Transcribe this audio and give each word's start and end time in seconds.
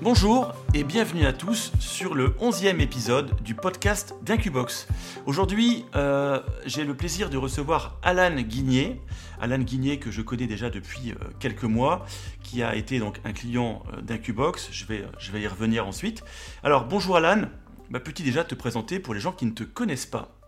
Bonjour 0.00 0.54
et 0.72 0.84
bienvenue 0.84 1.26
à 1.26 1.32
tous 1.32 1.70
sur 1.80 2.14
le 2.14 2.30
11e 2.40 2.80
épisode 2.80 3.30
du 3.42 3.54
podcast 3.54 4.14
d'Incubox. 4.22 4.86
Aujourd'hui, 5.26 5.84
euh, 5.96 6.40
j'ai 6.64 6.84
le 6.84 6.96
plaisir 6.96 7.28
de 7.30 7.36
recevoir 7.36 7.98
Alan 8.02 8.40
Guigné. 8.40 9.00
Alan 9.38 9.58
Guigné 9.58 9.98
que 9.98 10.10
je 10.10 10.22
connais 10.22 10.46
déjà 10.46 10.70
depuis 10.70 11.10
euh, 11.10 11.14
quelques 11.40 11.64
mois, 11.64 12.06
qui 12.42 12.62
a 12.62 12.74
été 12.74 13.00
donc 13.00 13.20
un 13.24 13.32
client 13.32 13.82
euh, 13.92 14.00
d'Incubox. 14.00 14.68
Je 14.72 14.86
vais, 14.86 15.04
je 15.18 15.30
vais 15.30 15.42
y 15.42 15.46
revenir 15.46 15.86
ensuite. 15.86 16.24
Alors 16.62 16.86
bonjour 16.86 17.16
Alan, 17.16 17.42
bah, 17.90 18.00
peux-tu 18.00 18.22
déjà 18.22 18.44
te 18.44 18.54
présenter 18.54 19.00
pour 19.00 19.12
les 19.12 19.20
gens 19.20 19.32
qui 19.32 19.44
ne 19.44 19.52
te 19.52 19.64
connaissent 19.64 20.06
pas? 20.06 20.38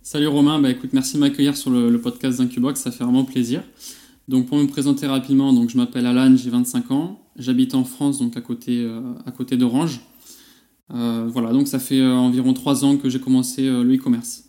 Salut 0.00 0.28
Romain, 0.28 0.58
bah, 0.58 0.70
écoute, 0.70 0.94
merci 0.94 1.16
de 1.16 1.20
m'accueillir 1.20 1.54
sur 1.54 1.70
le, 1.70 1.90
le 1.90 2.00
podcast 2.00 2.38
d'Incubox, 2.38 2.80
ça 2.80 2.92
fait 2.92 3.04
vraiment 3.04 3.24
plaisir. 3.24 3.62
Donc 4.30 4.46
pour 4.46 4.58
me 4.58 4.66
présenter 4.68 5.08
rapidement, 5.08 5.52
donc 5.52 5.70
je 5.70 5.76
m'appelle 5.76 6.06
Alan, 6.06 6.36
j'ai 6.36 6.50
25 6.50 6.92
ans, 6.92 7.20
j'habite 7.34 7.74
en 7.74 7.82
France, 7.82 8.20
donc 8.20 8.36
à 8.36 8.40
côté, 8.40 8.84
euh, 8.84 9.00
côté 9.36 9.56
d'Orange. 9.56 10.02
Euh, 10.94 11.26
voilà, 11.26 11.50
donc 11.50 11.66
ça 11.66 11.80
fait 11.80 11.98
euh, 11.98 12.14
environ 12.14 12.54
3 12.54 12.84
ans 12.84 12.96
que 12.96 13.08
j'ai 13.08 13.18
commencé 13.18 13.64
le 13.64 13.92
e-commerce. 13.92 14.44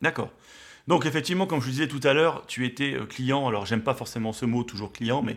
D'accord. 0.00 0.30
Donc 0.88 1.06
effectivement, 1.06 1.46
comme 1.46 1.60
je 1.60 1.66
vous 1.66 1.70
disais 1.70 1.86
tout 1.86 2.00
à 2.02 2.12
l'heure, 2.14 2.44
tu 2.46 2.66
étais 2.66 2.96
client, 3.08 3.46
alors 3.46 3.66
j'aime 3.66 3.82
pas 3.82 3.94
forcément 3.94 4.32
ce 4.32 4.44
mot, 4.46 4.64
toujours 4.64 4.92
client, 4.92 5.22
mais 5.22 5.36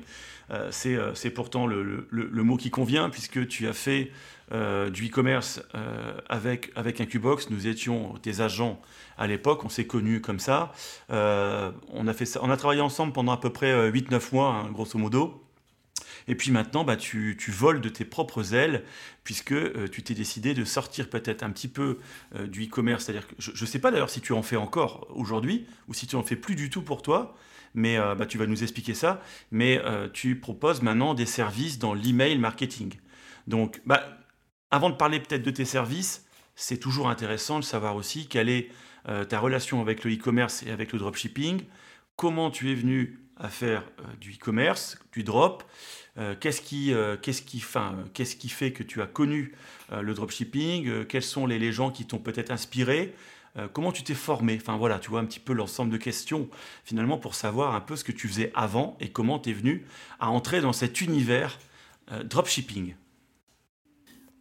c'est 0.71 1.29
pourtant 1.29 1.67
le, 1.67 2.07
mot 2.11 2.57
qui 2.57 2.71
convient, 2.71 3.09
puisque 3.09 3.47
tu 3.47 3.67
as 3.67 3.73
fait 3.73 4.11
du 4.49 5.07
e-commerce 5.07 5.61
avec, 6.29 6.71
avec 6.75 7.01
Incubox, 7.01 7.49
nous 7.49 7.67
étions 7.67 8.13
tes 8.21 8.41
agents 8.41 8.81
à 9.21 9.27
l'époque, 9.27 9.63
on 9.63 9.69
s'est 9.69 9.85
connus 9.85 10.19
comme 10.19 10.39
ça. 10.39 10.73
Euh, 11.11 11.71
on, 11.93 12.07
a 12.07 12.13
fait 12.13 12.25
ça. 12.25 12.39
on 12.41 12.49
a 12.49 12.57
travaillé 12.57 12.81
ensemble 12.81 13.13
pendant 13.13 13.31
à 13.31 13.37
peu 13.37 13.51
près 13.51 13.91
8-9 13.91 14.13
euh, 14.13 14.19
mois, 14.31 14.47
hein, 14.47 14.69
grosso 14.71 14.97
modo. 14.97 15.40
Et 16.27 16.35
puis 16.35 16.51
maintenant, 16.51 16.83
bah, 16.83 16.95
tu, 16.95 17.35
voles 17.49 17.81
de 17.81 17.89
tes 17.89 18.05
propres 18.05 18.53
ailes, 18.53 18.83
puisque 19.23 19.51
euh, 19.51 19.87
tu 19.91 20.03
t'es 20.03 20.13
décidé 20.13 20.53
de 20.53 20.63
sortir 20.63 21.09
peut-être 21.09 21.43
un 21.43 21.49
petit 21.51 21.67
peu 21.67 21.99
du 22.47 22.65
e-commerce. 22.65 23.05
C'est-à-dire 23.05 23.27
que 23.27 23.35
je 23.37 23.51
ne 23.51 23.67
sais 23.67 23.79
pas 23.79 23.91
d'ailleurs 23.91 24.09
si 24.09 24.21
tu 24.21 24.33
en 24.33 24.41
fais 24.41 24.55
encore 24.55 25.07
aujourd'hui, 25.09 25.65
ou 25.87 25.93
si 25.93 26.07
tu 26.07 26.15
en 26.15 26.23
fais 26.23 26.35
plus 26.35 26.55
du 26.55 26.69
tout 26.69 26.81
pour 26.81 27.01
toi, 27.01 27.35
mais 27.73 27.97
bah, 28.17 28.25
tu 28.25 28.37
vas 28.37 28.47
nous 28.47 28.63
expliquer 28.63 28.93
ça. 28.93 29.21
Mais 29.51 29.81
tu 30.13 30.39
proposes 30.39 30.81
maintenant 30.81 31.13
des 31.13 31.25
services 31.25 31.79
dans 31.79 31.93
l'email 31.93 32.37
marketing. 32.37 32.93
Donc, 33.47 33.81
bah, 33.85 34.03
avant 34.71 34.89
de 34.89 34.95
parler 34.95 35.19
peut-être 35.19 35.43
de 35.43 35.51
tes 35.51 35.65
services, 35.65 36.25
c'est 36.55 36.77
toujours 36.77 37.09
intéressant 37.09 37.59
de 37.59 37.63
savoir 37.63 37.95
aussi 37.95 38.27
quelle 38.27 38.49
est 38.49 38.69
euh, 39.09 39.25
ta 39.25 39.39
relation 39.39 39.81
avec 39.81 40.03
le 40.03 40.13
e-commerce 40.13 40.63
et 40.63 40.71
avec 40.71 40.93
le 40.93 40.99
dropshipping, 40.99 41.63
comment 42.15 42.51
tu 42.51 42.71
es 42.71 42.75
venu 42.75 43.19
à 43.35 43.49
faire 43.49 43.83
euh, 43.99 44.03
du 44.19 44.33
e-commerce, 44.33 44.99
du 45.11 45.23
drop, 45.23 45.63
euh, 46.17 46.35
qu'est-ce 46.39 46.61
qui, 46.61 46.93
qu'est-ce 47.21 47.41
qui, 47.41 47.63
qu'est-ce 48.13 48.35
qui 48.35 48.49
fait 48.49 48.71
que 48.71 48.83
tu 48.83 49.01
as 49.01 49.07
connu 49.07 49.53
le 49.91 50.13
dropshipping, 50.13 51.05
quels 51.05 51.23
sont 51.23 51.45
les, 51.45 51.71
gens 51.71 51.91
qui 51.91 52.05
t'ont 52.05 52.19
peut-être 52.19 52.51
inspiré, 52.51 53.13
comment 53.73 53.91
tu 53.91 54.03
t'es 54.03 54.13
formé, 54.13 54.57
enfin 54.59 54.77
voilà, 54.77 54.99
tu 54.99 55.09
vois 55.09 55.19
un 55.19 55.25
petit 55.25 55.41
peu 55.41 55.51
l'ensemble 55.51 55.91
de 55.91 55.97
questions 55.97 56.47
finalement 56.85 57.17
pour 57.17 57.35
savoir 57.35 57.75
un 57.75 57.81
peu 57.81 57.97
ce 57.97 58.05
que 58.05 58.13
tu 58.13 58.29
faisais 58.29 58.51
avant 58.55 58.97
et 59.01 59.09
comment 59.09 59.39
tu 59.39 59.49
es 59.49 59.53
venu 59.53 59.85
à 60.19 60.29
entrer 60.29 60.61
dans 60.61 60.73
cet 60.73 61.01
univers 61.01 61.59
dropshipping. 62.23 62.93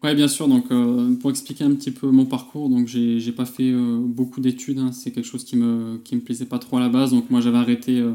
Ouais, 0.03 0.15
bien 0.15 0.29
sûr. 0.29 0.49
Donc, 0.49 0.71
euh, 0.71 1.15
pour 1.17 1.31
expliquer 1.31 1.65
un 1.65 1.75
petit 1.75 1.91
peu 1.91 2.11
mon 2.11 2.25
parcours, 2.25 2.71
donc 2.71 2.87
j'ai 2.87 3.33
pas 3.33 3.45
fait 3.45 3.71
euh, 3.71 3.99
beaucoup 4.03 4.41
d'études. 4.41 4.79
Hein. 4.79 4.93
c'est 4.93 5.11
quelque 5.11 5.27
chose 5.27 5.45
qui 5.45 5.57
me 5.57 5.99
qui 6.03 6.17
me 6.17 6.23
plaisait 6.23 6.47
pas 6.47 6.59
trop 6.59 6.79
à 6.79 6.81
la 6.81 6.89
base. 6.89 7.11
Donc, 7.11 7.29
moi, 7.31 7.41
j'avais 7.41 7.59
arrêté 7.59 8.01
euh, 8.01 8.13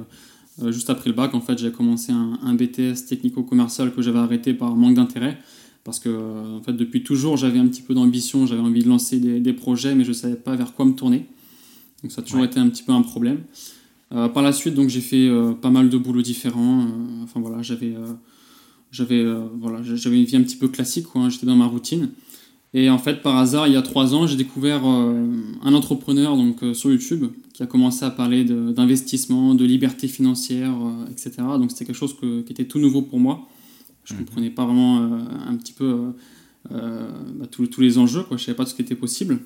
juste 0.67 0.89
après 0.89 1.09
le 1.09 1.15
bac. 1.15 1.33
En 1.33 1.41
fait, 1.41 1.57
j'ai 1.57 1.71
commencé 1.71 2.11
un, 2.11 2.39
un 2.43 2.53
BTS 2.53 3.05
technico-commercial 3.07 3.93
que 3.93 4.01
j'avais 4.01 4.19
arrêté 4.19 4.53
par 4.53 4.75
manque 4.75 4.95
d'intérêt, 4.95 5.37
parce 5.83 5.99
que 5.99 6.57
en 6.57 6.61
fait, 6.61 6.73
depuis 6.73 7.03
toujours, 7.03 7.37
j'avais 7.37 7.59
un 7.59 7.67
petit 7.67 7.81
peu 7.81 7.93
d'ambition. 7.93 8.45
J'avais 8.45 8.61
envie 8.61 8.83
de 8.83 8.89
lancer 8.89 9.19
des, 9.19 9.39
des, 9.39 9.53
projets, 9.53 9.95
mais 9.95 10.03
je 10.03 10.13
savais 10.13 10.35
pas 10.35 10.55
vers 10.55 10.73
quoi 10.73 10.85
me 10.85 10.93
tourner. 10.93 11.25
Donc, 12.03 12.11
ça 12.11 12.21
a 12.21 12.23
toujours 12.23 12.43
été 12.43 12.59
un 12.59 12.69
petit 12.69 12.83
peu 12.83 12.91
un 12.91 13.01
problème. 13.01 13.39
par 14.09 14.41
la 14.41 14.51
suite, 14.51 14.75
donc 14.75 14.89
j'ai 14.89 15.01
fait 15.01 15.29
pas 15.61 15.71
mal 15.71 15.89
de 15.89 15.97
boulots 15.97 16.21
différents. 16.21 16.87
enfin 17.23 17.39
voilà, 17.39 17.61
j'avais 17.61 17.95
j'avais 18.95 19.19
euh, 19.19 19.41
voilà, 19.59 19.79
une 19.79 20.23
vie 20.23 20.35
un 20.37 20.43
petit 20.43 20.55
peu 20.55 20.69
classique, 20.69 21.07
quoi, 21.07 21.21
hein, 21.21 21.29
j'étais 21.29 21.45
dans 21.45 21.55
ma 21.55 21.65
routine. 21.65 22.11
Et 22.77 22.89
en 22.89 22.97
fait, 22.97 23.21
par 23.21 23.37
hasard, 23.37 23.67
il 23.67 23.73
y 23.73 23.77
a 23.77 23.81
trois 23.81 24.13
ans, 24.13 24.27
j'ai 24.27 24.35
découvert 24.35 24.81
euh, 24.85 25.25
un 25.63 25.73
entrepreneur 25.73 26.35
donc, 26.35 26.61
euh, 26.61 26.73
sur 26.73 26.91
YouTube 26.91 27.27
qui 27.53 27.63
a 27.63 27.67
commencé 27.67 28.03
à 28.03 28.11
parler 28.11 28.43
d'investissement, 28.43 29.55
de, 29.55 29.63
liberté 29.63 30.09
financière, 30.09 30.73
etc. 31.09 31.31
Donc 31.57 31.71
c'était 31.71 31.85
quelque 31.85 31.95
chose 31.95 32.13
qui 32.19 32.51
était 32.51 32.65
tout 32.65 32.79
nouveau 32.79 33.01
pour 33.01 33.17
moi. 33.17 33.47
Je 34.03 34.13
ne 34.13 34.19
mhm. 34.19 34.25
comprenais 34.25 34.49
pas 34.49 34.65
vraiment 34.65 34.97
un 35.47 35.55
petit 35.55 35.71
peu 35.71 36.11
bah, 36.69 37.47
tous, 37.49 37.79
les 37.79 37.97
enjeux, 37.97 38.23
quoi. 38.23 38.35
je 38.35 38.41
ne 38.41 38.45
savais 38.47 38.57
pas 38.57 38.65
ce 38.65 38.75
qui 38.75 38.81
était 38.81 38.93
possible. 38.93 39.39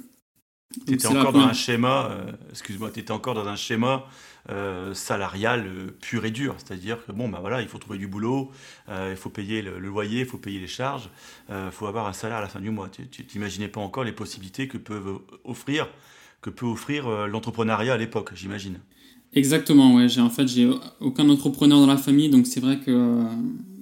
Tu 0.85 0.94
étais 0.94 1.07
encore 1.07 1.34
dans 1.34 1.40
un 1.40 1.53
schéma, 1.53 2.12
excuse-moi, 2.52 2.91
tu 2.91 3.12
encore 3.12 3.34
dans 3.34 3.47
un 3.47 3.56
schéma 3.56 4.06
euh, 4.50 4.96
salarial 4.96 5.68
euh, 5.68 5.96
pur 6.02 6.25
et 6.25 6.31
dur. 6.31 6.56
C'est-à-dire 6.57 7.06
que 7.06 7.12
bon, 7.12 7.30
bah 7.30 7.38
voilà, 7.40 7.62
il 7.62 7.68
faut 7.68 7.78
trouver 7.78 8.00
du 8.00 8.07
boulot, 8.07 8.50
euh, 8.88 9.09
il 9.12 9.18
faut 9.18 9.29
payer 9.29 9.62
le, 9.62 9.78
loyer, 9.78 10.22
il 10.22 10.25
faut 10.25 10.40
payer 10.40 10.59
les 10.59 10.68
charges, 10.68 11.09
il 11.50 11.72
faut 11.72 11.85
avoir 11.85 12.08
un 12.08 12.13
salaire 12.13 12.38
à 12.38 12.41
la 12.41 12.47
fin 12.47 12.59
du 12.59 12.72
mois. 12.72 12.90
Tu 12.90 13.25
n'imaginais 13.35 13.68
pas 13.68 13.81
encore 13.81 14.06
les 14.06 14.12
possibilités 14.12 14.68
que 14.68 14.78
peuvent 14.78 15.19
offrir, 15.44 15.88
que 16.41 16.50
peut 16.50 16.66
offrir 16.66 17.28
l'entrepreneuriat 17.28 17.94
à 17.94 17.97
l'époque, 17.97 18.31
j'imagine. 18.34 18.79
Exactement, 19.34 19.94
ouais. 19.96 20.09
J'ai 20.09 20.22
en 20.22 20.31
fait 20.31 20.47
j'ai 20.47 20.68
aucun 21.00 21.29
entrepreneur 21.29 21.79
dans 21.79 21.85
la 21.85 21.97
famille, 21.97 22.29
donc 22.29 22.47
c'est 22.47 22.62
vrai 22.62 22.79
que 22.79 23.25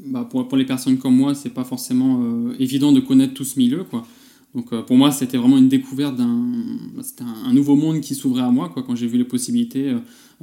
bah, 0.08 0.28
pour, 0.30 0.48
pour, 0.50 0.58
les 0.58 0.66
personnes 0.66 0.98
comme 0.98 1.16
moi, 1.16 1.34
c'est 1.34 1.54
pas 1.54 1.64
forcément 1.64 2.52
évident 2.60 2.92
de 2.92 3.00
connaître 3.00 3.36
tout 3.36 3.46
ce 3.46 3.58
milieu, 3.58 3.86
quoi. 3.86 4.06
Donc 4.58 4.74
pour 4.86 4.98
moi, 4.98 5.12
c'était 5.12 5.38
vraiment 5.38 5.58
une 5.58 5.70
découverte 5.70 6.18
d'un, 6.18 6.46
c'était 7.02 7.24
un, 7.24 7.54
nouveau 7.54 7.78
monde 7.78 8.02
qui 8.02 8.16
s'ouvrait 8.16 8.42
à 8.42 8.50
moi, 8.50 8.68
quoi. 8.68 8.84
Quand 8.84 8.96
j'ai 8.96 9.08
vu 9.08 9.18
les 9.18 9.24
possibilités, 9.24 9.96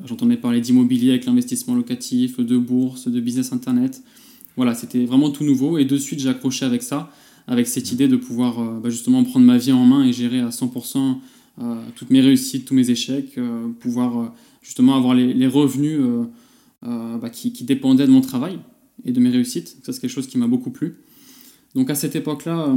J'entendais 0.02 0.36
parler 0.36 0.60
d'immobilier 0.60 1.10
avec 1.10 1.24
l'investissement 1.24 1.74
locatif, 1.74 2.40
de 2.40 2.58
bourse, 2.58 3.06
de 3.06 3.20
business 3.20 3.52
internet. 3.52 4.02
Voilà, 4.56 4.74
c'était 4.74 5.04
vraiment 5.04 5.30
tout 5.30 5.44
nouveau 5.44 5.78
et 5.78 5.84
de 5.84 5.96
suite 5.96 6.18
j'ai 6.18 6.28
accroché 6.28 6.64
avec 6.64 6.82
ça, 6.82 7.12
avec 7.46 7.68
cette 7.68 7.92
idée 7.92 8.08
de 8.08 8.16
pouvoir 8.16 8.58
euh, 8.60 8.80
bah, 8.80 8.90
justement 8.90 9.22
prendre 9.22 9.46
ma 9.46 9.56
vie 9.56 9.72
en 9.72 9.84
main 9.84 10.04
et 10.04 10.12
gérer 10.12 10.40
à 10.40 10.48
100% 10.48 11.16
euh, 11.60 11.76
toutes 11.94 12.10
mes 12.10 12.20
réussites, 12.20 12.64
tous 12.64 12.74
mes 12.74 12.90
échecs, 12.90 13.38
euh, 13.38 13.68
pouvoir 13.78 14.32
justement 14.62 14.96
avoir 14.96 15.14
les, 15.14 15.46
revenus 15.46 16.00
bah, 16.82 17.30
qui, 17.30 17.52
qui, 17.52 17.64
dépendaient 17.64 18.06
de 18.06 18.12
mon 18.12 18.20
travail 18.20 18.58
et 19.04 19.12
de 19.12 19.20
mes 19.20 19.30
réussites. 19.30 19.76
Ça 19.84 19.92
c'est 19.92 20.00
quelque 20.00 20.10
chose 20.10 20.26
qui 20.26 20.38
m'a 20.38 20.48
beaucoup 20.48 20.70
plu. 20.70 20.96
Donc 21.74 21.90
à 21.90 21.94
cette 21.94 22.16
époque-là, 22.16 22.74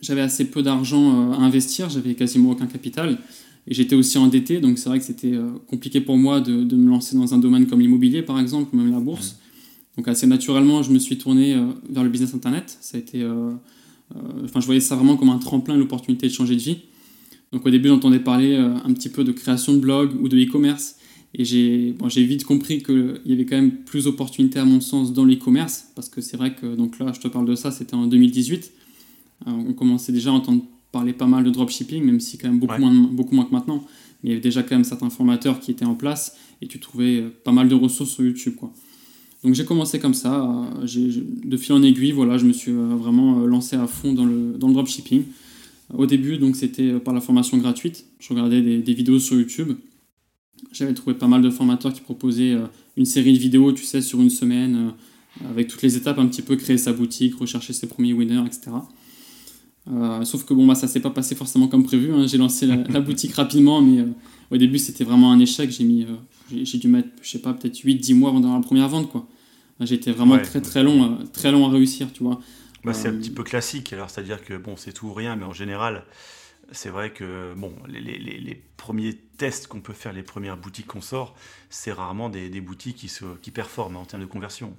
j'avais 0.00 0.20
assez 0.20 0.46
peu 0.46 0.62
d'argent 0.62 1.32
à 1.32 1.36
investir, 1.36 1.88
j'avais 1.90 2.14
quasiment 2.14 2.50
aucun 2.50 2.66
capital. 2.66 3.18
Et 3.68 3.74
j'étais 3.74 3.96
aussi 3.96 4.16
endetté, 4.18 4.60
donc 4.60 4.78
c'est 4.78 4.88
vrai 4.88 4.98
que 4.98 5.04
c'était 5.04 5.32
euh, 5.32 5.48
compliqué 5.66 6.00
pour 6.00 6.16
moi 6.16 6.40
de, 6.40 6.62
de, 6.62 6.76
me 6.76 6.88
lancer 6.88 7.16
dans 7.16 7.34
un 7.34 7.38
domaine 7.38 7.66
comme 7.66 7.80
l'immobilier, 7.80 8.22
par 8.22 8.38
exemple, 8.38 8.74
ou 8.74 8.78
même 8.78 8.92
la 8.92 9.00
bourse. 9.00 9.40
Donc 9.96 10.06
assez 10.06 10.26
naturellement, 10.26 10.82
je 10.82 10.92
me 10.92 10.98
suis 10.98 11.18
tourné 11.18 11.54
euh, 11.54 11.66
vers 11.90 12.04
le 12.04 12.08
business 12.08 12.32
internet. 12.34 12.78
Ça 12.80 12.96
a 12.96 13.00
été, 13.00 13.22
euh, 13.22 13.50
enfin, 14.44 14.60
je 14.60 14.66
voyais 14.66 14.80
ça 14.80 14.94
vraiment 14.94 15.16
comme 15.16 15.30
un 15.30 15.38
tremplin, 15.38 15.76
l'opportunité 15.76 16.28
de 16.28 16.32
changer 16.32 16.54
de 16.54 16.60
vie. 16.60 16.78
Donc 17.52 17.66
au 17.66 17.70
début, 17.70 17.88
j'entendais 17.88 18.20
parler 18.20 18.56
un 18.56 18.92
petit 18.92 19.08
peu 19.08 19.24
de 19.24 19.32
création 19.32 19.72
de 19.72 19.78
blog 19.78 20.10
ou 20.20 20.28
de 20.28 20.36
e-commerce. 20.36 20.96
Et 21.32 21.44
j'ai 21.44 21.92
bon, 21.92 22.08
vite 22.08 22.44
compris 22.44 22.82
qu'il 22.82 23.20
y 23.24 23.32
avait 23.32 23.46
quand 23.46 23.56
même 23.56 23.70
plus 23.70 24.04
d'opportunités 24.04 24.58
à 24.58 24.64
mon 24.64 24.80
sens 24.80 25.12
dans 25.12 25.24
l'e-commerce, 25.24 25.86
parce 25.94 26.08
que 26.08 26.20
c'est 26.20 26.36
vrai 26.36 26.54
que 26.54 26.74
donc 26.74 26.98
là, 26.98 27.12
je 27.14 27.20
te 27.20 27.28
parle 27.28 27.46
de 27.46 27.54
ça, 27.54 27.70
c'était 27.70 27.94
en 27.94 28.06
2018. 28.06 28.72
On 29.44 29.74
commençait 29.74 30.12
déjà 30.12 30.30
à 30.30 30.32
entendre 30.32 30.64
parlait 30.96 31.12
pas 31.12 31.26
mal 31.26 31.44
de 31.44 31.50
dropshipping, 31.50 32.02
même 32.02 32.20
si 32.20 32.38
quand 32.38 32.48
même 32.48 32.58
beaucoup, 32.58 32.80
moins, 32.80 32.92
beaucoup 32.92 33.34
moins 33.34 33.44
que 33.44 33.52
maintenant. 33.52 33.84
Mais 34.22 34.30
il 34.30 34.30
y 34.30 34.32
avait 34.32 34.40
déjà 34.40 34.62
quand 34.62 34.74
même 34.74 34.84
certains 34.84 35.10
formateurs 35.10 35.60
qui 35.60 35.70
étaient 35.70 35.84
en 35.84 35.94
place 35.94 36.36
et 36.62 36.66
tu 36.66 36.80
trouvais 36.80 37.20
euh, 37.20 37.28
pas 37.44 37.52
mal 37.52 37.68
de 37.68 37.74
ressources 37.74 38.12
sur 38.12 38.24
YouTube. 38.24 38.54
Quoi. 38.54 38.72
Donc 39.44 39.54
j'ai 39.54 39.66
commencé 39.66 39.98
comme 39.98 40.14
ça, 40.14 40.42
euh, 40.82 40.86
de 41.44 41.56
fil 41.58 41.74
en 41.74 41.82
aiguille, 41.82 42.12
voilà, 42.12 42.38
je 42.38 42.46
me 42.46 42.52
suis 42.52 42.72
euh, 42.72 42.96
vraiment 42.96 43.40
lancé 43.40 43.76
à 43.76 43.86
fond 43.86 44.14
dans 44.14 44.24
le, 44.24 44.54
dans 44.56 44.68
le 44.68 44.72
dropshipping. 44.72 45.24
Au 45.92 46.06
début, 46.06 46.38
donc 46.38 46.56
c'était 46.56 46.94
par 46.98 47.14
la 47.14 47.20
formation 47.20 47.58
gratuite. 47.58 48.06
Je 48.18 48.30
regardais 48.30 48.62
des, 48.62 48.78
des 48.78 48.94
vidéos 48.94 49.20
sur 49.20 49.36
YouTube. 49.36 49.72
J'avais 50.72 50.94
trouvé 50.94 51.14
pas 51.14 51.28
mal 51.28 51.42
de 51.42 51.50
formateurs 51.50 51.92
qui 51.92 52.00
proposaient 52.00 52.56
une 52.96 53.04
série 53.04 53.34
de 53.34 53.38
vidéos, 53.38 53.70
tu 53.72 53.84
sais, 53.84 54.00
sur 54.00 54.20
une 54.20 54.30
semaine, 54.30 54.94
avec 55.48 55.68
toutes 55.68 55.82
les 55.82 55.96
étapes, 55.96 56.18
un 56.18 56.26
petit 56.26 56.42
peu 56.42 56.56
créer 56.56 56.78
sa 56.78 56.92
boutique, 56.92 57.36
rechercher 57.36 57.72
ses 57.72 57.86
premiers 57.86 58.14
winners, 58.14 58.42
etc. 58.46 58.72
Euh, 59.92 60.24
sauf 60.24 60.44
que 60.44 60.54
bon, 60.54 60.66
bah, 60.66 60.74
ça 60.74 60.88
s'est 60.88 61.00
pas 61.00 61.10
passé 61.10 61.34
forcément 61.34 61.68
comme 61.68 61.84
prévu. 61.84 62.12
Hein. 62.12 62.26
J'ai 62.26 62.38
lancé 62.38 62.66
la, 62.88 63.00
boutique 63.00 63.34
rapidement, 63.34 63.80
mais 63.80 64.00
euh, 64.00 64.06
au 64.50 64.56
début 64.56 64.78
c'était 64.78 65.04
vraiment 65.04 65.32
un 65.32 65.38
échec. 65.38 65.70
J'ai 65.70 65.84
mis, 65.84 66.04
euh, 66.04 66.62
j'ai 66.64 66.78
dû 66.78 66.88
mettre, 66.88 67.08
je 67.22 67.30
sais 67.30 67.38
pas, 67.38 67.54
peut-être 67.54 67.76
8-10 67.76 68.14
mois 68.14 68.30
avant 68.30 68.54
la 68.54 68.60
première 68.60 68.88
vente. 68.88 69.10
quoi. 69.10 69.26
J'ai 69.80 69.96
été 69.96 70.10
vraiment 70.10 70.38
très 70.38 70.62
très 70.62 70.82
long, 70.82 71.18
très 71.32 71.52
long 71.52 71.66
à 71.66 71.70
réussir, 71.70 72.08
tu 72.12 72.22
vois. 72.22 72.40
Bah, 72.84 72.94
c'est 72.94 73.08
un 73.08 73.14
petit 73.14 73.30
peu 73.30 73.42
classique, 73.42 73.92
alors 73.92 74.08
c'est-à-dire 74.08 74.42
que 74.44 74.54
bon, 74.54 74.76
c'est 74.76 74.92
tout 74.92 75.08
ou 75.08 75.12
rien, 75.12 75.34
mais 75.34 75.44
en 75.44 75.52
général, 75.52 76.04
c'est 76.70 76.88
vrai 76.88 77.12
que 77.12 77.52
bon, 77.56 77.72
les, 77.88 78.62
premiers 78.76 79.14
tests 79.36 79.66
qu'on 79.66 79.80
peut 79.80 79.92
faire, 79.92 80.12
les 80.12 80.22
premières 80.22 80.56
boutiques 80.56 80.86
qu'on 80.86 81.00
sort, 81.00 81.34
c'est 81.68 81.92
rarement 81.92 82.28
des, 82.28 82.48
boutiques 82.60 82.96
qui, 82.96 83.08
se, 83.08 83.24
qui 83.42 83.50
performent 83.50 83.96
en 83.96 84.04
termes 84.04 84.22
de 84.22 84.28
conversion. 84.28 84.74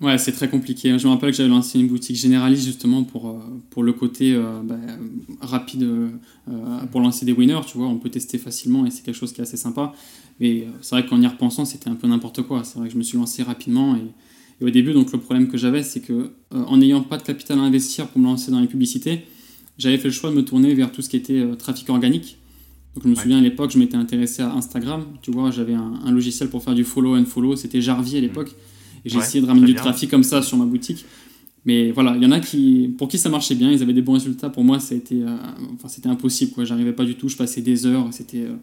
Ouais, 0.00 0.16
c'est 0.16 0.32
très 0.32 0.48
compliqué. 0.48 0.98
Je 0.98 1.06
me 1.06 1.12
rappelle 1.12 1.30
que 1.30 1.36
j'avais 1.36 1.50
lancé 1.50 1.78
une 1.78 1.88
boutique 1.88 2.16
généraliste 2.16 2.64
justement 2.64 3.04
pour, 3.04 3.28
euh, 3.28 3.38
pour 3.68 3.82
le 3.82 3.92
côté 3.92 4.32
euh, 4.34 4.62
bah, 4.64 4.78
rapide 5.42 5.82
euh, 5.82 6.08
pour 6.90 7.02
lancer 7.02 7.26
des 7.26 7.32
winners, 7.32 7.60
tu 7.66 7.76
vois. 7.76 7.86
On 7.86 7.98
peut 7.98 8.08
tester 8.08 8.38
facilement 8.38 8.86
et 8.86 8.90
c'est 8.90 9.02
quelque 9.02 9.16
chose 9.16 9.32
qui 9.32 9.40
est 9.40 9.44
assez 9.44 9.58
sympa. 9.58 9.92
Mais 10.40 10.66
c'est 10.80 10.94
vrai 10.94 11.06
qu'en 11.06 11.20
y 11.20 11.26
repensant, 11.26 11.66
c'était 11.66 11.90
un 11.90 11.96
peu 11.96 12.08
n'importe 12.08 12.40
quoi. 12.42 12.64
C'est 12.64 12.78
vrai 12.78 12.88
que 12.88 12.94
je 12.94 12.98
me 12.98 13.02
suis 13.02 13.18
lancé 13.18 13.42
rapidement 13.42 13.94
et, 13.94 14.62
et 14.62 14.64
au 14.64 14.70
début, 14.70 14.94
donc 14.94 15.12
le 15.12 15.18
problème 15.18 15.48
que 15.48 15.58
j'avais, 15.58 15.82
c'est 15.82 16.00
que 16.00 16.30
en 16.50 16.78
n'ayant 16.78 17.02
pas 17.02 17.18
de 17.18 17.22
capital 17.22 17.58
à 17.58 17.62
investir 17.62 18.08
pour 18.08 18.22
me 18.22 18.26
lancer 18.26 18.50
dans 18.50 18.60
les 18.60 18.68
publicités, 18.68 19.26
j'avais 19.76 19.98
fait 19.98 20.08
le 20.08 20.14
choix 20.14 20.30
de 20.30 20.34
me 20.34 20.44
tourner 20.44 20.74
vers 20.74 20.92
tout 20.92 21.02
ce 21.02 21.10
qui 21.10 21.16
était 21.16 21.44
trafic 21.58 21.90
organique. 21.90 22.38
Donc 22.94 23.04
je 23.04 23.08
me 23.08 23.14
souviens 23.14 23.38
à 23.38 23.40
l'époque, 23.42 23.70
je 23.70 23.78
m'étais 23.78 23.96
intéressé 23.96 24.40
à 24.40 24.52
Instagram. 24.52 25.04
Tu 25.20 25.30
vois, 25.30 25.50
j'avais 25.50 25.74
un, 25.74 26.10
logiciel 26.10 26.48
pour 26.48 26.62
faire 26.62 26.74
du 26.74 26.84
follow 26.84 27.16
and 27.16 27.26
follow. 27.26 27.54
C'était 27.54 27.82
Jarvis 27.82 28.16
à 28.16 28.20
l'époque. 28.20 28.50
Et 28.50 28.54
j'ai 29.04 29.18
essayé 29.18 29.40
de 29.40 29.46
ramener 29.46 29.66
du 29.66 29.74
trafic 29.74 30.10
comme 30.10 30.24
ça 30.24 30.42
sur 30.42 30.56
ma 30.56 30.64
boutique. 30.64 31.04
Mais 31.66 31.90
voilà, 31.90 32.16
il 32.16 32.22
y 32.22 32.26
en 32.26 32.32
a 32.32 32.40
qui, 32.40 32.94
pour 32.96 33.08
qui 33.08 33.18
ça 33.18 33.28
marchait 33.28 33.54
bien, 33.54 33.70
ils 33.70 33.82
avaient 33.82 33.92
des 33.92 34.02
bons 34.02 34.14
résultats. 34.14 34.48
Pour 34.48 34.64
moi, 34.64 34.80
ça 34.80 34.94
a 34.94 34.98
été, 34.98 35.22
euh, 35.22 35.36
enfin, 35.74 35.88
c'était 35.88 36.08
impossible. 36.08 36.52
Quoi. 36.52 36.64
J'arrivais 36.64 36.92
pas 36.92 37.04
du 37.04 37.16
tout. 37.16 37.28
Je 37.28 37.36
passais 37.36 37.60
des 37.60 37.84
heures. 37.86 38.08
C'était, 38.12 38.44
euh, 38.44 38.54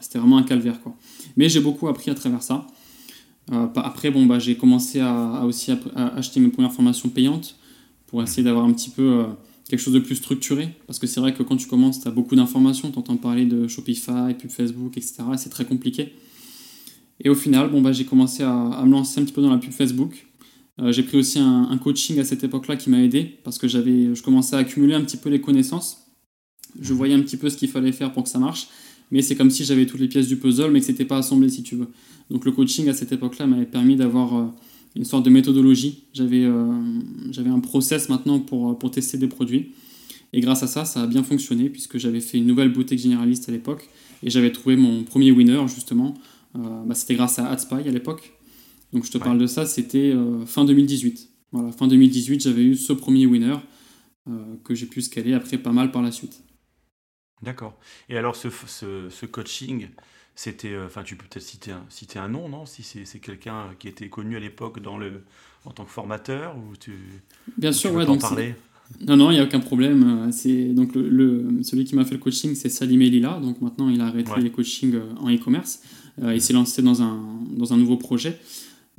c'était 0.00 0.18
vraiment 0.18 0.38
un 0.38 0.44
calvaire. 0.44 0.80
Quoi. 0.80 0.94
Mais 1.36 1.48
j'ai 1.48 1.60
beaucoup 1.60 1.88
appris 1.88 2.10
à 2.10 2.14
travers 2.14 2.42
ça. 2.42 2.66
Euh, 3.52 3.66
après, 3.74 4.10
bon, 4.10 4.26
bah, 4.26 4.38
j'ai 4.38 4.56
commencé 4.56 5.00
à, 5.00 5.44
aussi 5.44 5.72
à, 5.72 5.78
acheter 6.16 6.38
mes 6.38 6.48
premières 6.48 6.72
formations 6.72 7.08
payantes 7.08 7.56
pour 8.06 8.22
essayer 8.22 8.44
d'avoir 8.44 8.64
un 8.64 8.72
petit 8.72 8.90
peu 8.90 9.24
quelque 9.68 9.80
chose 9.80 9.94
de 9.94 9.98
plus 9.98 10.14
structuré. 10.14 10.68
Parce 10.86 11.00
que 11.00 11.08
c'est 11.08 11.18
vrai 11.18 11.34
que 11.34 11.42
quand 11.42 11.56
tu 11.56 11.66
commences, 11.66 12.00
tu 12.00 12.06
as 12.06 12.12
beaucoup 12.12 12.36
d'informations. 12.36 12.92
Tu 12.92 12.98
entends 13.00 13.16
parler 13.16 13.46
de 13.46 13.66
Shopify, 13.66 14.34
pub 14.38 14.50
Facebook, 14.50 14.96
etc. 14.96 15.24
C'est 15.36 15.50
très 15.50 15.64
compliqué. 15.64 16.12
Et 17.20 17.28
au 17.28 17.34
final, 17.34 17.70
bon, 17.70 17.80
bah, 17.80 17.92
j'ai 17.92 18.04
commencé 18.04 18.42
à, 18.42 18.82
me 18.84 18.90
lancer 18.90 19.20
un 19.20 19.24
petit 19.24 19.32
peu 19.32 19.42
dans 19.42 19.50
la 19.50 19.58
pub 19.58 19.72
Facebook. 19.72 20.26
Euh, 20.80 20.90
j'ai 20.90 21.04
pris 21.04 21.18
aussi 21.18 21.38
un, 21.38 21.78
coaching 21.78 22.18
à 22.18 22.24
cette 22.24 22.42
époque-là 22.42 22.76
qui 22.76 22.90
m'a 22.90 23.00
aidé 23.00 23.38
parce 23.44 23.58
que 23.58 23.68
j'avais, 23.68 24.14
je 24.14 24.22
commençais 24.22 24.56
à 24.56 24.60
accumuler 24.60 24.94
un 24.94 25.02
petit 25.02 25.16
peu 25.16 25.30
les 25.30 25.40
connaissances. 25.40 26.06
Je 26.80 26.92
voyais 26.92 27.14
un 27.14 27.20
petit 27.20 27.36
peu 27.36 27.48
ce 27.48 27.56
qu'il 27.56 27.68
fallait 27.68 27.92
faire 27.92 28.12
pour 28.12 28.24
que 28.24 28.28
ça 28.28 28.40
marche, 28.40 28.66
mais 29.12 29.22
c'est 29.22 29.36
comme 29.36 29.50
si 29.50 29.64
j'avais 29.64 29.86
toutes 29.86 30.00
les 30.00 30.08
pièces 30.08 30.26
du 30.26 30.36
puzzle, 30.36 30.72
mais 30.72 30.80
que 30.80 30.86
c'était 30.86 31.04
pas 31.04 31.18
assemblé 31.18 31.48
si 31.48 31.62
tu 31.62 31.76
veux. 31.76 31.88
Donc 32.30 32.44
le 32.44 32.50
coaching 32.50 32.88
à 32.88 32.94
cette 32.94 33.12
époque-là 33.12 33.46
m'avait 33.46 33.66
permis 33.66 33.94
d'avoir 33.94 34.36
euh, 34.36 34.46
une 34.96 35.04
sorte 35.04 35.24
de 35.24 35.30
méthodologie. 35.30 36.04
J'avais, 36.12 36.44
euh, 36.44 36.72
j'avais 37.30 37.50
un 37.50 37.60
process 37.60 38.08
maintenant 38.08 38.40
pour, 38.40 38.76
pour 38.76 38.90
tester 38.90 39.16
des 39.16 39.28
produits. 39.28 39.70
Et 40.32 40.40
grâce 40.40 40.64
à 40.64 40.66
ça, 40.66 40.84
ça 40.84 41.02
a 41.02 41.06
bien 41.06 41.22
fonctionné 41.22 41.70
puisque 41.70 41.96
j'avais 41.96 42.18
fait 42.18 42.38
une 42.38 42.46
nouvelle 42.46 42.72
boutique 42.72 42.98
généraliste 42.98 43.48
à 43.48 43.52
l'époque 43.52 43.88
et 44.24 44.30
j'avais 44.30 44.50
trouvé 44.50 44.74
mon 44.74 45.04
premier 45.04 45.30
winner 45.30 45.62
justement 45.68 46.14
bah, 46.54 46.94
c'était 46.94 47.14
grâce 47.14 47.38
à 47.38 47.48
AdSpy 47.50 47.74
à 47.74 47.92
l'époque. 47.92 48.32
Donc 48.94 49.04
je 49.04 49.10
te 49.10 49.18
parle 49.18 49.38
de 49.38 49.46
ça, 49.46 49.66
c'était 49.66 50.12
euh, 50.14 50.46
fin 50.46 50.64
2018. 50.64 51.28
Voilà, 51.50 51.72
fin 51.72 51.88
2018, 51.88 52.42
j'avais 52.42 52.62
eu 52.62 52.76
ce 52.76 52.92
premier 52.92 53.26
winner 53.26 53.56
euh, 54.28 54.56
que 54.62 54.74
j'ai 54.74 54.86
pu 54.86 55.02
scaler 55.02 55.34
après 55.34 55.58
pas 55.58 55.72
mal 55.72 55.90
par 55.90 56.00
la 56.00 56.12
suite. 56.12 56.42
D'accord. 57.42 57.76
Et 58.08 58.16
alors 58.16 58.36
ce, 58.36 58.48
ce, 58.50 59.26
coaching, 59.26 59.88
c'était, 60.36 60.78
enfin 60.78 61.02
tu 61.02 61.16
peux 61.16 61.26
peut-être 61.28 61.44
citer 61.44 61.72
un, 61.72 61.84
citer 61.88 62.20
un 62.20 62.28
nom, 62.28 62.48
non? 62.48 62.66
Si 62.66 62.82
c'est 62.84 63.18
quelqu'un 63.18 63.74
qui 63.80 63.88
était 63.88 64.08
connu 64.08 64.36
à 64.36 64.40
l'époque 64.40 64.80
dans 64.80 64.96
le 64.96 65.24
en 65.64 65.70
tant 65.70 65.84
que 65.84 65.90
formateur 65.90 66.56
ou 66.56 66.76
tu 66.76 66.92
Bien 67.58 67.72
sûr, 67.72 67.92
ouais. 67.94 68.06
Donc 68.06 68.20
parler? 68.20 68.54
Non, 69.00 69.16
non, 69.16 69.30
il 69.30 69.34
n'y 69.34 69.40
a 69.40 69.44
aucun 69.44 69.60
problème. 69.60 70.30
C'est 70.30 70.66
donc 70.66 70.94
le, 70.94 71.62
celui 71.62 71.84
qui 71.84 71.96
m'a 71.96 72.04
fait 72.04 72.14
le 72.14 72.20
coaching, 72.20 72.54
c'est 72.54 72.68
Salim 72.68 73.02
Elila. 73.02 73.40
Donc 73.40 73.60
maintenant, 73.60 73.88
il 73.88 74.00
a 74.00 74.06
arrêté 74.06 74.30
les 74.40 74.50
coachings 74.50 74.94
en 75.18 75.34
e-commerce. 75.34 75.82
Euh, 76.22 76.34
il 76.34 76.40
s'est 76.40 76.52
lancé 76.52 76.82
dans 76.82 77.02
un, 77.02 77.18
dans 77.50 77.72
un 77.72 77.76
nouveau 77.76 77.96
projet. 77.96 78.38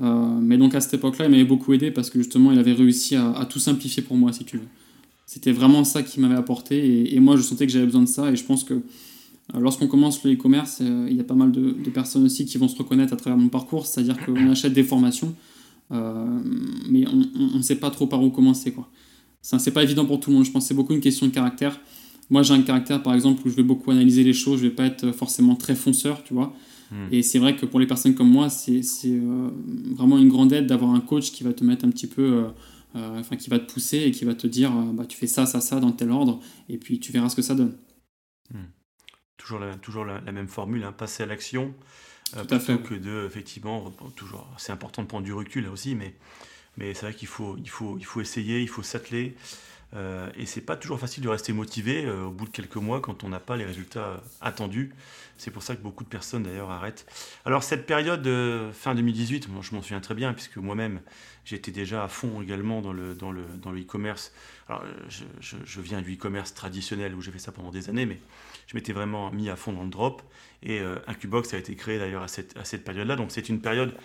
Euh, 0.01 0.39
mais 0.41 0.57
donc 0.57 0.75
à 0.75 0.81
cette 0.81 0.95
époque-là, 0.95 1.25
il 1.25 1.31
m'avait 1.31 1.45
beaucoup 1.45 1.73
aidé 1.73 1.91
parce 1.91 2.09
que 2.09 2.19
justement, 2.19 2.51
il 2.51 2.59
avait 2.59 2.73
réussi 2.73 3.15
à, 3.15 3.47
tout 3.49 3.59
simplifier 3.59 4.03
pour 4.03 4.17
moi, 4.17 4.33
si 4.33 4.43
tu 4.43 4.57
veux. 4.57 4.67
C'était 5.25 5.51
vraiment 5.51 5.83
ça 5.83 6.03
qui 6.03 6.19
m'avait 6.19 6.35
apporté 6.35 7.15
et, 7.15 7.19
moi, 7.19 7.35
je 7.35 7.41
sentais 7.41 7.65
que 7.65 7.71
j'avais 7.71 7.85
besoin 7.85 8.01
de 8.01 8.07
ça 8.07 8.31
et 8.31 8.35
je 8.35 8.43
pense 8.43 8.63
que 8.63 8.73
euh, 8.73 9.59
lorsqu'on 9.59 9.87
commence 9.87 10.23
le 10.23 10.33
e-commerce, 10.33 10.81
il 10.81 11.15
y 11.15 11.19
a 11.19 11.23
pas 11.23 11.33
mal 11.33 11.51
de, 11.51 11.71
personnes 11.89 12.25
aussi 12.25 12.45
qui 12.45 12.57
vont 12.57 12.67
se 12.67 12.77
reconnaître 12.77 13.13
à 13.13 13.15
travers 13.15 13.37
mon 13.37 13.49
parcours, 13.49 13.85
c'est-à-dire 13.85 14.17
qu'on 14.23 14.49
achète 14.49 14.73
des 14.73 14.83
formations, 14.83 15.33
mais 15.91 17.05
on 17.07 17.57
ne 17.57 17.61
sait 17.61 17.77
pas 17.77 17.89
trop 17.89 18.07
par 18.07 18.21
où 18.21 18.29
commencer. 18.29 18.71
quoi. 18.71 18.89
C'est 19.41 19.71
pas 19.71 19.83
évident 19.83 20.05
pour 20.05 20.19
tout 20.19 20.31
le 20.31 20.35
monde, 20.35 20.45
je 20.45 20.51
pense 20.51 20.63
que 20.63 20.67
c'est 20.67 20.73
beaucoup 20.73 20.93
une 20.93 21.01
question 21.01 21.27
de 21.27 21.31
caractère. 21.31 21.79
Moi, 22.31 22.41
j'ai 22.41 22.53
un 22.53 22.61
caractère, 22.63 23.03
par 23.03 23.13
exemple, 23.13 23.43
où 23.45 23.49
je 23.49 23.55
vais 23.55 23.63
beaucoup 23.63 23.91
analyser 23.91 24.23
les 24.23 24.33
choses, 24.33 24.59
je 24.59 24.63
vais 24.63 24.73
pas 24.73 24.85
être 24.85 25.11
forcément 25.11 25.55
très 25.55 25.75
fonceur, 25.75 26.23
tu 26.23 26.33
vois. 26.33 26.55
Hmm. 26.91 27.07
Et 27.11 27.23
c'est 27.23 27.39
vrai 27.39 27.55
que 27.55 27.65
pour 27.65 27.79
les 27.79 27.87
personnes 27.87 28.15
comme 28.15 28.29
moi, 28.29 28.49
c'est 28.49 28.81
euh, 29.05 29.49
vraiment 29.95 30.17
une 30.17 30.29
grande 30.29 30.53
aide 30.53 30.67
d'avoir 30.67 30.91
un 30.91 31.01
coach 31.01 31.31
qui 31.31 31.43
va 31.43 31.53
te 31.53 31.63
mettre 31.63 31.85
un 31.85 31.89
petit 31.89 32.07
peu, 32.07 32.21
euh, 32.21 32.47
euh, 32.95 33.19
enfin 33.19 33.35
qui 33.35 33.49
va 33.49 33.59
te 33.59 33.71
pousser 33.71 33.99
et 33.99 34.11
qui 34.11 34.25
va 34.25 34.35
te 34.35 34.47
dire, 34.47 34.71
bah, 34.71 35.05
tu 35.05 35.17
fais 35.17 35.27
ça, 35.27 35.45
ça, 35.45 35.61
ça 35.61 35.79
dans 35.79 35.91
tel 35.91 36.11
ordre, 36.11 36.39
et 36.69 36.77
puis 36.77 36.99
tu 36.99 37.11
verras 37.11 37.29
ce 37.29 37.35
que 37.35 37.41
ça 37.41 37.55
donne. 37.55 37.77
Hmm. 38.53 38.65
Toujours, 39.37 39.59
la, 39.59 39.75
toujours 39.75 40.05
la, 40.05 40.21
même 40.31 40.47
formule, 40.47 40.83
hein, 40.83 40.91
passer 40.91 41.23
à 41.23 41.25
l'action, 41.25 41.73
plutôt 42.33 42.59
fait. 42.59 42.81
que 42.81 42.95
de, 42.95 43.25
effectivement, 43.25 43.91
toujours, 44.15 44.47
c'est 44.57 44.71
important 44.71 45.03
de 45.03 45.07
prendre 45.07 45.25
du 45.25 45.33
recul 45.33 45.65
là 45.65 45.71
aussi, 45.71 45.95
mais, 45.95 46.15
mais 46.77 46.93
c'est 46.93 47.07
vrai 47.07 47.15
qu'il 47.15 47.27
faut, 47.27 47.57
il 47.57 47.69
faut, 47.69 47.97
il 47.97 48.05
faut 48.05 48.21
essayer, 48.21 48.61
il 48.61 48.69
faut 48.69 48.83
s'atteler. 48.83 49.35
Euh, 49.93 50.29
et 50.35 50.45
c'est 50.45 50.61
pas 50.61 50.75
toujours 50.75 50.99
facile 50.99 51.23
de 51.23 51.29
rester 51.29 51.53
motivé 51.53 52.09
au 52.09 52.31
bout 52.31 52.45
de 52.45 52.49
quelques 52.49 52.75
mois 52.75 52.99
quand 53.01 53.23
on 53.23 53.29
n'a 53.29 53.39
pas 53.39 53.55
les 53.55 53.65
résultats 53.65 54.21
attendus. 54.41 54.93
C'est 55.37 55.51
pour 55.51 55.63
ça 55.63 55.75
que 55.75 55.81
beaucoup 55.81 56.03
de 56.03 56.09
personnes 56.09 56.43
d'ailleurs 56.43 56.71
arrêtent. 56.71 57.05
Alors 57.45 57.63
cette 57.63 57.85
période 57.85 58.21
de 58.21 58.69
fin 58.73 58.95
2018, 58.95 59.49
moi, 59.49 59.61
je 59.61 59.75
m'en 59.75 59.81
souviens 59.81 59.99
très 59.99 60.15
bien 60.15 60.33
puisque 60.33 60.57
moi-même 60.57 61.01
j'étais 61.43 61.71
déjà 61.71 62.03
à 62.03 62.07
fond 62.07 62.41
également 62.41 62.81
dans 62.81 62.93
le 62.93 63.13
dans 63.13 63.31
le 63.31 63.43
dans 63.61 63.71
le 63.71 63.81
e-commerce. 63.81 64.31
Alors 64.67 64.83
je, 65.09 65.23
je, 65.63 65.81
viens 65.81 66.01
du 66.01 66.15
e-commerce 66.15 66.53
traditionnel 66.55 67.13
où 67.13 67.21
j'ai 67.21 67.31
fait 67.31 67.39
ça 67.39 67.51
pendant 67.51 67.69
des 67.69 67.87
années, 67.89 68.07
mais 68.07 68.19
je 68.65 68.75
m'étais 68.75 68.93
vraiment 68.93 69.31
mis 69.31 69.49
à 69.49 69.55
fond 69.55 69.71
dans 69.71 69.83
le 69.83 69.89
drop. 69.89 70.23
Et 70.63 70.79
euh, 70.79 70.95
Incubox 71.05 71.53
a 71.53 71.57
été 71.57 71.75
créé 71.75 71.99
d'ailleurs 71.99 72.23
à 72.23 72.27
cette, 72.27 72.83
période-là. 72.83 73.15
Donc 73.15 73.31
c'est 73.31 73.47
une 73.47 73.61
période 73.61 73.95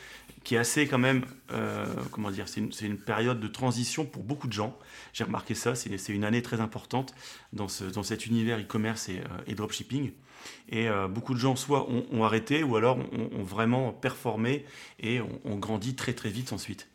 qui 0.44 0.54
est 0.54 0.58
assez 0.58 0.86
quand 0.86 0.98
même, 0.98 1.24
euh, 1.52 1.86
comment 2.10 2.30
dire, 2.30 2.46
c'est 2.48 2.60
une, 2.60 2.98
période 2.98 3.40
de 3.40 3.48
transition 3.48 4.04
pour 4.04 4.22
beaucoup 4.22 4.48
de 4.48 4.52
gens. 4.52 4.76
J'ai 5.12 5.24
remarqué 5.24 5.54
ça, 5.54 5.74
c'est 5.74 6.12
une 6.12 6.24
année 6.24 6.42
très 6.42 6.60
importante 6.60 7.14
dans, 7.52 7.68
ce, 7.68 7.84
dans 7.84 8.02
cet 8.02 8.26
univers 8.26 8.58
e-commerce 8.58 9.08
et, 9.08 9.20
euh, 9.48 9.54
dropshipping. 9.54 10.12
Et 10.70 10.88
euh, 10.88 11.08
beaucoup 11.08 11.34
de 11.34 11.38
gens 11.38 11.56
soit 11.56 11.86
ont, 11.90 12.24
arrêté 12.24 12.62
ou 12.62 12.76
alors 12.76 12.98
ont, 12.98 13.42
vraiment 13.42 13.92
performé 13.92 14.64
et 14.98 15.20
ont, 15.20 15.56
grandi 15.56 15.94
très 15.94 16.14
très 16.14 16.30
vite 16.30 16.54
ensuite. 16.54 16.88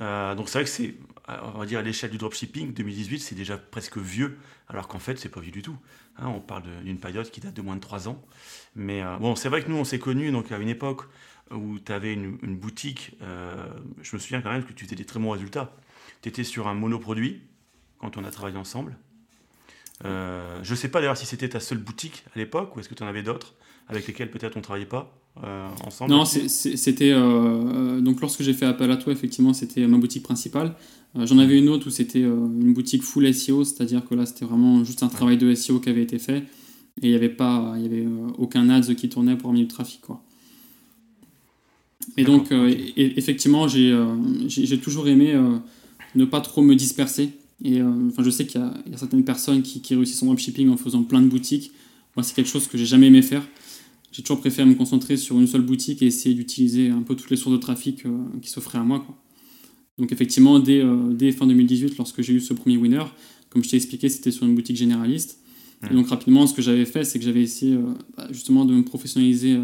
Euh, 0.00 0.34
donc 0.34 0.48
c'est 0.48 0.58
vrai 0.58 0.64
que 0.64 0.70
c'est, 0.70 0.94
on 1.28 1.58
va 1.58 1.66
dire 1.66 1.78
à 1.78 1.82
l'échelle 1.82 2.10
du 2.10 2.18
dropshipping, 2.18 2.72
2018 2.72 3.20
c'est 3.20 3.34
déjà 3.34 3.58
presque 3.58 3.98
vieux, 3.98 4.38
alors 4.68 4.88
qu'en 4.88 4.98
fait 4.98 5.18
c'est 5.18 5.28
pas 5.28 5.40
vieux 5.40 5.52
du 5.52 5.62
tout. 5.62 5.76
Hein. 6.18 6.28
on 6.28 6.40
parle 6.40 6.64
d'une 6.84 6.98
période 6.98 7.30
qui 7.30 7.40
date 7.40 7.54
de 7.54 7.62
moins 7.62 7.76
de 7.76 7.80
3 7.80 8.08
ans. 8.08 8.22
Mais 8.74 9.02
euh, 9.02 9.16
bon, 9.18 9.36
c'est 9.36 9.48
vrai 9.48 9.62
que 9.62 9.68
nous 9.68 9.76
on 9.76 9.84
s'est 9.84 9.98
connus 9.98 10.30
donc 10.30 10.50
à 10.52 10.58
une 10.58 10.68
époque 10.68 11.02
où 11.50 11.78
tu 11.78 11.92
avais 11.92 12.14
une, 12.14 12.56
boutique, 12.56 13.14
je 14.00 14.16
me 14.16 14.18
souviens 14.18 14.40
quand 14.40 14.50
même 14.50 14.64
que 14.64 14.72
tu 14.72 14.86
faisais 14.86 14.96
des 14.96 15.04
très 15.04 15.20
bons 15.20 15.32
résultats. 15.32 15.76
Tu 16.22 16.30
étais 16.30 16.44
sur 16.44 16.66
un 16.66 16.72
monoproduit 16.72 17.42
quand 17.98 18.16
on 18.16 18.24
a 18.24 18.30
travaillé 18.30 18.56
ensemble. 18.56 18.96
Euh, 20.04 20.58
je 20.62 20.70
ne 20.72 20.76
sais 20.76 20.88
pas 20.88 21.00
d'ailleurs 21.00 21.16
si 21.16 21.26
c'était 21.26 21.48
ta 21.48 21.60
seule 21.60 21.78
boutique 21.78 22.24
à 22.34 22.38
l'époque 22.38 22.74
ou 22.74 22.80
est-ce 22.80 22.88
que 22.88 22.94
tu 22.94 23.02
en 23.02 23.06
avais 23.06 23.22
d'autres 23.22 23.54
avec 23.88 24.06
lesquelles 24.06 24.30
peut-être 24.30 24.56
on 24.56 24.60
travaillait 24.60 24.86
pas 24.86 25.16
euh, 25.42 25.68
ensemble 25.86 26.10
Non, 26.10 26.24
c'était. 26.24 27.12
Euh, 27.12 28.00
donc 28.00 28.20
lorsque 28.20 28.42
j'ai 28.42 28.52
fait 28.52 28.66
appel 28.66 28.90
à 28.90 28.96
toi, 28.96 29.12
effectivement, 29.12 29.52
c'était 29.52 29.86
ma 29.86 29.98
boutique 29.98 30.22
principale. 30.22 30.74
J'en 31.14 31.36
avais 31.38 31.58
une 31.58 31.68
autre 31.68 31.88
où 31.88 31.90
c'était 31.90 32.22
une 32.22 32.72
boutique 32.72 33.02
full 33.02 33.32
SEO, 33.34 33.64
c'est-à-dire 33.64 34.02
que 34.02 34.14
là, 34.14 34.24
c'était 34.24 34.46
vraiment 34.46 34.82
juste 34.82 35.02
un 35.02 35.08
travail 35.08 35.36
de 35.36 35.54
SEO 35.54 35.78
qui 35.78 35.90
avait 35.90 36.02
été 36.02 36.18
fait 36.18 36.38
et 37.02 37.06
il 37.06 37.10
n'y 37.10 37.14
avait, 37.14 37.28
pas, 37.28 37.74
il 37.76 37.82
y 37.82 37.86
avait 37.86 38.06
aucun 38.38 38.70
ads 38.70 38.94
qui 38.94 39.10
tournait 39.10 39.36
pour 39.36 39.50
amener 39.50 39.64
du 39.64 39.68
trafic. 39.68 40.00
Quoi. 40.00 40.22
Et 42.16 42.24
donc, 42.24 42.50
effectivement, 42.96 43.68
j'ai 43.68 44.78
toujours 44.80 45.06
aimé 45.06 45.38
ne 46.14 46.24
pas 46.24 46.40
trop 46.40 46.62
me 46.62 46.74
disperser. 46.74 47.30
Et 47.64 47.80
euh, 47.80 48.08
enfin, 48.08 48.22
je 48.22 48.30
sais 48.30 48.46
qu'il 48.46 48.60
y, 48.60 48.64
a 48.94 48.98
certaines 48.98 49.24
personnes 49.24 49.62
qui, 49.62 49.94
réussissent 49.94 50.22
en 50.22 50.26
dropshipping 50.26 50.68
en 50.68 50.76
faisant 50.76 51.02
plein 51.02 51.22
de 51.22 51.28
boutiques. 51.28 51.72
Moi, 52.16 52.22
c'est 52.22 52.34
quelque 52.34 52.48
chose 52.48 52.66
que 52.66 52.76
j'ai 52.76 52.86
jamais 52.86 53.06
aimé 53.06 53.22
faire. 53.22 53.46
J'ai 54.12 54.22
toujours 54.22 54.40
préféré 54.40 54.68
me 54.68 54.74
concentrer 54.74 55.16
sur 55.16 55.38
une 55.40 55.46
seule 55.46 55.62
boutique 55.62 56.02
et 56.02 56.06
essayer 56.06 56.34
d'utiliser 56.34 56.90
un 56.90 57.02
peu 57.02 57.16
toutes 57.16 57.30
les 57.30 57.36
sources 57.36 57.54
de 57.54 57.60
trafic 57.60 58.06
euh, 58.06 58.10
qui 58.40 58.50
s'offraient 58.50 58.78
à 58.78 58.84
moi. 58.84 59.00
Quoi. 59.00 59.16
Donc 59.98 60.12
effectivement, 60.12 60.58
dès, 60.58 60.80
euh, 60.80 61.12
dès, 61.12 61.32
fin 61.32 61.46
2018, 61.46 61.96
lorsque 61.98 62.22
j'ai 62.22 62.34
eu 62.34 62.40
ce 62.40 62.52
premier 62.52 62.76
winner, 62.76 63.04
comme 63.50 63.64
je 63.64 63.70
t'ai 63.70 63.76
expliqué, 63.76 64.08
c'était 64.08 64.30
sur 64.30 64.46
une 64.46 64.54
boutique 64.54 64.76
généraliste. 64.76 65.38
Et 65.90 65.94
donc 65.94 66.06
rapidement, 66.10 66.46
ce 66.46 66.54
que 66.54 66.62
j'avais 66.62 66.84
fait, 66.84 67.02
c'est 67.02 67.18
que 67.18 67.24
j'avais 67.24 67.42
essayé 67.42 67.76
bah, 68.16 68.28
justement 68.30 68.64
de 68.64 68.72
me 68.72 68.84
professionnaliser, 68.84 69.56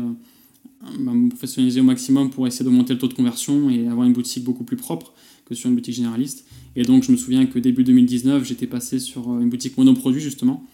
bah, 0.99 1.13
me 1.13 1.29
professionnaliser 1.29 1.81
au 1.81 1.85
maximum 1.85 2.31
pour 2.31 2.45
essayer 2.45 2.65
de 2.65 2.71
monter 2.71 2.93
le 2.93 2.99
taux 2.99 3.07
de 3.07 3.15
conversion 3.15 3.71
et 3.71 3.87
avoir 3.87 4.05
une 4.05 4.15
boutique 4.15 4.43
beaucoup 4.43 4.65
plus 4.65 4.77
propre 4.77 5.15
que 5.49 5.55
sur 5.55 5.69
une 5.69 5.77
boutique 5.77 5.95
généraliste. 5.95 6.45
Et 6.77 6.83
donc, 6.83 7.03
je 7.03 7.13
me 7.13 7.17
souviens 7.17 7.47
que 7.47 7.59
début 7.59 7.85
2019, 7.85 8.45
j'étais 8.45 8.67
passé 8.67 8.99
sur 8.99 9.31
euh, 9.31 9.41
une 9.41 9.49
boutique 9.49 9.77
monoproduit, 9.77 10.21
justement, 10.21 10.65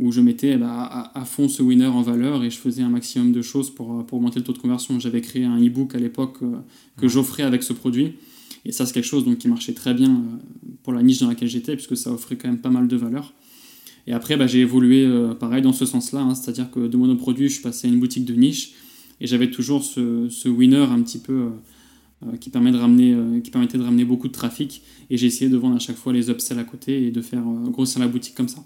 où 0.00 0.12
je 0.12 0.20
mettais 0.20 0.56
bah, 0.56 1.10
à, 1.14 1.24
fond 1.24 1.48
ce 1.48 1.62
winner 1.62 1.86
en 1.86 2.02
valeur 2.02 2.42
et 2.42 2.50
je 2.50 2.58
faisais 2.58 2.82
un 2.82 2.88
maximum 2.88 3.32
de 3.32 3.42
choses 3.42 3.74
pour, 3.74 4.04
pour 4.06 4.18
augmenter 4.18 4.38
le 4.38 4.44
taux 4.44 4.52
de 4.52 4.58
conversion. 4.58 4.98
J'avais 4.98 5.20
créé 5.20 5.44
un 5.44 5.58
e-book 5.58 5.94
à 5.94 5.98
l'époque 5.98 6.38
que 6.96 7.08
j'offrais 7.08 7.42
avec 7.42 7.62
ce 7.62 7.72
produit. 7.72 8.14
Et 8.64 8.72
ça, 8.72 8.86
c'est 8.86 8.92
quelque 8.92 9.04
chose 9.04 9.24
donc, 9.24 9.38
qui 9.38 9.48
marchait 9.48 9.72
très 9.72 9.94
bien 9.94 10.22
pour 10.82 10.92
la 10.92 11.02
niche 11.02 11.20
dans 11.20 11.28
laquelle 11.28 11.48
j'étais, 11.48 11.74
puisque 11.76 11.96
ça 11.96 12.12
offrait 12.12 12.36
quand 12.36 12.48
même 12.48 12.60
pas 12.60 12.70
mal 12.70 12.88
de 12.88 12.96
valeur. 12.96 13.32
Et 14.06 14.12
après, 14.12 14.36
bah, 14.36 14.46
j'ai 14.46 14.60
évolué 14.60 15.08
pareil 15.38 15.62
dans 15.62 15.72
ce 15.72 15.86
sens-là, 15.86 16.20
hein. 16.20 16.34
c'est-à-dire 16.34 16.70
que 16.70 16.86
de 16.86 16.96
monoproduit, 16.96 17.48
je 17.48 17.60
passé 17.62 17.88
à 17.88 17.90
une 17.90 18.00
boutique 18.00 18.24
de 18.24 18.34
niche 18.34 18.72
et 19.20 19.26
j'avais 19.26 19.50
toujours 19.50 19.84
ce, 19.84 20.28
ce, 20.28 20.48
winner 20.48 20.86
un 20.90 21.00
petit 21.02 21.18
peu 21.18 21.50
euh, 22.26 22.36
qui, 22.36 22.50
permet 22.50 22.70
de 22.70 22.76
ramener, 22.76 23.14
euh, 23.14 23.40
qui 23.40 23.50
permettait 23.50 23.78
de 23.78 23.82
ramener 23.82 24.04
beaucoup 24.04 24.28
de 24.28 24.32
trafic. 24.32 24.82
Et 25.08 25.16
j'ai 25.16 25.26
essayé 25.26 25.50
de 25.50 25.56
vendre 25.56 25.76
à 25.76 25.78
chaque 25.78 25.96
fois 25.96 26.12
les 26.12 26.30
upsells 26.30 26.58
à 26.58 26.64
côté 26.64 27.06
et 27.06 27.10
de 27.10 27.20
faire 27.22 27.42
euh, 27.46 27.70
grossir 27.70 28.00
la 28.00 28.08
boutique 28.08 28.34
comme 28.34 28.48
ça. 28.48 28.64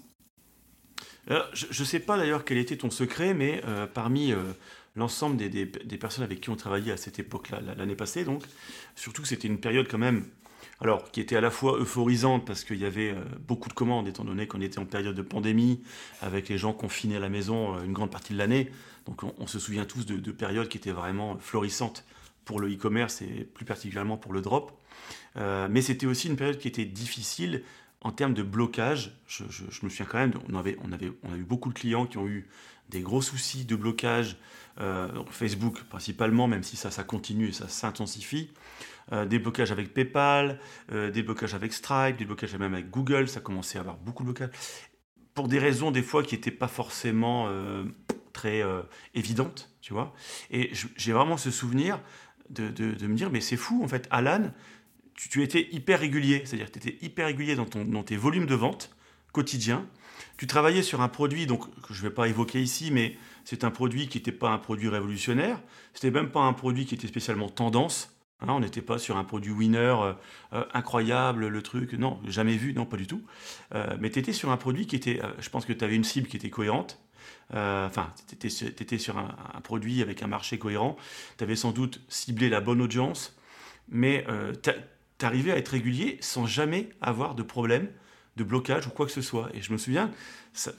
Je 1.27 1.67
ne 1.67 1.85
sais 1.85 1.99
pas 1.99 2.17
d'ailleurs 2.17 2.45
quel 2.45 2.57
était 2.57 2.77
ton 2.77 2.89
secret, 2.89 3.33
mais 3.33 3.61
parmi 3.93 4.33
l'ensemble 4.95 5.37
des, 5.37 5.65
personnes 5.97 6.23
avec 6.23 6.41
qui 6.41 6.49
on 6.49 6.55
travaillait 6.55 6.91
à 6.91 6.97
cette 6.97 7.19
époque-là, 7.19 7.61
l'année 7.77 7.95
passée, 7.95 8.23
donc, 8.23 8.43
surtout 8.95 9.21
que 9.21 9.27
c'était 9.27 9.47
une 9.47 9.59
période 9.59 9.87
quand 9.89 9.97
même, 9.97 10.25
alors, 10.81 11.09
qui 11.11 11.21
était 11.21 11.35
à 11.35 11.41
la 11.41 11.51
fois 11.51 11.79
euphorisante 11.79 12.45
parce 12.45 12.63
qu'il 12.63 12.77
y 12.77 12.85
avait 12.85 13.15
beaucoup 13.47 13.69
de 13.69 13.73
commandes, 13.73 14.07
étant 14.07 14.25
donné 14.25 14.45
qu'on 14.45 14.61
était 14.61 14.79
en 14.79 14.85
période 14.85 15.15
de 15.15 15.21
pandémie, 15.21 15.81
avec 16.21 16.49
les 16.49 16.57
gens 16.57 16.73
confinés 16.73 17.15
à 17.17 17.19
la 17.19 17.29
maison 17.29 17.81
une 17.83 17.93
grande 17.93 18.11
partie 18.11 18.33
de 18.33 18.37
l'année. 18.37 18.69
Donc, 19.05 19.21
on, 19.23 19.47
se 19.47 19.59
souvient 19.59 19.85
tous 19.85 20.05
de, 20.05 20.17
de, 20.17 20.31
périodes 20.31 20.67
qui 20.67 20.77
étaient 20.77 20.91
vraiment 20.91 21.37
florissantes 21.37 22.03
pour 22.45 22.59
le 22.59 22.71
e-commerce 22.71 23.21
et 23.21 23.47
plus 23.53 23.65
particulièrement 23.65 24.17
pour 24.17 24.33
le 24.33 24.41
drop. 24.41 24.71
Euh, 25.37 25.67
mais 25.69 25.81
c'était 25.81 26.05
aussi 26.05 26.27
une 26.27 26.37
période 26.37 26.57
qui 26.57 26.67
était 26.67 26.85
difficile 26.85 27.63
en 28.05 28.11
termes 28.11 28.35
de 28.35 28.43
blocage. 28.43 29.17
Je, 29.27 29.43
me 29.83 29.89
souviens 29.89 30.05
quand 30.05 30.19
même, 30.19 30.31
on 30.47 30.53
avait, 30.53 30.77
on, 30.83 30.91
avait, 30.91 31.11
on 31.23 31.33
a 31.33 31.37
eu 31.37 31.43
beaucoup 31.43 31.69
de 31.69 31.73
clients 31.73 32.05
qui 32.05 32.19
ont 32.19 32.27
eu 32.27 32.47
des 32.89 33.01
gros 33.01 33.23
soucis 33.23 33.65
de 33.65 33.75
blocage, 33.75 34.37
euh, 34.79 35.09
Facebook 35.31 35.81
principalement, 35.89 36.47
même 36.47 36.61
si 36.61 36.77
ça, 36.77 36.91
ça 36.91 37.03
continue 37.03 37.47
et 37.47 37.51
ça 37.51 37.67
s'intensifie. 37.67 38.51
Euh, 39.11 39.25
des 39.25 39.39
blocages 39.39 39.71
avec 39.71 39.91
PayPal, 39.91 40.59
des 40.91 41.23
blocages 41.23 41.55
avec 41.55 41.73
Stripe, 41.73 42.17
des 42.17 42.25
blocages 42.25 42.55
même 42.55 42.75
avec 42.75 42.91
Google, 42.91 43.27
ça 43.27 43.39
commençait 43.39 43.79
à 43.79 43.81
avoir 43.81 43.97
beaucoup 43.97 44.21
de 44.21 44.31
blocages. 44.31 44.55
Pour 45.33 45.47
des 45.47 45.57
raisons 45.57 45.89
des 45.89 46.03
fois 46.03 46.21
qui 46.21 46.35
n'étaient 46.35 46.51
pas 46.51 46.67
forcément 46.67 47.49
très 48.33 48.63
évidentes, 49.15 49.71
tu 49.81 49.93
vois. 49.93 50.13
Et 50.51 50.71
j'ai 50.95 51.11
vraiment 51.11 51.37
ce 51.37 51.49
souvenir 51.49 51.99
de, 52.49 53.07
me 53.07 53.15
dire, 53.15 53.29
mais 53.31 53.41
c'est 53.41 53.57
fou, 53.57 53.83
en 53.83 53.87
fait, 53.87 54.07
Alan, 54.11 54.51
tu, 55.15 55.43
étais 55.43 55.67
hyper 55.71 55.99
régulier, 55.99 56.43
c'est-à-dire 56.45 56.71
tu 56.71 56.79
étais 56.79 56.97
hyper 57.05 57.27
régulier 57.27 57.55
dans, 57.55 57.65
ton, 57.65 57.85
dans 57.85 58.03
tes 58.03 58.17
volumes 58.17 58.45
de 58.45 58.55
vente 58.55 58.95
quotidiens. 59.31 59.85
Tu 60.37 60.47
travaillais 60.47 60.83
sur 60.83 61.01
un 61.01 61.07
produit, 61.07 61.45
donc 61.45 61.69
que 61.81 61.93
je 61.93 62.03
ne 62.03 62.09
vais 62.09 62.13
pas 62.13 62.27
évoquer 62.27 62.61
ici, 62.61 62.91
mais 62.91 63.17
c'est 63.43 63.63
un 63.63 63.71
produit 63.71 64.07
qui 64.07 64.17
n'était 64.17 64.31
pas 64.31 64.49
un 64.49 64.57
produit 64.57 64.89
révolutionnaire, 64.89 65.61
c'était 65.93 66.11
même 66.11 66.29
pas 66.29 66.41
un 66.41 66.53
produit 66.53 66.85
qui 66.85 66.95
était 66.95 67.07
spécialement 67.07 67.49
tendance. 67.49 68.11
Hein, 68.41 68.47
on 68.49 68.59
n'était 68.59 68.81
pas 68.81 68.97
sur 68.97 69.15
un 69.15 69.23
produit 69.23 69.51
winner 69.51 69.77
euh, 69.79 70.13
euh, 70.53 70.65
incroyable, 70.73 71.47
le 71.47 71.61
truc, 71.61 71.93
non, 71.93 72.19
jamais 72.27 72.57
vu, 72.57 72.73
non, 72.73 72.85
pas 72.85 72.97
du 72.97 73.07
tout. 73.07 73.23
Euh, 73.73 73.95
mais 73.99 74.09
tu 74.09 74.19
étais 74.19 74.33
sur 74.33 74.51
un 74.51 74.57
produit 74.57 74.87
qui 74.87 74.95
était, 74.97 75.21
je 75.39 75.49
pense 75.49 75.65
que 75.65 75.71
tu 75.73 75.83
avais 75.85 75.95
une 75.95 76.03
cible 76.03 76.27
qui 76.27 76.35
était 76.35 76.49
cohérente, 76.49 76.99
enfin, 77.51 78.11
tu 78.27 78.35
étais, 78.35 78.97
sur 78.97 79.17
un, 79.17 79.61
produit 79.61 80.01
avec 80.01 80.21
un 80.21 80.27
marché 80.27 80.57
cohérent, 80.57 80.97
tu 81.37 81.43
avais 81.43 81.55
sans 81.55 81.71
doute 81.71 82.01
ciblé 82.09 82.49
la 82.49 82.59
bonne 82.59 82.81
audience, 82.81 83.37
mais 83.87 84.25
euh, 85.25 85.29
tu 85.29 85.35
arrivais 85.35 85.51
à 85.51 85.57
être 85.57 85.69
régulier 85.69 86.17
sans 86.21 86.45
jamais 86.45 86.89
avoir 87.01 87.35
de 87.35 87.43
problème 87.43 87.89
de 88.37 88.43
blocage 88.43 88.87
ou 88.87 88.89
quoi 88.89 89.05
que 89.05 89.11
ce 89.11 89.21
soit. 89.21 89.49
Et 89.53 89.61
je 89.61 89.71
me 89.71 89.77
souviens, 89.77 90.11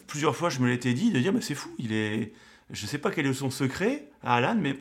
plusieurs 0.06 0.36
fois, 0.36 0.50
je 0.50 0.60
me 0.60 0.68
l'étais 0.68 0.94
dit 0.94 1.10
de 1.10 1.20
dire, 1.20 1.32
mais 1.32 1.40
c'est 1.40 1.54
fou, 1.54 1.74
il 1.78 1.92
est, 1.92 2.32
je 2.70 2.86
sais 2.86 2.98
pas 2.98 3.10
quel 3.10 3.26
est 3.26 3.32
son 3.32 3.50
secret 3.50 4.08
à 4.22 4.34
Alan, 4.34 4.56
mais 4.60 4.78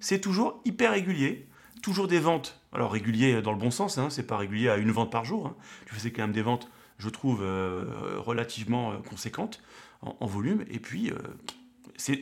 c'est 0.00 0.20
toujours 0.20 0.60
hyper 0.64 0.92
régulier, 0.92 1.46
toujours 1.82 2.08
des 2.08 2.20
ventes. 2.20 2.60
Alors 2.72 2.92
régulier 2.92 3.40
dans 3.40 3.52
le 3.52 3.58
bon 3.58 3.70
sens, 3.70 3.98
hein, 3.98 4.10
c'est 4.10 4.26
pas 4.26 4.36
régulier 4.36 4.68
à 4.68 4.76
une 4.76 4.90
vente 4.90 5.10
par 5.10 5.24
jour. 5.24 5.46
Hein. 5.46 5.56
Tu 5.86 5.94
faisais 5.94 6.10
quand 6.10 6.22
même 6.22 6.32
des 6.32 6.42
ventes, 6.42 6.70
je 6.98 7.08
trouve, 7.08 7.40
euh, 7.42 7.84
relativement 8.18 9.00
conséquentes 9.08 9.62
en, 10.02 10.26
volume. 10.26 10.64
Et 10.70 10.80
puis, 10.80 11.10
euh, 11.10 11.16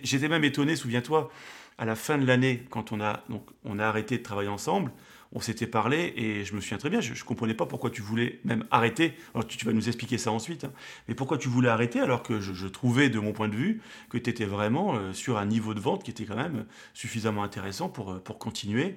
j'étais 0.03 0.29
même 0.29 0.45
étonné, 0.45 0.77
souviens-toi, 0.77 1.31
à 1.79 1.85
la 1.85 1.97
fin 1.97 2.19
de 2.19 2.27
l'année, 2.27 2.65
quand 2.71 2.93
on 2.93 3.01
a, 3.01 3.25
donc, 3.29 3.45
on 3.65 3.79
a 3.79 3.87
arrêté 3.87 4.19
de 4.19 4.23
travailler 4.23 4.51
ensemble, 4.51 4.93
on 5.33 5.41
s'était 5.41 5.67
parlé 5.67 6.13
et 6.17 6.45
je 6.45 6.55
me 6.55 6.61
souviens 6.61 6.79
très 6.79 6.91
bien, 6.91 7.01
je 7.01 7.13
ne 7.13 7.27
comprenais 7.27 7.55
pas 7.55 7.67
pourquoi 7.67 7.91
tu 7.91 8.03
voulais 8.03 8.41
même 8.45 8.65
arrêter. 8.71 9.15
Alors 9.35 9.47
tu, 9.47 9.65
vas 9.65 9.73
nous 9.73 9.89
expliquer 9.89 10.19
ça 10.19 10.31
ensuite, 10.31 10.65
hein. 10.65 10.73
mais 11.09 11.15
pourquoi 11.15 11.39
tu 11.39 11.49
voulais 11.49 11.69
arrêter 11.69 12.01
alors 12.01 12.23
que 12.23 12.41
je, 12.41 12.67
trouvais, 12.67 13.09
de 13.09 13.19
mon 13.19 13.33
point 13.33 13.49
de 13.49 13.57
vue, 13.57 13.81
que 14.11 14.19
tu 14.19 14.29
étais 14.29 14.45
vraiment 14.45 14.95
euh, 14.95 15.13
sur 15.13 15.39
un 15.39 15.47
niveau 15.47 15.75
de 15.75 15.81
vente 15.81 16.05
qui 16.05 16.11
était 16.11 16.25
quand 16.25 16.37
même 16.37 16.67
suffisamment 16.95 17.43
intéressant 17.43 17.89
pour, 17.89 18.13
euh, 18.13 18.19
pour 18.19 18.39
continuer. 18.39 18.97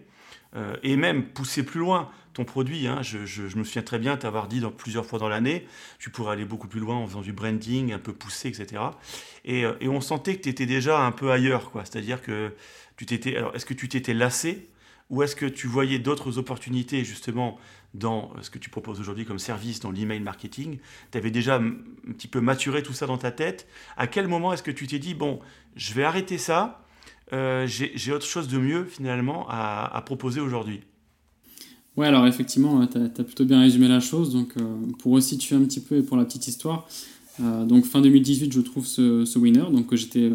Euh, 0.55 0.75
et 0.83 0.95
même 0.95 1.25
pousser 1.25 1.63
plus 1.63 1.79
loin 1.79 2.09
ton 2.33 2.45
produit. 2.45 2.87
Hein. 2.87 3.01
je, 3.01 3.41
me 3.57 3.63
souviens 3.63 3.81
très 3.81 3.99
bien 3.99 4.17
t'avoir 4.17 4.47
dit 4.47 4.59
dans, 4.59 4.71
plusieurs 4.71 5.05
fois 5.05 5.19
dans 5.19 5.29
l'année, 5.29 5.67
tu 5.99 6.09
pourrais 6.09 6.33
aller 6.33 6.45
beaucoup 6.45 6.67
plus 6.67 6.79
loin 6.79 6.95
en 6.95 7.07
faisant 7.07 7.21
du 7.21 7.33
branding, 7.33 7.93
un 7.93 7.99
peu 7.99 8.13
poussé, 8.13 8.49
etc. 8.49 8.81
Et, 9.43 9.65
on 9.85 10.01
sentait 10.01 10.35
que 10.35 10.43
tu 10.43 10.49
étais 10.49 10.65
déjà 10.65 10.99
un 11.05 11.11
peu 11.11 11.31
ailleurs, 11.31 11.71
quoi. 11.71 11.83
C'est-à-dire 11.85 12.21
que 12.21 12.53
tu 12.97 13.05
t'étais. 13.05 13.37
Alors, 13.37 13.55
est-ce 13.55 13.65
que 13.65 13.73
tu 13.73 13.87
t'étais 13.87 14.13
lassé 14.13 14.69
ou 15.09 15.21
est-ce 15.23 15.35
que 15.35 15.45
tu 15.45 15.67
voyais 15.67 15.99
d'autres 15.99 16.37
opportunités 16.37 17.03
justement 17.03 17.57
dans 17.93 18.31
ce 18.41 18.49
que 18.49 18.59
tu 18.59 18.69
proposes 18.69 18.99
aujourd'hui 18.99 19.25
comme 19.25 19.39
service, 19.39 19.79
dans 19.79 19.91
l'email 19.91 20.19
marketing? 20.19 20.79
Tu 21.11 21.17
avais 21.17 21.31
déjà 21.31 21.57
un 21.57 21.73
petit 22.13 22.27
peu 22.27 22.41
maturé 22.41 22.81
tout 22.83 22.93
ça 22.93 23.05
dans 23.05 23.17
ta 23.17 23.31
tête. 23.31 23.67
À 23.97 24.07
quel 24.07 24.27
moment 24.27 24.53
est-ce 24.53 24.63
que 24.63 24.71
tu 24.71 24.87
t'es 24.87 24.99
dit, 24.99 25.13
bon, 25.13 25.39
je 25.75 25.93
vais 25.93 26.03
arrêter 26.03 26.37
ça, 26.37 26.85
euh, 27.33 27.67
j'ai 27.67 28.11
autre 28.11 28.25
chose 28.25 28.47
de 28.47 28.57
mieux 28.57 28.85
finalement 28.85 29.45
à, 29.49 30.01
proposer 30.05 30.39
aujourd'hui? 30.39 30.81
Ouais, 31.97 32.07
alors 32.07 32.27
effectivement, 32.27 32.85
tu 32.87 32.97
as, 32.97 33.23
plutôt 33.23 33.45
bien 33.45 33.61
résumé 33.61 33.87
la 33.87 33.99
chose. 33.99 34.33
Donc, 34.33 34.57
euh, 34.57 34.63
pour 34.99 35.13
resituer 35.13 35.55
un 35.55 35.63
petit 35.63 35.79
peu 35.79 35.97
et 35.97 36.01
pour 36.01 36.17
la 36.17 36.25
petite 36.25 36.47
histoire, 36.47 36.87
euh, 37.41 37.63
donc 37.63 37.85
fin 37.85 38.01
2018, 38.01 38.51
je 38.51 38.59
trouve 38.59 38.85
ce, 38.85 39.23
ce 39.23 39.39
winner, 39.39 39.65
donc 39.71 39.93
j'étais, 39.95 40.31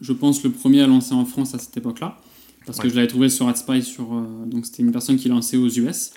je 0.00 0.12
pense, 0.12 0.42
le 0.42 0.50
premier 0.50 0.82
à 0.82 0.86
lancer 0.86 1.14
en 1.14 1.24
France 1.24 1.54
à 1.54 1.58
cette 1.58 1.76
époque-là 1.76 2.18
parce 2.66 2.80
que 2.80 2.88
je 2.88 2.96
l'avais 2.96 3.06
trouvé 3.06 3.28
sur 3.28 3.48
AdSpy, 3.48 3.82
sur, 3.82 4.12
euh, 4.12 4.44
donc 4.44 4.66
c'était 4.66 4.82
une 4.82 4.90
personne 4.90 5.16
qui 5.16 5.28
lançait 5.28 5.56
aux 5.56 5.68
US, 5.68 6.10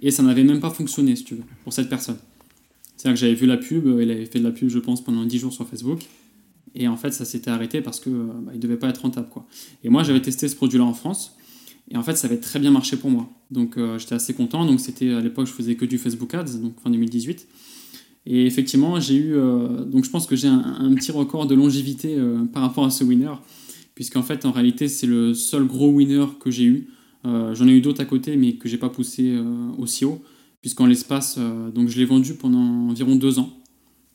et 0.00 0.10
ça 0.10 0.22
n'avait 0.22 0.44
même 0.44 0.60
pas 0.60 0.70
fonctionné, 0.70 1.16
si 1.16 1.24
tu 1.24 1.34
veux, 1.34 1.42
pour 1.64 1.72
cette 1.72 1.88
personne. 1.88 2.16
C'est-à-dire 2.96 3.16
que 3.16 3.20
j'avais 3.20 3.34
vu 3.34 3.46
la 3.46 3.56
pub, 3.56 3.86
il 4.00 4.10
avait 4.10 4.24
fait 4.24 4.38
de 4.38 4.44
la 4.44 4.52
pub, 4.52 4.68
je 4.68 4.78
pense, 4.78 5.02
pendant 5.02 5.24
10 5.24 5.38
jours 5.38 5.52
sur 5.52 5.68
Facebook, 5.68 6.06
et 6.74 6.86
en 6.88 6.96
fait, 6.96 7.10
ça 7.10 7.24
s'était 7.24 7.50
arrêté 7.50 7.80
parce 7.80 8.00
qu'il 8.00 8.12
euh, 8.12 8.28
bah, 8.42 8.52
ne 8.54 8.58
devait 8.58 8.76
pas 8.76 8.88
être 8.88 9.02
rentable. 9.02 9.28
Quoi. 9.28 9.46
Et 9.82 9.88
moi, 9.88 10.04
j'avais 10.04 10.22
testé 10.22 10.48
ce 10.48 10.54
produit-là 10.54 10.84
en 10.84 10.94
France, 10.94 11.34
et 11.90 11.96
en 11.96 12.02
fait, 12.02 12.16
ça 12.16 12.28
avait 12.28 12.38
très 12.38 12.60
bien 12.60 12.70
marché 12.70 12.96
pour 12.96 13.10
moi. 13.10 13.28
Donc, 13.50 13.76
euh, 13.76 13.98
j'étais 13.98 14.14
assez 14.14 14.32
content. 14.32 14.64
Donc, 14.64 14.80
c'était 14.80 15.12
à 15.12 15.20
l'époque, 15.20 15.46
je 15.48 15.52
faisais 15.52 15.74
que 15.74 15.84
du 15.84 15.98
Facebook 15.98 16.32
Ads, 16.34 16.58
donc 16.58 16.80
fin 16.80 16.90
2018. 16.90 17.48
Et 18.28 18.44
effectivement, 18.46 18.98
j'ai 18.98 19.14
eu. 19.14 19.34
donc, 19.86 20.04
je 20.04 20.10
pense 20.10 20.26
que 20.26 20.34
j'ai 20.34 20.48
un, 20.48 20.76
un, 20.80 20.92
petit 20.94 21.12
record 21.12 21.46
de 21.46 21.54
longévité 21.54 22.18
par 22.52 22.62
rapport 22.62 22.84
à 22.84 22.90
ce 22.90 23.04
winner 23.04 23.30
puisqu'en 23.96 24.22
fait, 24.22 24.44
en 24.44 24.52
réalité, 24.52 24.86
c'est 24.86 25.06
le 25.08 25.34
seul 25.34 25.64
gros 25.64 25.90
winner 25.90 26.26
que 26.38 26.52
j'ai 26.52 26.64
eu. 26.64 26.86
Euh, 27.24 27.54
j'en 27.54 27.66
ai 27.66 27.72
eu 27.72 27.80
d'autres 27.80 28.02
à 28.02 28.04
côté, 28.04 28.36
mais 28.36 28.52
que 28.52 28.68
j'ai 28.68 28.76
pas 28.76 28.90
poussé 28.90 29.30
euh, 29.30 29.70
aussi 29.78 30.04
haut, 30.04 30.22
puisqu'en 30.60 30.86
l'espace, 30.86 31.36
euh, 31.38 31.70
donc 31.70 31.88
je 31.88 31.98
l'ai 31.98 32.04
vendu 32.04 32.34
pendant 32.34 32.60
environ 32.90 33.16
deux 33.16 33.40
ans. 33.40 33.50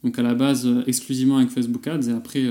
Donc 0.04 0.18
à 0.18 0.22
la 0.22 0.36
base, 0.36 0.70
exclusivement 0.88 1.38
avec 1.38 1.50
Facebook 1.50 1.86
Ads, 1.88 2.10
et 2.10 2.12
après, 2.12 2.44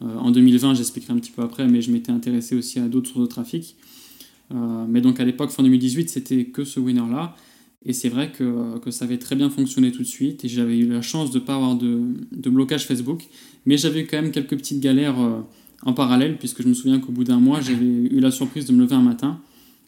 en 0.00 0.30
2020, 0.30 0.74
j'expliquerai 0.74 1.12
un 1.12 1.18
petit 1.18 1.32
peu 1.32 1.42
après, 1.42 1.66
mais 1.66 1.82
je 1.82 1.90
m'étais 1.90 2.12
intéressé 2.12 2.54
aussi 2.54 2.78
à 2.78 2.86
d'autres 2.86 3.10
sources 3.10 3.22
de 3.22 3.26
trafic. 3.26 3.74
mais 4.52 5.00
donc 5.00 5.18
à 5.18 5.24
l'époque, 5.24 5.50
fin 5.50 5.64
2018, 5.64 6.08
c'était 6.10 6.44
que 6.44 6.62
ce 6.62 6.78
winner-là. 6.78 7.34
Et 7.84 7.92
c'est 7.92 8.08
vrai 8.08 8.30
que, 8.30 8.78
que, 8.78 8.92
ça 8.92 9.04
avait 9.04 9.18
très 9.18 9.34
bien 9.34 9.50
fonctionné 9.50 9.90
tout 9.90 10.02
de 10.02 10.06
suite. 10.06 10.44
Et 10.44 10.48
j'avais 10.48 10.78
eu 10.78 10.86
la 10.86 11.02
chance 11.02 11.32
de 11.32 11.40
ne 11.40 11.44
pas 11.44 11.56
avoir 11.56 11.74
de, 11.74 12.02
de, 12.30 12.50
blocage 12.50 12.86
Facebook. 12.86 13.24
Mais 13.66 13.76
j'avais 13.76 14.04
quand 14.04 14.22
même 14.22 14.30
quelques 14.30 14.56
petites 14.56 14.78
galères 14.78 15.16
en 15.84 15.92
parallèle, 15.92 16.38
puisque 16.38 16.62
je 16.62 16.68
me 16.68 16.74
souviens 16.74 17.00
qu'au 17.00 17.12
bout 17.12 17.24
d'un 17.24 17.40
mois, 17.40 17.60
j'avais 17.60 17.84
eu 17.84 18.20
la 18.20 18.30
surprise 18.30 18.66
de 18.66 18.72
me 18.72 18.82
lever 18.82 18.94
un 18.94 19.02
matin 19.02 19.40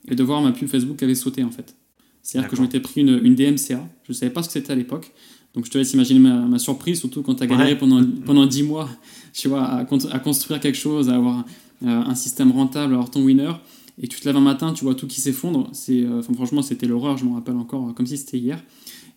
et 0.09 0.15
de 0.15 0.23
voir 0.23 0.43
ma 0.43 0.53
pub 0.53 0.69
Facebook 0.69 1.03
avait 1.03 1.15
sauté 1.15 1.45
en 1.45 1.51
fait. 1.51 1.77
C'est-à-dire 2.23 2.51
que 2.51 2.57
je 2.57 2.63
m'étais 2.63 2.81
pris 2.81 3.03
une, 3.03 3.21
une, 3.23 3.35
DMCA, 3.35 3.87
je 4.05 4.13
ne 4.13 4.15
savais 4.15 4.33
pas 4.33 4.43
ce 4.43 4.49
que 4.49 4.55
c'était 4.55 4.73
à 4.73 4.77
l'époque. 4.77 5.13
Donc 5.55 5.67
je 5.67 5.71
te 5.71 5.79
laisse 5.79 5.93
imaginer 5.93 6.19
ma, 6.19 6.59
surprise, 6.59 6.99
surtout 6.99 7.23
quand 7.23 7.37
tu 7.37 7.43
as 7.45 7.47
galéré 7.47 7.79
pendant, 7.79 8.03
pendant 8.27 8.47
10 8.47 8.65
mois 8.65 8.89
tu 9.33 9.49
vois, 9.49 9.63
à, 9.63 9.81
à, 9.81 10.19
construire 10.19 10.61
quelque 10.61 10.79
chose, 10.79 11.11
à 11.11 11.17
avoir 11.17 11.45
euh, 11.85 11.87
un 11.87 12.15
système 12.15 12.51
rentable, 12.51 12.95
à 12.95 12.97
avoir 12.97 13.11
ton 13.11 13.23
winner, 13.23 13.53
et 14.01 14.09
tu 14.09 14.19
te 14.21 14.27
lèves 14.27 14.37
un 14.37 14.41
matin, 14.41 14.73
tu 14.73 14.85
vois 14.85 14.95
tout 14.95 15.07
qui 15.07 15.21
s'effondre. 15.21 15.69
C'est, 15.73 16.03
euh, 16.03 16.23
franchement, 16.23 16.63
c'était 16.63 16.87
l'horreur, 16.87 17.19
je 17.19 17.25
m'en 17.25 17.35
rappelle 17.35 17.57
encore 17.57 17.95
comme 17.95 18.07
si 18.07 18.17
c'était 18.17 18.39
hier. 18.39 18.63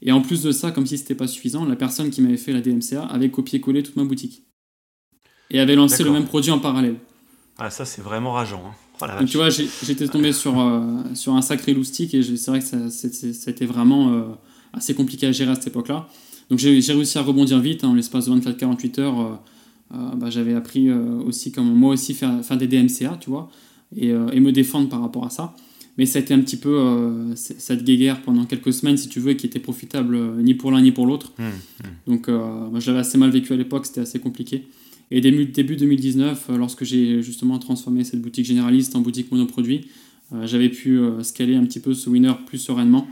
Et 0.04 0.12
en 0.12 0.22
plus 0.22 0.44
de 0.44 0.52
ça, 0.52 0.72
comme 0.72 0.86
si 0.86 0.98
c'était 0.98 1.16
pas 1.16 1.28
suffisant, 1.28 1.66
la 1.66 1.76
personne 1.76 2.12
qui 2.12 2.22
m'avait 2.22 2.38
fait 2.38 2.54
la 2.54 2.62
DMCA 2.62 3.04
avait 3.04 3.32
copié-collé 3.32 3.82
toute 3.82 3.96
ma 3.96 4.04
boutique 4.04 4.44
et 5.52 5.60
avait 5.60 5.76
lancé 5.76 6.04
le 6.04 6.12
même 6.12 6.26
produit 6.26 6.52
en 6.52 6.60
parallèle. 6.60 6.96
Ah, 7.58 7.70
ça, 7.70 7.86
c'est 7.86 8.02
vraiment 8.02 8.34
rageant. 8.34 8.62
Hein. 8.68 8.74
Oh 9.02 9.06
Donc, 9.20 9.30
tu 9.30 9.38
vois, 9.38 9.50
j'étais 9.50 10.08
tombé 10.08 10.32
sur, 10.32 10.60
euh, 10.60 10.82
sur 11.14 11.34
un 11.34 11.42
sacré 11.42 11.74
loustic 11.74 12.14
et 12.14 12.24
c'est 12.24 12.52
vrai 12.52 12.60
que 12.60 12.66
ça, 12.66 12.90
c'était 12.90 13.66
vraiment 13.66 14.12
euh, 14.12 14.22
assez 14.74 14.94
compliqué 14.94 15.28
à 15.28 15.32
gérer 15.32 15.52
à 15.52 15.56
cette 15.56 15.68
époque-là. 15.68 16.08
Donc, 16.50 16.60
j'ai 16.60 16.80
réussi 16.80 17.18
à 17.18 17.22
rebondir 17.22 17.60
vite, 17.60 17.84
hein, 17.84 17.90
en 17.90 17.94
l'espace 17.94 18.26
de 18.28 18.36
24-48 18.36 19.02
heures. 19.02 19.42
bah, 19.92 20.30
j'avais 20.30 20.54
appris 20.54 20.90
aussi 20.92 21.52
comment 21.52 21.74
moi 21.74 21.94
aussi 21.94 22.14
faire, 22.14 22.44
faire 22.44 22.58
des 22.58 22.68
DMCA, 22.68 23.18
tu 23.20 23.30
vois, 23.30 23.50
et, 23.96 24.10
et, 24.10 24.40
me 24.40 24.52
défendre 24.52 24.88
par 24.88 25.02
rapport 25.02 25.26
à 25.26 25.30
ça. 25.30 25.54
Mais 25.98 26.06
ça 26.06 26.20
a 26.20 26.22
été 26.22 26.34
un 26.34 26.40
petit 26.40 26.56
peu 26.56 27.34
cette 27.36 27.84
guéguerre 27.84 28.22
pendant 28.22 28.46
quelques 28.46 28.72
semaines, 28.72 28.96
si 28.96 29.10
tu 29.10 29.20
veux, 29.20 29.34
qui 29.34 29.46
était 29.46 29.60
profitable 29.60 30.42
ni 30.42 30.54
pour 30.54 30.72
l'un 30.72 30.82
ni 30.82 30.94
pour 30.94 31.06
l'autre. 31.06 31.34
Mmh, 31.38 31.44
mmh. 31.44 32.14
Donc, 32.14 32.28
moi, 32.30 32.80
je 32.80 32.88
l'avais 32.92 33.02
assez 33.02 33.18
mal 33.18 33.30
vécu 33.30 33.52
à 33.52 33.58
l'époque, 33.58 33.86
c'était 33.86 34.02
assez 34.02 34.20
compliqué. 34.20 34.68
Et 35.12 35.22
début, 35.22 35.46
début 35.46 35.76
2019, 35.76 36.50
lorsque 36.58 36.84
j'ai 36.84 37.22
justement 37.22 37.60
transformé 37.60 38.04
cette 38.04 38.22
boutique 38.22 38.46
généraliste 38.46 38.96
en 38.96 39.02
boutique 39.02 39.32
monoproduit, 39.32 39.88
j'avais 40.44 40.68
pu 40.68 41.00
scaler 41.22 41.56
un 41.56 41.64
petit 41.64 41.80
peu 41.80 41.94
ce 41.94 42.10
winner 42.10 42.34
plus 42.46 42.58
sereinement 42.58 43.08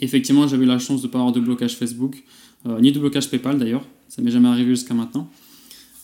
effectivement, 0.00 0.46
j'avais 0.48 0.66
la 0.66 0.78
chance 0.78 1.02
de 1.02 1.06
ne 1.06 1.12
pas 1.12 1.18
avoir 1.18 1.32
de 1.32 1.40
blocage 1.40 1.76
Facebook, 1.76 2.22
euh, 2.66 2.80
ni 2.80 2.92
de 2.92 2.98
blocage 2.98 3.28
PayPal 3.28 3.58
d'ailleurs. 3.58 3.86
Ça 4.08 4.22
m'est 4.22 4.30
jamais 4.30 4.48
arrivé 4.48 4.70
jusqu'à 4.70 4.94
maintenant. 4.94 5.28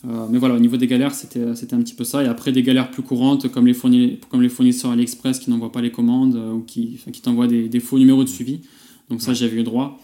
Euh, 0.07 0.27
mais 0.29 0.39
voilà, 0.39 0.55
au 0.55 0.59
niveau 0.59 0.77
des 0.77 0.87
galères, 0.87 1.13
c'était 1.13 1.39
un 1.39 1.81
petit 1.81 1.93
peu 1.93 2.03
ça. 2.03 2.23
Et 2.23 2.27
après, 2.27 2.51
des 2.51 2.63
galères 2.63 2.89
plus 2.89 3.03
courantes, 3.03 3.47
comme 3.49 3.67
les, 3.67 4.19
comme 4.29 4.41
les 4.41 4.49
fournisseurs 4.49 4.91
AliExpress 4.91 5.39
qui 5.39 5.49
n'envoient 5.49 5.71
pas 5.71 5.81
les 5.81 5.91
commandes 5.91 6.35
euh, 6.35 6.53
ou 6.53 6.61
qui, 6.61 6.99
qui 7.11 7.21
t'envoient 7.21 7.47
des, 7.47 7.79
faux 7.79 7.99
numéros 7.99 8.23
de 8.23 8.29
suivi. 8.29 8.61
Donc 9.09 9.21
ça, 9.21 9.33
j'avais 9.33 9.57
eu 9.57 9.63
droit. 9.63 9.99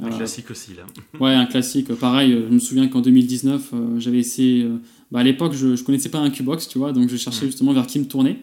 Un 0.00 0.10
classique 0.10 0.50
aussi, 0.50 0.72
là. 0.74 0.84
ouais, 1.20 1.34
un 1.34 1.46
classique. 1.46 1.92
Pareil, 1.94 2.32
je 2.32 2.52
me 2.52 2.58
souviens 2.58 2.88
qu'en 2.88 3.00
2019, 3.00 3.72
j'avais 3.98 4.18
essayé... 4.18 4.68
Bah, 5.12 5.20
à 5.20 5.22
l'époque, 5.22 5.52
je 5.54 5.68
ne 5.68 5.76
connaissais 5.76 6.08
pas 6.08 6.18
un 6.18 6.30
Qbox, 6.30 6.68
tu 6.68 6.78
vois, 6.78 6.92
donc 6.92 7.08
je 7.08 7.16
cherchais 7.16 7.46
justement 7.46 7.72
vers 7.72 7.86
qui 7.86 7.98
me 8.00 8.06
tourner. 8.06 8.38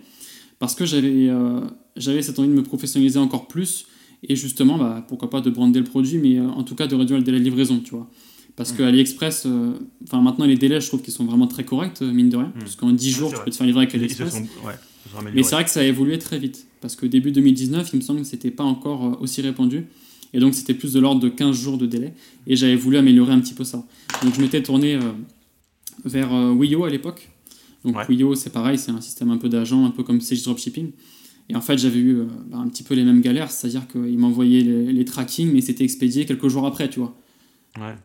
Parce 0.60 0.75
que 0.75 0.86
j'avais 0.86 1.29
j'avais 1.98 2.22
cette 2.22 2.39
envie 2.39 2.50
de 2.50 2.53
me 2.53 2.63
professionnaliser 2.63 3.20
encore 3.20 3.48
plus 3.48 3.86
et 4.27 4.36
justement, 4.36 4.77
bah, 4.77 5.03
pourquoi 5.08 5.29
pas 5.29 5.41
de 5.41 5.50
brander 5.50 5.79
le 5.79 5.86
produit, 5.86 6.17
mais 6.17 6.38
euh, 6.38 6.48
en 6.48 6.63
tout 6.63 6.75
cas 6.75 6.88
de 6.88 6.96
réduire 6.96 7.17
le 7.17 7.24
délai 7.24 7.39
de 7.39 7.43
livraison, 7.43 7.79
tu 7.79 7.91
vois. 7.91 8.10
Parce 8.55 8.74
que 8.74 8.84
AliExpress, 8.84 9.46
euh, 9.46 9.74
enfin 10.03 10.22
maintenant 10.22 10.46
les 10.46 10.58
délais, 10.58 10.81
je 10.81 10.88
trouve 10.88 11.01
qu'ils 11.01 11.13
sont 11.13 11.25
vraiment 11.25 11.48
très 11.48 11.63
corrects, 11.63 12.01
euh, 12.01 12.12
mine 12.12 12.29
de 12.29 12.38
rien. 12.38 12.53
Parce 12.60 12.75
qu'en 12.75 12.91
10 12.91 13.10
jours, 13.10 13.34
tu 13.34 13.39
peux 13.43 13.50
te 13.50 13.55
faire 13.55 13.65
livrer 13.65 13.84
avec 13.84 13.96
AliExpress. 13.96 14.41
mais 15.34 15.43
c'est 15.43 15.55
vrai 15.55 15.63
que 15.63 15.72
ça 15.72 15.79
a 15.79 15.84
évolué 15.84 16.20
très 16.20 16.38
vite. 16.38 16.67
Parce 16.81 16.96
que 16.96 17.05
début 17.05 17.31
2019, 17.31 17.89
il 17.93 17.96
me 17.98 18.01
semble 18.01 18.22
que 18.22 18.27
c'était 18.27 18.51
pas 18.51 18.63
encore 18.63 19.20
aussi 19.22 19.41
répandu. 19.41 19.86
Et 20.33 20.39
donc 20.39 20.53
c'était 20.55 20.73
plus 20.73 20.93
de 20.93 21.00
l'ordre 21.00 21.21
de 21.21 21.29
15 21.29 21.55
jours 21.55 21.77
de 21.77 21.85
délai. 21.85 22.13
Et 22.47 22.55
j'avais 22.55 22.75
voulu 22.75 22.97
améliorer 22.97 23.33
un 23.33 23.39
petit 23.39 23.53
peu 23.53 23.63
ça. 23.63 23.85
Donc 24.23 24.33
je 24.35 24.41
m'étais 24.41 24.63
tourné 24.63 25.00
vers 26.05 26.31
Wio 26.31 26.85
à 26.85 26.89
l'époque. 26.89 27.29
Donc 27.83 27.95
Wio, 28.07 28.35
c'est 28.35 28.51
pareil, 28.51 28.77
c'est 28.77 28.91
un 28.91 29.01
système 29.01 29.31
un 29.31 29.38
peu 29.38 29.50
d'agent, 29.50 29.85
un 29.85 29.91
peu 29.91 30.03
comme 30.03 30.21
Sage 30.21 30.43
Dropshipping. 30.43 30.91
Et 31.50 31.55
en 31.55 31.61
fait, 31.61 31.77
j'avais 31.77 32.00
eu 32.00 32.19
euh, 32.19 32.25
bah, 32.50 32.57
un 32.57 32.67
petit 32.69 32.83
peu 32.83 32.93
les 32.93 33.03
mêmes 33.03 33.21
galères, 33.21 33.51
c'est-à-dire 33.51 33.88
qu'ils 33.88 34.17
m'envoyaient 34.17 34.61
les, 34.61 34.93
les 34.93 35.05
tracking, 35.05 35.51
mais 35.51 35.61
c'était 35.61 35.83
expédié 35.83 36.25
quelques 36.25 36.47
jours 36.47 36.65
après, 36.65 36.89
tu 36.89 37.00
vois. 37.00 37.15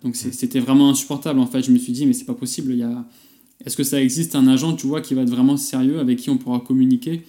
Donc 0.02 0.14
c'était 0.16 0.61
vraiment 0.61 0.90
insupportable. 0.90 1.40
En 1.40 1.47
fait, 1.47 1.62
je 1.62 1.73
me 1.73 1.78
suis 1.78 1.92
dit, 1.92 2.06
mais 2.06 2.12
c'est 2.12 2.25
pas 2.25 2.35
possible. 2.35 2.73
Il 2.73 2.78
y 2.78 2.83
a... 2.83 3.04
Est-ce 3.64 3.76
que 3.76 3.85
ça 3.85 4.00
existe 4.00 4.35
un 4.35 4.47
agent, 4.47 4.75
tu 4.75 4.87
vois, 4.87 5.00
qui 5.00 5.14
va 5.14 5.23
être 5.23 5.30
vraiment 5.30 5.56
sérieux, 5.56 5.99
avec 5.99 6.18
qui 6.18 6.30
on 6.30 6.38
pourra 6.38 6.61
communiquer 6.61 7.23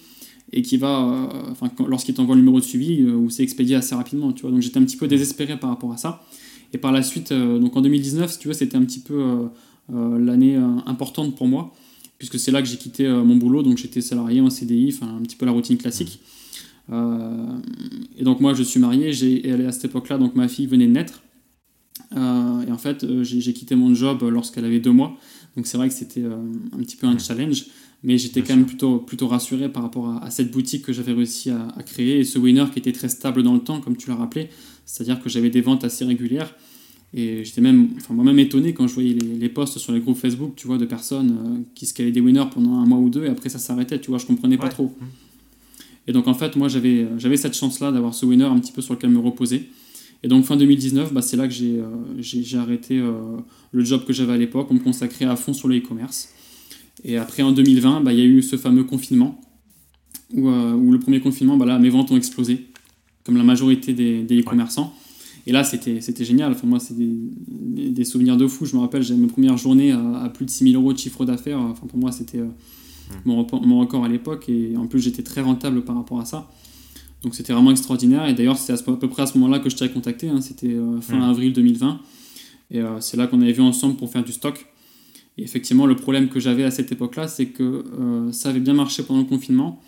et 0.52 0.62
qui 0.62 0.76
va, 0.76 1.02
euh, 1.02 1.50
enfin, 1.50 1.70
lorsqu'il 1.86 2.14
t'envoie 2.14 2.34
le 2.34 2.40
numéro 2.40 2.60
de 2.60 2.64
suivi, 2.64 3.02
euh, 3.02 3.14
où 3.14 3.30
c'est 3.30 3.42
expédié 3.42 3.76
assez 3.76 3.94
rapidement, 3.94 4.32
tu 4.32 4.42
vois. 4.42 4.50
Donc 4.50 4.60
j'étais 4.60 4.78
un 4.78 4.84
petit 4.84 4.96
peu 4.96 5.08
désespéré 5.08 5.58
par 5.58 5.70
rapport 5.70 5.92
à 5.92 5.96
ça. 5.96 6.24
Et 6.72 6.78
par 6.78 6.92
la 6.92 7.02
suite, 7.02 7.32
donc 7.32 7.76
en 7.76 7.80
2019, 7.80 8.30
si 8.30 8.38
tu 8.38 8.48
vois, 8.48 8.54
c'était 8.54 8.76
un 8.76 8.84
petit 8.84 9.00
peu 9.00 9.48
l'année 9.90 10.54
importante 10.84 11.34
pour 11.34 11.48
moi 11.48 11.72
puisque 12.18 12.38
c'est 12.38 12.50
là 12.50 12.60
que 12.60 12.68
j'ai 12.68 12.76
quitté 12.76 13.06
euh, 13.06 13.22
mon 13.22 13.36
boulot, 13.36 13.62
donc 13.62 13.78
j'étais 13.78 14.00
salarié 14.00 14.40
en 14.40 14.50
CDI, 14.50 14.92
enfin 14.94 15.16
un 15.16 15.22
petit 15.22 15.36
peu 15.36 15.46
la 15.46 15.52
routine 15.52 15.78
classique. 15.78 16.20
Euh, 16.90 17.58
et 18.18 18.24
donc 18.24 18.40
moi 18.40 18.54
je 18.54 18.62
suis 18.62 18.80
marié, 18.80 19.12
j'ai, 19.12 19.48
et 19.48 19.52
à 19.64 19.72
cette 19.72 19.86
époque-là, 19.86 20.18
donc 20.18 20.34
ma 20.34 20.48
fille 20.48 20.66
venait 20.66 20.86
de 20.86 20.92
naître. 20.92 21.22
Euh, 22.16 22.66
et 22.66 22.72
en 22.72 22.78
fait, 22.78 23.06
j'ai, 23.22 23.52
quitté 23.52 23.74
mon 23.76 23.94
job 23.94 24.22
lorsqu'elle 24.22 24.64
avait 24.64 24.80
deux 24.80 24.92
mois. 24.92 25.16
Donc 25.56 25.66
c'est 25.66 25.76
vrai 25.76 25.88
que 25.88 25.94
c'était 25.94 26.24
un 26.24 26.78
petit 26.78 26.96
peu 26.96 27.06
un 27.06 27.18
challenge, 27.18 27.66
mais 28.02 28.18
j'étais 28.18 28.42
quand 28.42 28.54
même 28.54 28.66
plutôt, 28.66 28.98
plutôt 28.98 29.28
rassuré 29.28 29.68
par 29.68 29.82
rapport 29.82 30.22
à, 30.22 30.30
cette 30.30 30.50
boutique 30.50 30.82
que 30.82 30.92
j'avais 30.92 31.12
réussi 31.12 31.50
à, 31.50 31.68
à, 31.76 31.82
créer 31.82 32.20
et 32.20 32.24
ce 32.24 32.38
winner 32.38 32.66
qui 32.72 32.78
était 32.78 32.92
très 32.92 33.08
stable 33.08 33.42
dans 33.42 33.54
le 33.54 33.60
temps, 33.60 33.80
comme 33.80 33.96
tu 33.96 34.08
l'as 34.08 34.16
rappelé. 34.16 34.48
C'est-à-dire 34.86 35.20
que 35.20 35.28
j'avais 35.28 35.50
des 35.50 35.60
ventes 35.60 35.84
assez 35.84 36.04
régulières. 36.04 36.54
Et 37.14 37.42
j'étais 37.42 37.60
même, 37.60 37.90
enfin, 37.96 38.12
moi-même 38.12 38.38
étonné 38.38 38.74
quand 38.74 38.86
je 38.86 38.94
voyais 38.94 39.14
les, 39.14 39.48
posts 39.48 39.78
sur 39.78 39.92
les 39.92 40.00
groupes 40.00 40.18
Facebook, 40.18 40.52
tu 40.56 40.66
vois, 40.66 40.76
de 40.76 40.84
personnes 40.84 41.30
euh, 41.30 41.58
qui 41.74 41.86
scalaient 41.86 42.12
des 42.12 42.20
winners 42.20 42.44
pendant 42.52 42.74
un 42.74 42.84
mois 42.84 42.98
ou 42.98 43.08
deux 43.08 43.24
et 43.24 43.28
après 43.28 43.48
ça 43.48 43.58
s'arrêtait, 43.58 43.98
tu 43.98 44.10
vois, 44.10 44.18
je 44.18 44.26
comprenais 44.26 44.58
pas 44.58 44.68
trop. 44.68 44.86
Mmh. 44.86 45.04
Et 46.08 46.12
donc 46.12 46.28
en 46.28 46.34
fait, 46.34 46.56
moi 46.56 46.68
j'avais, 46.68 47.04
euh, 47.04 47.18
j'avais 47.18 47.38
cette 47.38 47.56
chance-là 47.56 47.92
d'avoir 47.92 48.14
ce 48.14 48.26
winner 48.26 48.44
un 48.44 48.58
petit 48.58 48.72
peu 48.72 48.82
sur 48.82 48.92
lequel 48.92 49.10
me 49.10 49.20
reposer. 49.20 49.70
Et 50.22 50.28
donc 50.28 50.44
fin 50.44 50.56
2019, 50.56 51.14
bah, 51.14 51.22
c'est 51.22 51.38
là 51.38 51.48
que 51.48 51.54
j'ai, 51.54 51.78
euh, 51.78 51.86
j'ai, 52.18 52.58
arrêté 52.58 53.00
le 53.72 53.84
job 53.84 54.04
que 54.04 54.12
j'avais 54.12 54.32
à 54.32 54.36
l'époque, 54.36 54.66
on 54.70 54.74
me 54.74 54.80
consacrait 54.80 55.24
à 55.24 55.36
fond 55.36 55.54
sur 55.54 55.68
le 55.68 55.78
e-commerce. 55.78 56.28
Et 57.04 57.16
après 57.16 57.42
en 57.42 57.52
2020, 57.52 58.00
bah, 58.00 58.12
il 58.12 58.18
y 58.18 58.22
a 58.22 58.24
eu 58.24 58.42
ce 58.42 58.56
fameux 58.56 58.84
confinement, 58.84 59.40
où, 60.34 60.48
où 60.48 60.92
le 60.92 60.98
premier 60.98 61.20
confinement, 61.20 61.56
bah, 61.56 61.66
là, 61.66 61.78
mes 61.78 61.88
ventes 61.88 62.10
ont 62.10 62.16
explosé, 62.16 62.66
comme 63.24 63.36
la 63.36 63.44
majorité 63.44 63.92
des, 63.92 64.22
des 64.22 64.40
e-commerçants. 64.40 64.94
Et 65.48 65.52
là, 65.52 65.64
c'était 65.64 66.24
génial. 66.26 66.52
Enfin, 66.52 66.66
moi, 66.66 66.78
c'est 66.78 66.94
des, 66.94 67.88
des, 67.88 68.04
souvenirs 68.04 68.36
de 68.36 68.46
fou. 68.46 68.66
Je 68.66 68.76
me 68.76 68.82
rappelle, 68.82 69.02
j'avais 69.02 69.18
mes 69.18 69.28
premières 69.28 69.56
journées 69.56 69.92
à, 69.92 70.28
plus 70.28 70.44
de 70.44 70.50
6000 70.50 70.76
euros 70.76 70.92
de 70.92 70.98
chiffre 70.98 71.24
d'affaires. 71.24 71.58
Enfin, 71.58 71.86
pour 71.86 71.98
moi, 71.98 72.12
c'était 72.12 72.40
euh, 72.40 72.44
mmh. 72.44 73.14
mon, 73.24 73.46
mon, 73.62 73.80
record 73.80 74.04
à 74.04 74.08
l'époque. 74.08 74.46
Et 74.50 74.76
en 74.76 74.86
plus, 74.86 75.00
j'étais 75.00 75.22
très 75.22 75.40
rentable 75.40 75.84
par 75.84 75.96
rapport 75.96 76.20
à 76.20 76.26
ça. 76.26 76.50
Donc, 77.22 77.34
c'était 77.34 77.54
vraiment 77.54 77.70
extraordinaire. 77.70 78.28
Et 78.28 78.34
d'ailleurs, 78.34 78.58
c'est 78.58 78.74
à, 78.74 78.76
peu 78.76 79.08
près 79.08 79.22
à 79.22 79.26
ce 79.26 79.38
moment-là 79.38 79.58
que 79.58 79.70
je 79.70 79.76
t'ai 79.76 79.88
contacté. 79.88 80.28
Hein. 80.28 80.42
C'était 80.42 80.74
euh, 80.74 81.00
fin 81.00 81.16
mmh. 81.16 81.30
avril 81.30 81.52
2020. 81.54 81.98
Et 82.70 82.80
euh, 82.80 83.00
c'est 83.00 83.16
là 83.16 83.26
qu'on 83.26 83.40
avait 83.40 83.52
vu 83.52 83.62
ensemble 83.62 83.96
pour 83.96 84.12
faire 84.12 84.24
du 84.24 84.32
stock. 84.32 84.66
Et 85.38 85.42
effectivement, 85.42 85.86
le 85.86 85.96
problème 85.96 86.28
que 86.28 86.40
j'avais 86.40 86.64
à 86.64 86.70
cette 86.70 86.92
époque-là, 86.92 87.28
c'est 87.28 87.46
que 87.46 87.84
ça 88.32 88.50
avait 88.50 88.60
bien 88.60 88.74
marché 88.74 89.02
pendant 89.04 89.20
le 89.20 89.26
confinement. 89.26 89.80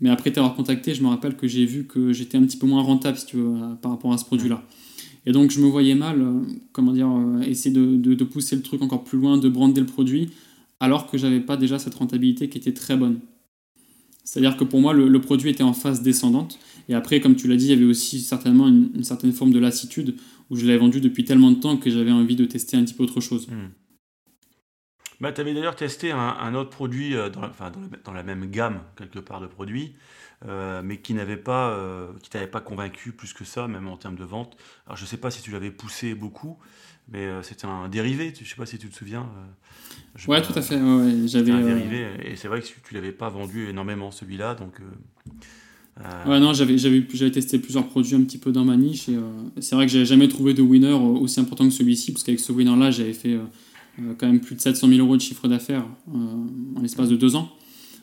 Mais 0.00 0.10
après 0.10 0.30
t'avoir 0.30 0.54
contacté, 0.54 0.94
je 0.94 1.02
me 1.02 1.08
rappelle 1.08 1.36
que 1.36 1.48
j'ai 1.48 1.64
vu 1.64 1.84
que 1.84 2.12
j'étais 2.12 2.38
un 2.38 2.42
petit 2.42 2.56
peu 2.56 2.66
moins 2.66 2.82
rentable, 2.82 3.16
si 3.16 3.26
tu 3.26 3.36
veux, 3.36 3.54
par 3.80 3.90
rapport 3.90 4.12
à 4.12 4.18
ce 4.18 4.24
produit-là. 4.26 4.56
Mmh. 4.56 5.28
Et 5.28 5.32
donc 5.32 5.50
je 5.50 5.60
me 5.60 5.66
voyais 5.66 5.94
mal, 5.94 6.22
euh, 6.22 6.40
comment 6.72 6.92
dire, 6.92 7.08
euh, 7.10 7.42
essayer 7.42 7.70
de, 7.70 8.24
pousser 8.24 8.56
le 8.56 8.62
truc 8.62 8.80
encore 8.80 9.04
plus 9.04 9.18
loin, 9.18 9.36
de 9.36 9.48
brander 9.50 9.82
le 9.82 9.86
produit, 9.86 10.30
alors 10.80 11.06
que 11.06 11.18
j'avais 11.18 11.40
pas 11.40 11.58
déjà 11.58 11.78
cette 11.78 11.94
rentabilité 11.94 12.48
qui 12.48 12.56
était 12.56 12.72
très 12.72 12.96
bonne. 12.96 13.20
C'est-à-dire 14.24 14.56
que 14.56 14.64
pour 14.64 14.80
moi, 14.80 14.94
le, 14.94 15.20
produit 15.20 15.50
était 15.50 15.62
en 15.62 15.74
phase 15.74 16.02
descendante. 16.02 16.58
Et 16.88 16.94
après, 16.94 17.20
comme 17.20 17.34
tu 17.34 17.48
l'as 17.48 17.56
dit, 17.56 17.66
il 17.66 17.70
y 17.70 17.72
avait 17.72 17.84
aussi 17.84 18.20
certainement 18.20 18.68
une, 18.68 19.02
certaine 19.02 19.32
forme 19.32 19.52
de 19.52 19.58
lassitude 19.58 20.16
où 20.50 20.56
je 20.56 20.66
l'avais 20.66 20.78
vendu 20.78 21.00
depuis 21.00 21.24
tellement 21.24 21.50
de 21.50 21.56
temps 21.56 21.76
que 21.76 21.90
j'avais 21.90 22.10
envie 22.10 22.36
de 22.36 22.44
tester 22.44 22.76
un 22.76 22.84
petit 22.84 22.94
peu 22.94 23.02
autre 23.02 23.20
chose. 23.20 23.48
Hmm. 23.48 23.68
Bah, 25.20 25.32
tu 25.32 25.40
avais 25.40 25.52
d'ailleurs 25.52 25.74
testé 25.74 26.12
un, 26.12 26.54
autre 26.54 26.70
produit 26.70 27.16
euh, 27.16 27.28
dans, 27.28 27.42
enfin, 27.42 27.72
dans, 28.04 28.12
la, 28.12 28.22
même 28.22 28.46
gamme, 28.50 28.80
quelque 28.96 29.18
part, 29.18 29.40
de 29.40 29.48
produits, 29.48 29.94
euh, 30.46 30.80
mais 30.84 30.98
qui 30.98 31.14
n'avait 31.14 31.36
pas, 31.36 31.70
euh, 31.70 32.12
qui 32.22 32.30
t'avait 32.30 32.46
pas 32.46 32.60
convaincu 32.60 33.10
plus 33.10 33.32
que 33.32 33.44
ça, 33.44 33.66
même 33.66 33.88
en 33.88 33.96
termes 33.96 34.14
de 34.14 34.24
vente. 34.24 34.56
Alors 34.86 34.96
je 34.96 35.04
sais 35.04 35.16
pas 35.16 35.32
si 35.32 35.42
tu 35.42 35.50
l'avais 35.50 35.72
poussé 35.72 36.14
beaucoup, 36.14 36.56
mais 37.10 37.26
euh, 37.26 37.42
c'était 37.42 37.66
un 37.66 37.88
dérivé. 37.88 38.32
Je 38.40 38.48
sais 38.48 38.54
pas 38.54 38.66
si 38.66 38.78
tu 38.78 38.88
te 38.88 38.94
souviens. 38.94 39.28
ouais, 40.28 40.40
tout 40.40 40.56
à 40.56 40.62
fait. 40.62 40.78
j'avais 41.26 41.50
un 41.50 41.62
dérivé, 41.62 42.06
et 42.22 42.36
c'est 42.36 42.46
vrai 42.46 42.60
que 42.60 42.66
tu 42.66 42.94
l'avais 42.94 43.10
pas 43.12 43.28
vendu 43.28 43.68
énormément 43.68 44.12
celui-là, 44.12 44.54
donc. 44.54 44.76
Ouais, 46.26 46.38
non, 46.38 46.52
j'avais, 46.52 46.78
j'avais, 46.78 47.04
j'avais 47.12 47.32
testé 47.32 47.58
plusieurs 47.58 47.88
produits 47.88 48.14
un 48.14 48.22
petit 48.22 48.38
peu 48.38 48.52
dans 48.52 48.64
ma 48.64 48.76
niche, 48.76 49.08
et 49.08 49.60
c'est 49.60 49.74
vrai 49.74 49.86
que 49.86 49.90
j'avais 49.90 50.04
jamais 50.04 50.28
trouvé 50.28 50.54
de 50.54 50.62
winner 50.62 50.92
aussi 50.92 51.40
important 51.40 51.64
que 51.64 51.74
celui-ci, 51.74 52.12
parce 52.12 52.22
qu'avec 52.22 52.38
ce 52.38 52.52
winner-là, 52.52 52.92
j'avais 52.92 53.14
fait 53.14 53.36
quand 54.16 54.26
même 54.26 54.40
plus 54.40 54.54
de 54.54 54.60
700 54.60 54.88
000 54.88 55.00
euros 55.00 55.16
de 55.16 55.22
chiffre 55.22 55.48
d'affaires 55.48 55.86
en 56.12 56.80
l'espace 56.80 57.08
de 57.08 57.16
deux 57.16 57.36
ans 57.36 57.50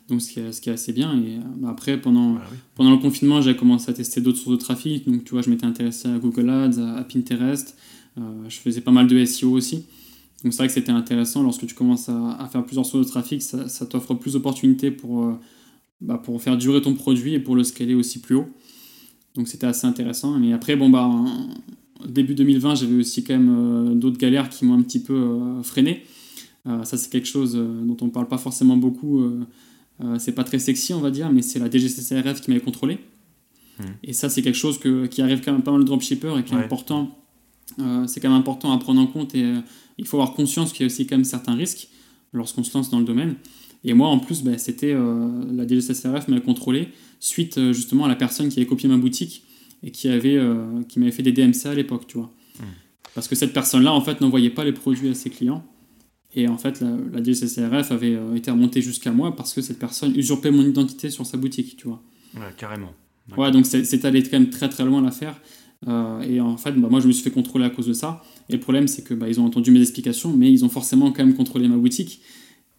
donc 0.07 0.21
ce 0.21 0.31
qui, 0.31 0.39
est, 0.39 0.51
ce 0.51 0.61
qui 0.61 0.69
est 0.69 0.73
assez 0.73 0.93
bien. 0.93 1.17
Et 1.17 1.39
bah, 1.57 1.69
après, 1.71 1.99
pendant, 1.99 2.33
bah 2.33 2.41
pendant 2.75 2.91
le 2.91 2.97
confinement, 2.97 3.41
j'ai 3.41 3.55
commencé 3.55 3.89
à 3.89 3.93
tester 3.93 4.21
d'autres 4.21 4.37
sources 4.37 4.57
de 4.57 4.61
trafic. 4.61 5.09
Donc 5.09 5.23
tu 5.23 5.31
vois, 5.31 5.41
je 5.41 5.49
m'étais 5.49 5.65
intéressé 5.65 6.07
à 6.07 6.17
Google 6.17 6.49
Ads, 6.49 6.79
à, 6.79 7.03
Pinterest. 7.03 7.75
Euh, 8.17 8.21
je 8.47 8.57
faisais 8.57 8.81
pas 8.81 8.91
mal 8.91 9.07
de 9.07 9.25
SEO 9.25 9.51
aussi. 9.51 9.85
Donc 10.43 10.53
c'est 10.53 10.57
vrai 10.57 10.67
que 10.67 10.73
c'était 10.73 10.91
intéressant. 10.91 11.41
Lorsque 11.41 11.65
tu 11.65 11.73
commences 11.73 12.09
à, 12.09 12.47
faire 12.51 12.63
plusieurs 12.63 12.85
sources 12.85 13.05
de 13.05 13.09
trafic, 13.09 13.41
ça, 13.41 13.67
ça 13.67 13.85
t'offre 13.85 14.13
plus 14.13 14.33
d'opportunités 14.33 14.91
pour, 14.91 15.25
euh, 15.25 15.33
bah, 16.01 16.21
pour 16.23 16.39
faire 16.41 16.57
durer 16.57 16.81
ton 16.81 16.93
produit 16.93 17.33
et 17.33 17.39
pour 17.39 17.55
le 17.55 17.63
scaler 17.63 17.95
aussi 17.95 18.19
plus 18.19 18.35
haut. 18.35 18.47
Donc 19.33 19.47
c'était 19.47 19.67
assez 19.67 19.87
intéressant. 19.87 20.37
Mais 20.37 20.53
après, 20.53 20.75
bon, 20.75 20.89
bah, 20.89 21.09
début 22.07 22.35
2020, 22.35 22.75
j'avais 22.75 22.95
aussi 22.95 23.23
quand 23.23 23.37
même 23.37 23.55
euh, 23.55 23.95
d'autres 23.95 24.17
galères 24.17 24.49
qui 24.49 24.65
m'ont 24.65 24.75
un 24.75 24.81
petit 24.81 24.99
peu 24.99 25.39
freiné. 25.63 26.03
ça, 26.65 26.97
c'est 26.97 27.11
quelque 27.11 27.27
chose 27.27 27.55
dont 27.55 27.97
on 28.01 28.05
ne 28.05 28.11
parle 28.11 28.27
pas 28.27 28.37
forcément 28.37 28.77
beaucoup 28.77 29.23
euh, 30.03 30.19
c'est 30.19 30.33
pas 30.33 30.43
très 30.43 30.59
sexy, 30.59 30.93
on 30.93 30.99
va 30.99 31.11
dire, 31.11 31.31
mais 31.31 31.41
c'est 31.41 31.59
la 31.59 31.69
DGCCRF 31.69 32.41
qui 32.41 32.51
m'avait 32.51 32.63
contrôlé. 32.63 32.99
Hmm. 33.79 33.83
Et 34.03 34.13
ça, 34.13 34.29
c'est 34.29 34.41
quelque 34.41 34.57
chose 34.57 34.77
que, 34.77 35.05
qui 35.05 35.21
arrive 35.21 35.41
quand 35.43 35.53
même 35.53 35.63
pas 35.63 35.71
mal 35.71 35.81
de 35.81 35.85
dropshippers 35.85 36.37
et 36.37 36.43
qui 36.43 36.53
est 36.53 36.57
important. 36.57 37.17
Euh, 37.79 38.05
c'est 38.07 38.19
quand 38.19 38.29
même 38.29 38.37
important 38.37 38.71
à 38.71 38.77
prendre 38.77 39.01
en 39.01 39.07
compte 39.07 39.33
et 39.35 39.43
euh, 39.43 39.59
il 39.97 40.05
faut 40.05 40.17
avoir 40.17 40.33
conscience 40.35 40.71
qu'il 40.71 40.81
y 40.81 40.83
a 40.83 40.87
aussi 40.87 41.07
quand 41.07 41.15
même 41.15 41.25
certains 41.25 41.55
risques 41.55 41.89
lorsqu'on 42.31 42.63
se 42.63 42.73
lance 42.77 42.89
dans 42.89 42.99
le 42.99 43.05
domaine. 43.05 43.35
Et 43.83 43.93
moi, 43.93 44.07
en 44.07 44.19
plus, 44.19 44.43
bah, 44.43 44.57
c'était 44.57 44.93
la 44.93 45.67
DGCCRF 45.67 46.27
m'avait 46.27 46.41
contrôlé 46.41 46.89
suite 47.19 47.71
justement 47.71 48.05
à 48.05 48.07
la 48.07 48.15
personne 48.15 48.49
qui 48.49 48.59
avait 48.59 48.67
copié 48.67 48.89
ma 48.89 48.97
boutique 48.97 49.43
et 49.85 49.91
qui 49.91 50.09
avait 50.09 50.37
qui 50.89 50.99
m'avait 50.99 51.11
fait 51.11 51.23
des 51.23 51.31
DMCA 51.31 51.69
à 51.69 51.73
l'époque, 51.73 52.07
tu 52.07 52.17
vois. 52.17 52.33
Hmm. 52.59 52.63
Parce 53.13 53.29
que 53.29 53.35
cette 53.35 53.53
personne-là, 53.53 53.93
en 53.93 54.01
fait, 54.01 54.19
n'envoyait 54.19 54.49
pas 54.49 54.65
les 54.65 54.73
produits 54.73 55.07
à 55.07 55.13
ses 55.13 55.29
clients 55.29 55.63
Et 56.33 56.49
en 56.49 56.57
fait, 56.57 56.81
la, 56.81 56.89
la 56.89 57.85
avait 57.89 58.17
été 58.35 58.51
remontée 58.51 58.81
jusqu'à 58.81 59.11
moi 59.11 59.33
parce 59.33 59.53
que 59.53 59.61
cette 59.61 59.79
personne 59.79 60.13
usurpait 60.17 60.51
mon 60.51 60.63
identité 60.63 61.09
sur 61.09 61.25
sa 61.25 61.37
boutique, 61.37 61.77
tu 61.77 61.87
vois. 61.87 62.03
Ouais, 62.35 62.53
carrément. 62.57 62.93
Ouais, 63.37 63.51
donc 63.51 63.65
c'est 63.65 64.05
allé 64.05 64.21
quand 64.23 64.39
même 64.39 64.49
très 64.49 64.69
très 64.69 64.85
loin 64.85 65.01
l'affaire. 65.01 65.39
Euh, 65.87 66.21
et 66.21 66.39
en 66.39 66.57
fait, 66.57 66.71
bah, 66.71 66.87
moi 66.89 66.99
je 66.99 67.07
me 67.07 67.11
suis 67.11 67.23
fait 67.23 67.31
contrôler 67.31 67.65
à 67.65 67.69
cause 67.69 67.87
de 67.87 67.93
ça. 67.93 68.23
Et 68.49 68.53
le 68.53 68.59
problème, 68.59 68.87
c'est 68.87 69.03
que 69.03 69.13
bah, 69.13 69.27
ils 69.27 69.39
ont 69.39 69.45
entendu 69.45 69.71
mes 69.71 69.81
explications, 69.81 70.31
mais 70.31 70.51
ils 70.51 70.63
ont 70.65 70.69
forcément 70.69 71.11
quand 71.11 71.25
même 71.25 71.35
contrôlé 71.35 71.67
ma 71.67 71.77
boutique. 71.77 72.21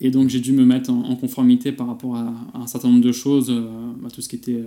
Et 0.00 0.10
donc 0.10 0.28
j'ai 0.28 0.40
dû 0.40 0.52
me 0.52 0.64
mettre 0.64 0.90
en, 0.90 1.16
conformité 1.16 1.72
par 1.72 1.86
rapport 1.86 2.16
à, 2.16 2.34
un 2.54 2.66
certain 2.66 2.88
nombre 2.88 3.02
de 3.02 3.12
choses, 3.12 3.50
euh, 3.50 3.92
bah, 4.00 4.08
tout 4.12 4.20
ce 4.20 4.28
qui 4.28 4.36
était 4.36 4.62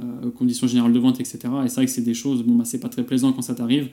euh, 0.00 0.30
conditions 0.30 0.66
générales 0.66 0.92
de 0.92 0.98
vente, 0.98 1.20
etc. 1.20 1.38
Et 1.64 1.68
c'est 1.68 1.76
vrai 1.76 1.86
que 1.86 1.92
c'est 1.92 2.02
des 2.02 2.14
choses, 2.14 2.42
bon, 2.42 2.54
bah, 2.54 2.64
c'est 2.64 2.80
pas 2.80 2.88
très 2.88 3.04
plaisant 3.04 3.32
quand 3.32 3.42
ça 3.42 3.54
t'arrive. 3.54 3.90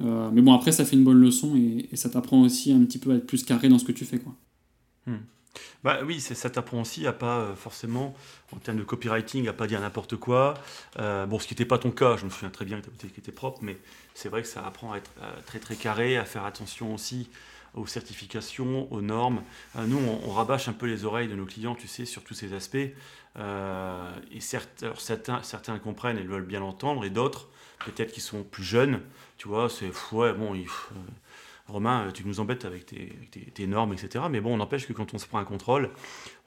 mais 0.00 0.42
bon, 0.42 0.52
après, 0.52 0.72
ça 0.72 0.84
fait 0.84 0.96
une 0.96 1.04
bonne 1.04 1.20
leçon 1.20 1.56
et, 1.56 1.88
ça 1.96 2.08
t'apprend 2.08 2.42
aussi 2.42 2.72
un 2.72 2.80
petit 2.84 2.98
peu 2.98 3.12
à 3.12 3.14
être 3.16 3.26
plus 3.26 3.44
carré 3.44 3.68
dans 3.68 3.78
ce 3.78 3.84
que 3.84 3.92
tu 3.92 4.04
fais. 4.04 4.18
Quoi. 4.18 4.34
Hmm. 5.06 5.18
Bah 5.82 5.98
oui, 6.04 6.20
ça 6.20 6.50
t'apprend 6.50 6.80
aussi 6.80 7.06
à 7.06 7.12
pas 7.12 7.40
euh, 7.40 7.54
forcément, 7.54 8.14
en 8.52 8.58
termes 8.58 8.78
de 8.78 8.84
copywriting, 8.84 9.48
à 9.48 9.52
pas 9.52 9.66
dire 9.66 9.80
n'importe 9.80 10.16
quoi. 10.16 10.54
Euh, 10.98 11.26
bon, 11.26 11.38
ce 11.38 11.46
qui 11.46 11.54
n'était 11.54 11.66
pas 11.66 11.78
ton 11.78 11.90
cas, 11.90 12.16
je 12.16 12.24
me 12.24 12.30
souviens 12.30 12.50
très 12.50 12.64
bien 12.64 12.80
que 12.80 12.88
tu 12.98 13.06
était 13.06 13.32
propre, 13.32 13.58
mais 13.62 13.76
c'est 14.14 14.28
vrai 14.28 14.42
que 14.42 14.48
ça 14.48 14.64
apprend 14.66 14.92
à 14.92 14.96
être 14.96 15.10
euh, 15.20 15.30
très 15.46 15.58
très 15.58 15.76
carré, 15.76 16.16
à 16.16 16.24
faire 16.24 16.44
attention 16.44 16.94
aussi 16.94 17.28
aux 17.74 17.86
certifications, 17.86 18.92
aux 18.92 19.00
normes. 19.00 19.42
nous, 19.76 19.98
on, 19.98 20.30
rabâche 20.30 20.68
un 20.68 20.72
peu 20.72 20.86
les 20.86 21.04
oreilles 21.04 21.28
de 21.28 21.34
nos 21.34 21.46
clients, 21.46 21.74
tu 21.74 21.88
sais, 21.88 22.04
sur 22.04 22.22
tous 22.22 22.34
ces 22.34 22.52
aspects. 22.52 22.76
et 22.76 24.40
certes, 24.40 24.84
certains, 24.96 25.42
certains 25.42 25.78
comprennent 25.78 26.18
et 26.18 26.22
veulent 26.22 26.46
bien 26.46 26.60
l'entendre, 26.60 27.04
et 27.04 27.10
d'autres, 27.10 27.48
peut-être 27.84 28.12
qui 28.12 28.20
sont 28.20 28.42
plus 28.42 28.64
jeunes, 28.64 29.00
tu 29.38 29.48
vois, 29.48 29.68
c'est 29.68 29.90
ouais, 30.12 30.32
bon, 30.32 30.54
il, 30.54 30.66
Romain, 31.66 32.10
tu 32.12 32.26
nous 32.26 32.40
embêtes 32.40 32.66
avec 32.66 32.84
tes, 32.84 33.66
normes, 33.66 33.94
etc. 33.94 34.26
Mais 34.30 34.40
bon, 34.40 34.52
on 34.52 34.58
n'empêche 34.58 34.86
que 34.86 34.92
quand 34.92 35.14
on 35.14 35.18
se 35.18 35.26
prend 35.26 35.38
un 35.38 35.44
contrôle, 35.44 35.90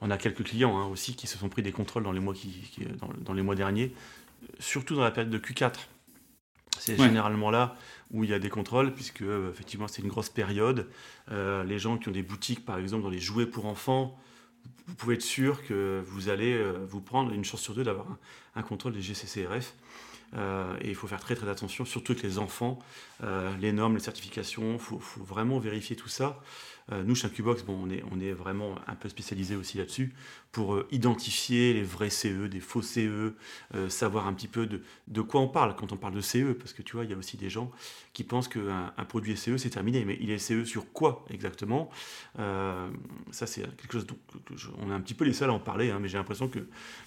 on 0.00 0.10
a 0.10 0.16
quelques 0.16 0.44
clients 0.44 0.78
hein, 0.78 0.86
aussi 0.86 1.16
qui 1.16 1.26
se 1.26 1.36
sont 1.36 1.48
pris 1.48 1.62
des 1.62 1.72
contrôles 1.72 2.04
dans 2.04 2.12
les 2.12 2.20
mois, 2.20 2.34
qui, 2.34 2.68
dans, 3.24 3.32
les 3.32 3.42
mois 3.42 3.56
derniers, 3.56 3.92
surtout 4.60 4.94
dans 4.94 5.02
la 5.02 5.10
période 5.10 5.30
de 5.30 5.38
Q4. 5.38 5.74
C'est 6.78 6.96
généralement 6.96 7.50
là 7.50 7.76
où 8.10 8.24
il 8.24 8.30
y 8.30 8.34
a 8.34 8.38
des 8.38 8.48
contrôles, 8.48 8.94
puisque 8.94 9.22
euh, 9.22 9.50
effectivement 9.50 9.88
c'est 9.88 10.02
une 10.02 10.08
grosse 10.08 10.30
période. 10.30 10.88
Euh, 11.30 11.64
les 11.64 11.78
gens 11.78 11.98
qui 11.98 12.08
ont 12.08 12.12
des 12.12 12.22
boutiques, 12.22 12.64
par 12.64 12.78
exemple, 12.78 13.02
dans 13.02 13.10
les 13.10 13.20
jouets 13.20 13.46
pour 13.46 13.66
enfants, 13.66 14.18
vous 14.86 14.94
pouvez 14.94 15.16
être 15.16 15.22
sûr 15.22 15.62
que 15.66 16.02
vous 16.06 16.28
allez 16.28 16.54
euh, 16.54 16.86
vous 16.88 17.00
prendre 17.00 17.32
une 17.32 17.44
chance 17.44 17.60
sur 17.60 17.74
deux 17.74 17.84
d'avoir 17.84 18.06
un, 18.54 18.62
contrôle 18.62 18.92
des 18.92 19.02
GCCRF. 19.02 19.74
Et 20.82 20.90
il 20.90 20.94
faut 20.94 21.06
faire 21.06 21.20
très 21.20 21.34
très 21.34 21.48
attention, 21.48 21.86
surtout 21.86 22.12
avec 22.12 22.22
les 22.22 22.36
enfants, 22.36 22.78
les 23.60 23.72
normes, 23.72 23.94
les 23.94 24.02
certifications, 24.02 24.74
il 24.74 24.78
faut, 24.78 25.00
vraiment 25.24 25.58
vérifier 25.58 25.96
tout 25.96 26.10
ça. 26.10 26.38
Euh, 26.92 27.02
nous, 27.04 27.14
chez 27.14 27.26
Incubox, 27.26 27.62
bon, 27.64 27.88
on, 28.10 28.20
est, 28.20 28.32
vraiment 28.32 28.76
un 28.86 28.94
peu 28.94 29.08
spécialisé 29.08 29.56
aussi 29.56 29.78
là-dessus 29.78 30.14
pour 30.52 30.74
euh, 30.74 30.88
identifier 30.90 31.74
les 31.74 31.82
vrais 31.82 32.08
CE, 32.08 32.46
des 32.46 32.60
faux 32.60 32.80
CE, 32.80 33.34
euh, 33.74 33.88
savoir 33.88 34.26
un 34.26 34.32
petit 34.32 34.48
peu 34.48 34.66
de, 34.66 35.20
quoi 35.20 35.40
on 35.40 35.48
parle 35.48 35.76
quand 35.76 35.92
on 35.92 35.96
parle 35.96 36.14
de 36.14 36.20
CE, 36.20 36.52
parce 36.54 36.72
que 36.72 36.82
tu 36.82 36.96
vois, 36.96 37.04
il 37.04 37.10
y 37.10 37.14
a 37.14 37.16
aussi 37.16 37.36
des 37.36 37.50
gens 37.50 37.70
qui 38.14 38.24
pensent 38.24 38.48
qu'un 38.48 38.92
un 38.96 39.04
produit 39.04 39.36
CE, 39.36 39.58
c'est 39.58 39.70
terminé, 39.70 40.04
mais 40.04 40.16
il 40.20 40.30
est 40.30 40.38
CE 40.38 40.64
sur 40.64 40.90
quoi 40.92 41.24
exactement? 41.30 41.90
Ça, 43.30 43.46
c'est 43.46 43.62
quelque 43.76 43.92
chose 43.92 44.06
dont 44.06 44.18
on 44.78 44.90
est 44.90 44.94
un 44.94 45.00
petit 45.00 45.14
peu 45.14 45.24
les 45.24 45.32
seuls 45.32 45.50
à 45.50 45.52
en 45.52 45.58
parler, 45.58 45.90
hein, 45.90 45.98
mais 46.00 46.08
j'ai 46.08 46.18
l'impression 46.18 46.48
que, 46.48 46.60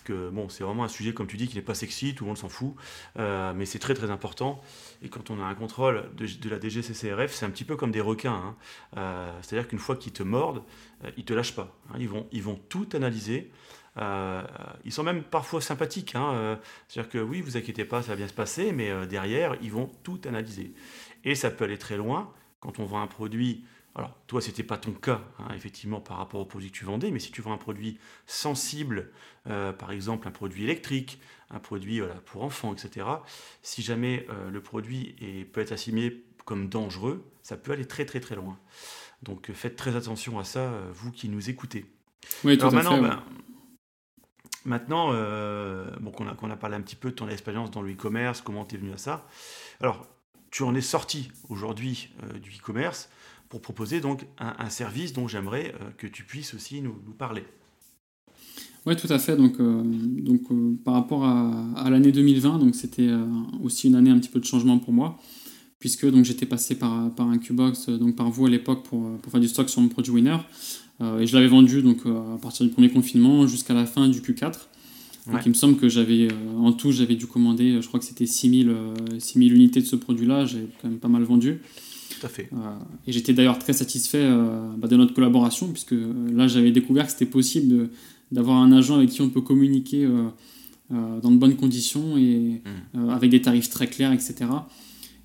que 0.04 0.30
bon, 0.30 0.50
c'est 0.50 0.64
vraiment 0.64 0.84
un 0.84 0.90
sujet, 0.90 1.14
comme 1.14 1.28
tu 1.28 1.38
dis, 1.38 1.48
qui 1.48 1.56
n'est 1.56 1.62
pas 1.62 1.74
sexy, 1.74 2.14
tout 2.14 2.24
le 2.24 2.30
monde 2.30 2.38
s'en 2.38 2.50
fout, 2.50 2.76
mais 3.18 3.66
c'est 3.66 3.80
très 3.80 3.94
très 3.94 4.12
important. 4.12 4.62
Et 5.02 5.10
quand 5.10 5.32
on 5.32 5.42
a 5.42 5.46
un 5.46 5.56
contrôle 5.56 6.10
de, 6.16 6.28
de 6.28 6.50
la 6.50 6.60
DGCCRF, 6.60 7.34
c'est 7.34 7.46
un 7.46 7.50
petit 7.50 7.66
peu 7.66 7.76
comme 7.76 7.92
des 7.92 8.02
requins. 8.02 8.56
Hein. 8.96 9.34
C'est-à-dire 9.42 9.68
qu'une 9.72 9.80
fois 9.80 9.96
qu'ils 9.96 10.12
te 10.12 10.22
mordent, 10.22 10.64
euh, 11.06 11.12
ils 11.16 11.24
te 11.24 11.34
lâchent 11.34 11.56
pas. 11.56 11.74
Hein. 11.90 11.96
ils, 11.98 12.10
vont, 12.10 12.28
ils 12.34 12.44
vont 12.44 12.60
tout 12.68 12.90
analyser. 12.92 13.50
Euh, 13.96 14.44
ils 14.84 14.92
sont 14.92 15.04
même 15.04 15.24
parfois 15.24 15.62
sympathiques. 15.62 16.14
Hein, 16.14 16.34
euh, 16.34 16.56
c'est-à-dire 16.90 17.10
que 17.10 17.18
oui, 17.20 17.40
vous 17.40 17.56
inquiétez 17.56 17.86
pas, 17.86 18.02
ça 18.02 18.10
va 18.10 18.18
bien 18.18 18.28
se 18.28 18.34
passer, 18.34 18.74
mais 18.74 19.08
derrière, 19.08 19.56
ils 19.62 19.72
vont 19.72 19.90
tout 20.04 20.20
analyser. 20.26 20.74
Et 21.24 21.36
ça 21.36 21.52
peut 21.52 21.64
aller 21.64 21.78
très 21.78 21.96
loin 21.96 22.34
quand 22.60 22.80
on 22.80 22.86
vend 22.86 23.02
un 23.02 23.08
produit. 23.08 23.64
Alors, 23.96 24.14
toi, 24.28 24.42
ce 24.42 24.48
n'était 24.48 24.64
pas 24.64 24.78
ton 24.78 24.92
cas, 24.92 25.22
hein, 25.40 25.54
effectivement, 25.56 26.02
par 26.02 26.18
rapport 26.18 26.42
au 26.42 26.46
produit 26.46 26.70
que 26.70 26.78
tu 26.78 26.86
vendais, 26.86 27.12
mais 27.12 27.20
si 27.20 27.32
tu 27.32 27.42
vends 27.42 27.54
un 27.54 27.58
produit 27.58 27.98
sensible, 28.26 29.12
par 29.46 29.92
exemple 29.92 30.28
un 30.28 30.32
produit 30.32 30.64
électrique, 30.64 31.20
un 31.50 31.60
produit 31.60 32.02
pour 32.26 32.44
enfants, 32.44 32.74
etc., 32.74 33.06
si 33.62 33.82
jamais 33.82 34.26
le 34.50 34.62
produit 34.62 35.16
peut 35.52 35.60
être 35.60 35.74
assimilé 35.74 36.24
comme 36.46 36.70
dangereux, 36.70 37.26
ça 37.42 37.58
peut 37.58 37.72
aller 37.72 37.86
très 37.86 38.06
très 38.06 38.20
très 38.20 38.36
loin. 38.36 38.58
Donc 39.24 39.50
euh, 39.50 39.54
faites 39.54 39.76
très 39.76 39.96
attention 39.96 40.40
à 40.40 40.44
ça, 40.44 40.60
euh, 40.60 40.92
vous 40.94 41.12
qui 41.12 41.30
nous 41.30 41.50
écoutez. 41.50 41.86
Oui, 42.44 42.58
tout 42.58 42.70
maintenant, 42.70 42.96
fait, 42.96 43.02
ben, 43.02 43.24
maintenant 44.66 45.12
euh, 45.14 45.86
bon, 46.00 46.12
qu'on 46.12 46.28
a, 46.28 46.36
qu'on 46.36 46.50
a 46.50 46.56
parlé 46.56 46.76
un 46.76 46.82
petit 46.82 46.96
peu 46.96 47.10
de 47.10 47.16
ton 47.16 47.28
expérience 47.28 47.72
dans 47.72 47.82
le 47.82 47.92
e-commerce, 47.92 48.42
comment 48.42 48.66
tu 48.66 48.76
es 48.76 48.78
venu 48.78 48.92
à 48.92 48.98
ça. 48.98 49.28
Alors, 49.80 50.08
tu 50.50 50.64
en 50.64 50.76
es 50.76 50.82
sorti 50.82 51.32
aujourd'hui 51.50 52.10
du 52.44 52.50
e-commerce 52.52 53.10
pour 53.48 53.62
proposer 53.62 54.02
donc 54.02 54.26
un, 54.38 54.70
service 54.70 55.14
dont 55.14 55.26
j'aimerais 55.26 55.74
que 55.98 56.08
tu 56.08 56.26
puisses 56.26 56.54
aussi 56.54 56.82
nous, 56.82 56.94
parler. 57.18 57.46
Oui, 58.86 58.98
tout 58.98 59.08
à 59.12 59.18
fait. 59.18 59.38
Donc, 59.38 59.62
donc 59.62 60.42
par 60.84 60.96
rapport 60.96 61.24
à, 61.24 61.66
à 61.78 61.90
l'année 61.90 62.12
2020, 62.12 62.60
donc 62.60 62.76
c'était 62.76 63.10
aussi 63.64 63.88
une 63.88 63.96
année 63.96 64.10
un 64.10 64.20
petit 64.20 64.30
peu 64.30 64.42
de 64.42 64.46
changement 64.46 64.78
pour 64.78 64.92
moi 64.92 65.18
puisque 65.82 66.10
donc 66.10 66.24
j'étais 66.24 66.46
passé 66.46 66.76
par, 66.76 67.10
par 67.12 67.28
un 67.28 67.38
Qbox, 67.38 67.90
euh, 67.90 67.98
donc 67.98 68.16
par 68.16 68.30
vous 68.30 68.46
à 68.46 68.50
l'époque 68.50 68.84
pour, 68.84 69.04
euh, 69.04 69.18
pour, 69.22 69.32
faire 69.32 69.42
du 69.42 69.50
stock 69.50 69.68
sur 69.68 69.82
mon 69.82 69.90
produit 69.90 70.14
Winner. 70.14 70.38
Euh, 71.02 71.20
et 71.20 71.28
je 71.28 71.36
l'avais 71.36 71.48
vendu 71.48 71.82
donc 71.82 72.06
à 72.06 72.38
partir 72.40 72.66
du 72.66 72.72
premier 72.72 72.90
confinement 72.90 73.48
jusqu'à 73.48 73.74
la 73.74 73.86
fin 73.86 74.08
du 74.08 74.22
Q4. 74.22 74.54
Donc 75.28 75.42
il 75.46 75.50
me 75.50 75.54
semble 75.54 75.78
que 75.78 75.88
j'avais 75.88 76.30
en 76.58 76.72
tout 76.72 76.92
j'avais 76.92 77.16
dû 77.16 77.28
commander, 77.28 77.80
je 77.80 77.88
crois 77.88 78.00
que 78.00 78.06
c'était 78.08 78.26
6000 78.26 78.76
6000 79.20 79.54
unités 79.54 79.80
de 79.80 79.86
ce 79.86 79.96
produit-là, 79.96 80.46
j'ai 80.46 80.68
quand 80.82 80.90
même 80.90 80.98
pas 80.98 81.10
mal 81.10 81.22
vendu. 81.22 81.60
Tout 82.10 82.26
à 82.26 82.30
fait. 82.30 82.50
et 83.08 83.12
j'étais 83.12 83.32
d'ailleurs 83.34 83.60
très 83.60 83.74
satisfait 83.74 84.28
bah, 84.78 84.88
de 84.88 84.96
notre 84.96 85.14
collaboration 85.14 85.68
puisque 85.68 85.94
là 86.34 86.48
j'avais 86.48 86.72
découvert 86.72 87.06
que 87.06 87.12
c'était 87.12 87.28
possible 87.28 87.90
d'avoir 88.32 88.58
un 88.58 88.72
agent 88.72 88.96
avec 88.96 89.10
qui 89.10 89.22
on 89.22 89.30
peut 89.30 89.42
communiquer 89.42 90.08
dans 90.90 91.32
de 91.32 91.38
bonnes 91.38 91.56
conditions 91.56 92.18
et 92.18 92.62
mmh. 92.96 93.10
avec 93.10 93.30
des 93.30 93.42
tarifs 93.42 93.70
très 93.70 93.88
clairs, 93.88 94.14
etc. 94.14 94.46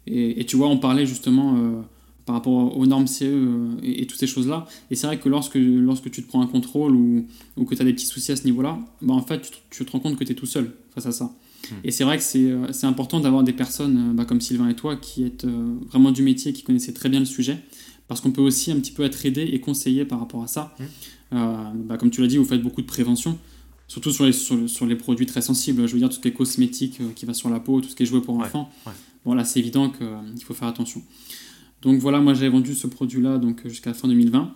Et, 0.07 0.45
tu 0.47 0.57
vois, 0.57 0.69
on 0.69 0.79
parlait 0.79 1.07
justement 1.07 1.57
euh, 1.57 1.81
par 2.27 2.37
rapport 2.37 2.77
aux 2.77 2.87
normes 2.87 3.07
CE 3.07 3.25
euh, 3.25 3.77
et, 3.83 4.07
toutes 4.07 4.19
ces 4.19 4.27
choses-là. 4.27 4.67
Et 4.91 4.95
c'est 4.95 5.07
vrai 5.07 5.19
que 5.19 5.29
lorsque, 5.29 5.57
lorsque 5.57 6.11
tu 6.11 6.23
te 6.23 6.29
prends 6.29 6.41
un 6.41 6.47
contrôle 6.47 6.95
ou, 6.95 7.27
ou 7.57 7.65
que 7.65 7.75
tu 7.75 7.83
as 7.83 7.85
des 7.85 7.93
petits 7.93 8.07
soucis 8.07 8.33
à 8.33 8.37
ce 8.37 8.45
niveau-là, 8.45 8.79
bah 9.03 9.15
en 9.15 9.23
fait, 9.23 9.51
tu, 9.71 9.85
te 9.85 9.91
rends 9.91 10.01
compte 10.01 10.17
que 10.17 10.25
tu 10.25 10.33
es 10.33 10.35
tout 10.35 10.47
seul 10.47 10.73
face 10.95 11.07
à 11.07 11.13
ça. 11.13 11.25
Hmm. 11.71 11.75
Et 11.83 11.91
c'est 11.91 12.05
vrai 12.05 12.19
que 12.19 12.23
c'est, 12.23 12.53
c'est 12.73 12.87
important 12.87 13.19
d'avoir 13.19 13.43
des 13.43 13.53
personnes 13.53 14.13
bah, 14.15 14.25
comme 14.25 14.41
Sylvain 14.41 14.69
et 14.69 14.77
toi 14.77 14.97
qui 14.97 15.25
êtes 15.25 15.45
euh, 15.45 15.75
vraiment 15.89 16.13
du 16.13 16.23
métier, 16.23 16.53
qui 16.53 16.63
connaissaient 16.63 16.93
très 16.93 17.09
bien 17.09 17.19
le 17.19 17.27
sujet, 17.27 17.59
parce 18.07 18.21
qu'on 18.21 18.31
peut 18.31 18.43
aussi 18.43 18.71
un 18.71 18.77
petit 18.77 18.93
peu 18.93 19.03
être 19.03 19.27
aidé 19.27 19.43
et 19.43 19.61
conseillé 19.61 20.05
par 20.05 20.21
rapport 20.21 20.43
à 20.43 20.47
ça. 20.47 20.75
Hmm. 21.33 21.87
bah, 21.87 21.97
comme 21.97 22.11
tu 22.11 22.21
l'as 22.21 22.29
dit, 22.29 22.37
vous 22.37 22.45
faites 22.45 22.63
beaucoup 22.63 22.83
de 22.83 22.87
prévention. 22.87 23.39
Surtout 23.89 24.11
sur 24.11 24.25
les, 24.25 24.33
sur, 24.33 24.85
les 24.85 24.97
produits 24.97 25.27
très 25.27 25.43
sensibles, 25.43 25.87
je 25.87 25.93
veux 25.93 26.01
dire 26.01 26.09
tout 26.09 26.17
ce 26.17 26.21
qui 26.21 26.27
est 26.27 26.33
cosmétique 26.33 27.01
qui 27.15 27.25
va 27.25 27.35
sur 27.35 27.49
la 27.49 27.61
peau, 27.61 27.81
tout 27.81 27.89
ce 27.89 27.95
qui 27.95 28.03
est 28.03 28.07
joué 28.07 28.21
pour 28.21 28.37
enfants. 28.37 28.69
Bon, 29.27 29.35
là, 29.35 29.45
c'est 29.45 29.59
évident 29.59 29.91
qu'il 29.91 30.07
euh, 30.07 30.37
faut 30.45 30.55
faire 30.55 30.69
attention. 30.69 31.03
Donc 31.83 31.99
voilà, 31.99 32.21
moi 32.21 32.33
j'avais 32.33 32.49
vendu 32.49 32.75
ce 32.75 32.87
produit-là 32.87 33.39
donc 33.39 33.67
jusqu'à 33.67 33.91
la 33.91 33.95
fin 33.95 34.09
2020. 34.09 34.55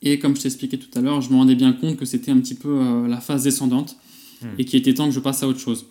Et 0.00 0.18
comme 0.18 0.34
je 0.34 0.42
t'expliquais 0.42 0.78
tout 0.78 0.98
à 0.98 1.02
l'heure, 1.02 1.20
je 1.20 1.30
me 1.30 1.36
rendais 1.36 1.54
bien 1.54 1.72
compte 1.72 1.96
que 1.98 2.06
c'était 2.06 2.30
un 2.30 2.38
petit 2.38 2.54
peu 2.54 2.80
euh, 2.80 3.06
la 3.06 3.20
phase 3.20 3.44
descendante 3.44 3.96
hmm. 4.40 4.46
et 4.58 4.64
qu'il 4.64 4.78
était 4.78 4.94
temps 4.94 5.06
que 5.06 5.14
je 5.14 5.20
passe 5.20 5.42
à 5.42 5.48
autre 5.48 5.60
chose. 5.60 5.86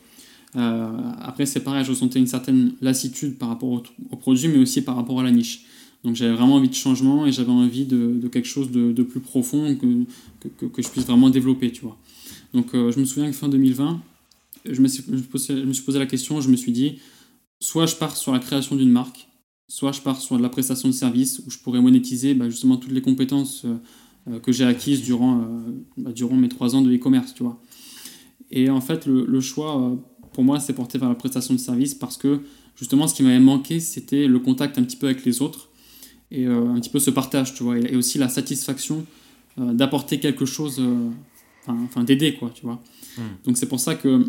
Euh, 0.55 0.91
après, 1.21 1.45
c'est 1.45 1.59
pareil, 1.59 1.85
je 1.85 1.91
ressentais 1.91 2.17
une 2.17 2.27
certaine 2.27 2.73
lassitude 2.81 3.37
par 3.37 3.49
rapport 3.49 3.83
au, 4.11 4.15
produit, 4.15 4.47
mais 4.47 4.57
aussi 4.57 4.81
par 4.81 4.95
rapport 4.95 5.19
à 5.19 5.23
la 5.23 5.31
niche. 5.31 5.65
Donc 6.03 6.15
j'avais 6.15 6.33
vraiment 6.33 6.55
envie 6.55 6.69
de 6.69 6.73
changement 6.73 7.27
et 7.27 7.31
j'avais 7.31 7.51
envie 7.51 7.85
de, 7.85 8.27
quelque 8.29 8.47
chose 8.47 8.71
de, 8.71 9.03
plus 9.03 9.19
profond 9.19 9.75
que, 9.75 10.67
que, 10.67 10.81
je 10.81 10.89
puisse 10.89 11.05
vraiment 11.05 11.29
développer, 11.29 11.71
tu 11.71 11.83
vois. 11.83 11.97
Donc 12.55 12.69
je 12.73 12.99
me 12.99 13.05
souviens 13.05 13.29
que 13.29 13.35
fin 13.35 13.47
2020, 13.47 14.01
je 14.65 14.81
me, 14.81 14.87
suis, 14.87 15.03
je 15.07 15.53
me 15.53 15.73
suis 15.73 15.83
posé 15.83 15.99
la 15.99 16.07
question, 16.07 16.41
je 16.41 16.49
me 16.49 16.55
suis 16.55 16.71
dit, 16.71 16.97
soit 17.61 17.85
je 17.85 17.95
pars 17.95 18.17
sur 18.17 18.33
la 18.33 18.39
création 18.39 18.75
d'une 18.75 18.91
marque, 18.91 19.29
soit 19.69 19.93
je 19.93 20.01
pars 20.01 20.19
sur 20.19 20.37
de 20.37 20.43
la 20.43 20.49
prestation 20.49 20.89
de 20.89 20.93
service 20.93 21.39
où 21.45 21.49
je 21.49 21.59
pourrais 21.59 21.79
monétiser 21.79 22.33
bah, 22.33 22.49
justement 22.49 22.75
toutes 22.75 22.91
les 22.91 23.01
compétences 23.01 23.63
euh, 23.63 23.77
euh, 24.29 24.39
que 24.39 24.51
j'ai 24.51 24.65
acquises 24.65 25.01
durant, 25.03 25.39
euh, 25.39 25.43
bah, 25.95 26.11
durant 26.11 26.35
mes 26.35 26.49
trois 26.49 26.75
ans 26.75 26.81
de 26.81 26.93
e-commerce, 26.93 27.33
tu 27.33 27.43
vois. 27.43 27.61
Et 28.49 28.69
en 28.69 28.81
fait, 28.81 29.05
le, 29.05 29.39
choix, 29.39 29.97
pour 30.33 30.43
moi, 30.43 30.59
c'est 30.59 30.73
porté 30.73 30.97
vers 30.97 31.07
la 31.07 31.15
prestation 31.15 31.53
de 31.53 31.59
service 31.59 31.95
parce 31.95 32.17
que 32.17 32.41
justement, 32.75 33.07
ce 33.07 33.13
qui 33.15 33.23
m'avait 33.23 33.39
manqué, 33.39 33.79
c'était 33.79 34.27
le 34.27 34.39
contact 34.39 34.77
un 34.77 34.83
petit 34.83 34.97
peu 34.97 35.05
avec 35.05 35.23
les 35.23 35.41
autres 35.41 35.69
et 36.31 36.45
un 36.45 36.77
petit 36.81 36.89
peu 36.89 36.99
ce 36.99 37.11
partage, 37.11 37.53
tu 37.53 37.63
vois, 37.63 37.77
et, 37.77 37.95
aussi 37.95 38.17
la 38.17 38.27
satisfaction 38.27 39.05
d'apporter 39.55 40.19
quelque 40.19 40.43
chose, 40.43 40.81
enfin, 41.65 42.03
d'aider, 42.03 42.33
quoi, 42.33 42.51
tu 42.53 42.65
vois. 42.65 42.83
Hmm. 43.17 43.21
Donc 43.45 43.55
c'est 43.55 43.69
pour 43.69 43.79
ça 43.79 43.95
que 43.95 44.25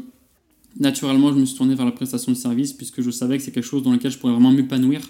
naturellement, 0.78 1.32
je 1.32 1.38
me 1.38 1.44
suis 1.44 1.56
tourné 1.56 1.74
vers 1.74 1.86
la 1.86 1.92
prestation 1.92 2.32
de 2.32 2.36
service 2.36 2.72
puisque 2.72 3.02
je 3.02 3.10
savais 3.10 3.36
que 3.38 3.42
c'est 3.42 3.52
quelque 3.52 3.64
chose 3.64 3.82
dans 3.82 3.92
lequel 3.92 4.10
je 4.10 4.18
pourrais 4.18 4.32
vraiment 4.32 4.52
m'épanouir. 4.52 5.00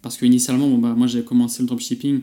Parce 0.00 0.16
que 0.16 0.26
initialement, 0.26 0.68
bon, 0.68 0.78
bah, 0.78 0.94
moi 0.96 1.06
j'avais 1.06 1.24
commencé 1.24 1.62
le 1.62 1.68
dropshipping 1.68 2.22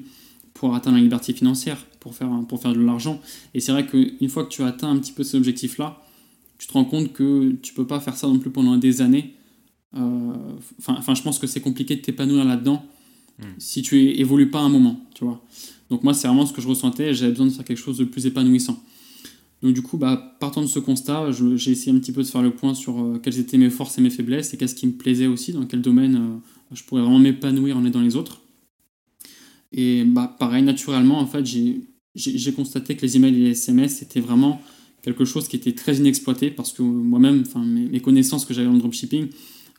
pour 0.54 0.76
atteindre 0.76 0.98
la 0.98 1.04
liberté 1.04 1.34
financière, 1.34 1.86
pour 2.00 2.14
faire, 2.14 2.30
pour 2.48 2.62
faire 2.62 2.74
de 2.74 2.82
l'argent. 2.82 3.22
Et 3.54 3.62
c'est 3.62 3.72
vrai 3.72 3.88
qu'une 3.88 4.30
fois 4.30 4.44
que 4.44 4.50
tu 4.50 4.62
as 4.64 4.68
atteint 4.68 4.90
un 4.90 4.98
petit 4.98 5.14
peu 5.14 5.24
ces 5.24 5.38
objectifs-là, 5.38 6.04
tu 6.58 6.68
te 6.68 6.74
rends 6.74 6.84
compte 6.84 7.14
que 7.14 7.54
tu 7.62 7.74
peux 7.74 7.88
pas 7.88 8.02
faire 8.02 8.18
ça 8.18 8.28
non 8.28 8.38
plus 8.38 8.50
pendant 8.50 8.76
des 8.76 9.02
années. 9.02 9.36
Euh, 9.96 10.34
enfin, 10.86 11.16
je 11.16 11.22
pense 11.22 11.40
que 11.40 11.48
c'est 11.48 11.62
compliqué 11.62 11.96
de 11.96 12.02
t'épanouir 12.02 12.44
là-dedans 12.44 12.86
hmm. 13.40 13.46
si 13.58 13.82
tu 13.82 13.98
évolues 14.20 14.52
pas 14.52 14.60
un 14.60 14.70
moment, 14.70 15.00
tu 15.16 15.24
vois. 15.24 15.42
Donc 15.90 16.04
moi, 16.04 16.14
c'est 16.14 16.28
vraiment 16.28 16.46
ce 16.46 16.54
que 16.54 16.62
je 16.62 16.68
ressentais. 16.68 17.14
J'avais 17.14 17.32
besoin 17.32 17.48
de 17.48 17.52
faire 17.52 17.66
quelque 17.66 17.78
chose 17.78 17.98
de 17.98 18.04
plus 18.04 18.26
épanouissant. 18.26 18.84
Donc 19.62 19.74
du 19.74 19.82
coup, 19.82 19.98
bah, 19.98 20.38
partant 20.40 20.62
de 20.62 20.68
ce 20.68 20.80
constat, 20.80 21.32
j'ai 21.32 21.72
essayé 21.72 21.96
un 21.96 22.00
petit 22.00 22.14
peu 22.14 22.24
de 22.24 22.28
faire 22.28 22.42
le 22.42 22.52
point 22.52 22.74
sur 22.74 23.00
euh, 23.00 23.20
quelles 23.22 23.40
étaient 23.40 23.58
mes 23.58 23.70
forces 23.70 23.98
et 23.98 24.02
mes 24.02 24.10
faiblesses 24.10 24.54
et 24.54 24.58
qu'est-ce 24.58 24.76
qui 24.76 24.88
me 24.88 24.94
plaisait 24.94 25.28
aussi, 25.28 25.52
dans 25.52 25.66
quel 25.66 25.82
domaine 25.82 26.16
euh, 26.16 26.76
je 26.76 26.84
pourrais 26.84 27.02
vraiment 27.02 27.20
m'épanouir 27.20 27.78
en 27.78 27.84
aidant 27.84 28.02
les 28.02 28.16
autres. 28.16 28.42
Et 29.74 30.04
bah, 30.06 30.34
pareil, 30.40 30.64
naturellement, 30.64 31.20
en 31.20 31.28
fait, 31.28 31.46
j'ai 31.46 32.54
constaté 32.54 32.96
que 32.96 33.02
les 33.02 33.18
emails 33.18 33.36
et 33.36 33.40
les 33.40 33.52
SMS, 33.52 33.98
c'était 33.98 34.22
vraiment 34.22 34.62
quelque 35.02 35.26
chose 35.26 35.48
qui 35.48 35.56
était 35.58 35.74
très 35.74 35.98
inexploité 35.98 36.52
parce 36.52 36.72
que 36.72 36.82
moi-même, 36.82 37.44
mes, 37.66 37.88
mes 37.88 38.00
connaissances 38.00 38.46
que 38.46 38.54
j'avais 38.54 38.68
en 38.68 38.78
dropshipping, 38.78 39.28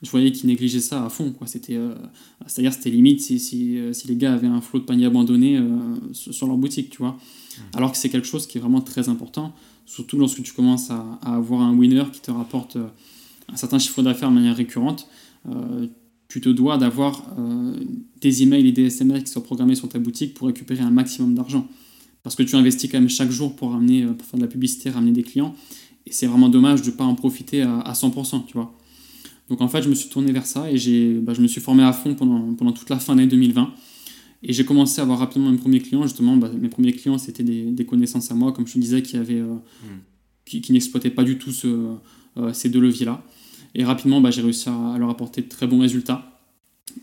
je 0.02 0.10
voyais 0.10 0.30
qu'ils 0.30 0.48
négligeaient 0.48 0.80
ça 0.80 1.04
à 1.04 1.08
fond. 1.08 1.32
Quoi. 1.32 1.46
C'était, 1.46 1.76
euh, 1.76 1.94
c'est-à-dire 2.46 2.72
c'était 2.72 2.90
limite 2.90 3.20
si, 3.20 3.40
si, 3.40 3.78
si, 3.92 4.08
les 4.08 4.16
gars 4.16 4.34
avaient 4.34 4.46
un 4.46 4.60
flot 4.60 4.80
de 4.80 4.84
paniers 4.84 5.06
abandonnés 5.06 5.58
sur 6.12 6.46
leur 6.46 6.56
boutique, 6.58 6.90
tu 6.90 6.98
vois. 6.98 7.12
Mmh. 7.12 7.76
Alors 7.76 7.92
que 7.92 7.98
c'est 7.98 8.10
quelque 8.10 8.26
chose 8.26 8.46
qui 8.46 8.58
est 8.58 8.60
vraiment 8.60 8.80
très 8.82 9.08
important 9.08 9.54
surtout 9.90 10.18
lorsque 10.18 10.42
tu 10.42 10.52
commences 10.52 10.88
à, 10.90 11.18
avoir 11.22 11.62
un 11.62 11.74
winner 11.74 12.04
qui 12.12 12.20
te 12.20 12.30
rapporte 12.30 12.76
euh, 12.76 12.86
un 13.52 13.56
certain 13.56 13.80
chiffre 13.80 14.02
d'affaires 14.02 14.30
de 14.30 14.34
manière 14.34 14.56
récurrente, 14.56 15.08
euh, 15.48 15.88
tu 16.28 16.40
te 16.40 16.48
dois 16.48 16.78
d'avoir 16.78 17.26
euh, 17.38 17.74
des 18.20 18.44
emails 18.44 18.68
et 18.68 18.72
des 18.72 18.84
SMS 18.84 19.24
qui 19.24 19.30
soient 19.32 19.42
programmés 19.42 19.74
sur 19.74 19.88
ta 19.88 19.98
boutique 19.98 20.34
pour 20.34 20.46
récupérer 20.46 20.82
un 20.82 20.92
maximum 20.92 21.34
d'argent. 21.34 21.66
Parce 22.22 22.36
que 22.36 22.44
tu 22.44 22.54
investis 22.54 22.88
quand 22.88 23.00
même 23.00 23.08
chaque 23.08 23.32
jour 23.32 23.56
pour, 23.56 23.72
ramener, 23.72 24.06
pour 24.06 24.24
faire 24.28 24.38
de 24.38 24.44
la 24.44 24.48
publicité, 24.48 24.90
ramener 24.90 25.10
des 25.10 25.24
clients. 25.24 25.56
Et 26.06 26.12
c'est 26.12 26.26
vraiment 26.26 26.48
dommage 26.48 26.82
de 26.82 26.90
ne 26.90 26.96
pas 26.96 27.04
en 27.04 27.16
profiter 27.16 27.62
à, 27.62 27.92
100%, 27.92 28.46
tu 28.46 28.52
vois. 28.52 28.78
Donc 29.48 29.60
en 29.60 29.68
fait, 29.68 29.82
je 29.82 29.88
me 29.88 29.94
suis 29.94 30.08
tourné 30.08 30.30
vers 30.30 30.46
ça 30.46 30.70
et 30.70 31.18
bah, 31.20 31.34
je 31.34 31.40
me 31.40 31.48
suis 31.48 31.60
formé 31.60 31.82
à 31.82 31.92
fond 31.92 32.14
pendant, 32.14 32.54
pendant 32.54 32.72
toute 32.72 32.90
la 32.90 33.00
fin 33.00 33.16
d'année 33.16 33.26
2020. 33.26 33.72
Et 34.42 34.52
j'ai 34.52 34.64
commencé 34.64 35.00
à 35.00 35.04
avoir 35.04 35.18
rapidement 35.18 35.50
mes 35.50 35.58
premiers 35.58 35.80
clients. 35.80 36.02
Justement, 36.02 36.36
bah, 36.36 36.50
mes 36.58 36.68
premiers 36.68 36.92
clients, 36.92 37.18
c'était 37.18 37.42
des, 37.42 37.84
connaissances 37.84 38.30
à 38.30 38.34
moi, 38.34 38.52
comme 38.52 38.66
je 38.66 38.74
te 38.74 38.78
disais, 38.78 39.02
qui, 39.02 39.16
avaient, 39.16 39.40
euh, 39.40 39.56
qui, 40.46 40.72
n'exploitaient 40.72 41.10
pas 41.10 41.24
du 41.24 41.38
tout 41.38 41.52
ce, 41.52 41.96
euh, 42.36 42.52
ces 42.52 42.68
deux 42.70 42.80
leviers-là. 42.80 43.22
Et 43.74 43.84
rapidement, 43.84 44.20
bah, 44.20 44.30
j'ai 44.30 44.42
réussi 44.42 44.68
à, 44.68 44.96
leur 44.98 45.10
apporter 45.10 45.42
de 45.42 45.48
très 45.48 45.66
bons 45.66 45.80
résultats. 45.80 46.40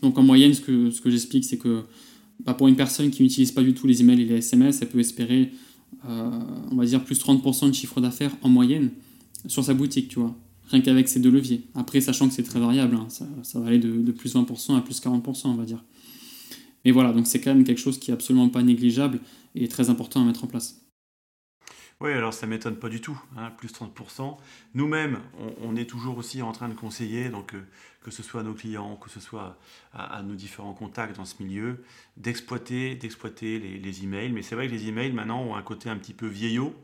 Donc 0.02 0.18
en 0.18 0.22
moyenne, 0.22 0.52
ce 0.52 0.60
que, 0.60 0.90
ce 0.90 1.00
que 1.00 1.10
j'explique, 1.10 1.44
c'est 1.44 1.58
que 1.58 1.84
bah, 2.44 2.54
pour 2.54 2.68
une 2.68 2.76
personne 2.76 3.10
qui 3.10 3.22
n'utilise 3.22 3.52
pas 3.52 3.62
du 3.62 3.72
tout 3.72 3.86
les 3.86 4.00
emails 4.00 4.20
et 4.22 4.24
les 4.24 4.36
SMS, 4.36 4.82
elle 4.82 4.88
peut 4.88 5.00
espérer, 5.00 5.52
euh, 6.08 6.40
on 6.70 6.76
va 6.76 6.84
dire, 6.84 7.04
plus 7.04 7.18
30% 7.20 7.68
de 7.68 7.74
chiffre 7.74 8.00
d'affaires 8.00 8.32
en 8.42 8.48
moyenne 8.48 8.90
sur 9.46 9.64
sa 9.64 9.74
boutique, 9.74 10.08
tu 10.08 10.18
vois. 10.18 10.36
Rien 10.70 10.82
qu'avec 10.82 11.08
ces 11.08 11.20
deux 11.20 11.30
leviers. 11.30 11.62
Après, 11.74 12.00
sachant 12.00 12.28
que 12.28 12.34
c'est 12.34 12.42
très 12.42 12.60
variable, 12.60 12.96
hein, 12.96 13.06
ça, 13.08 13.26
ça, 13.42 13.58
va 13.58 13.68
aller 13.68 13.78
de, 13.78 14.02
de 14.02 14.12
plus 14.12 14.34
20% 14.34 14.76
à 14.76 14.82
plus 14.82 15.00
40%, 15.00 15.46
on 15.46 15.54
va 15.54 15.64
dire. 15.64 15.82
Mais 16.88 16.92
voilà, 16.92 17.12
donc 17.12 17.26
c'est 17.26 17.38
quand 17.38 17.54
même 17.54 17.64
quelque 17.64 17.82
chose 17.82 18.00
qui 18.00 18.10
est 18.10 18.14
absolument 18.14 18.48
pas 18.48 18.62
négligeable 18.62 19.20
et 19.54 19.68
très 19.68 19.90
important 19.90 20.22
à 20.22 20.24
mettre 20.24 20.44
en 20.44 20.46
place. 20.46 20.80
Oui, 22.00 22.12
alors 22.12 22.32
ça 22.32 22.46
m'étonne 22.46 22.76
pas 22.76 22.88
du 22.88 23.02
tout, 23.02 23.20
hein, 23.36 23.50
plus 23.58 23.68
30%. 23.68 24.38
Nous-mêmes, 24.72 25.18
on, 25.60 25.76
est 25.76 25.84
toujours 25.84 26.16
aussi 26.16 26.40
en 26.40 26.52
train 26.52 26.70
de 26.70 26.72
conseiller, 26.72 27.28
donc 27.28 27.54
euh, 27.54 27.60
que 28.02 28.10
ce 28.10 28.22
soit 28.22 28.40
à 28.40 28.42
nos 28.42 28.54
clients, 28.54 28.96
que 28.96 29.10
ce 29.10 29.20
soit 29.20 29.58
à, 29.92 30.22
nos 30.22 30.34
différents 30.34 30.72
contacts 30.72 31.16
dans 31.16 31.26
ce 31.26 31.42
milieu, 31.42 31.84
d'exploiter, 32.16 32.94
d'exploiter 32.94 33.58
les, 33.58 34.04
emails. 34.04 34.32
Mais 34.32 34.40
c'est 34.40 34.54
vrai 34.54 34.66
que 34.66 34.72
les 34.72 34.88
emails 34.88 35.12
maintenant 35.12 35.42
ont 35.42 35.56
un 35.56 35.62
côté 35.62 35.90
un 35.90 35.96
petit 35.98 36.14
peu 36.14 36.26
vieillot 36.26 36.74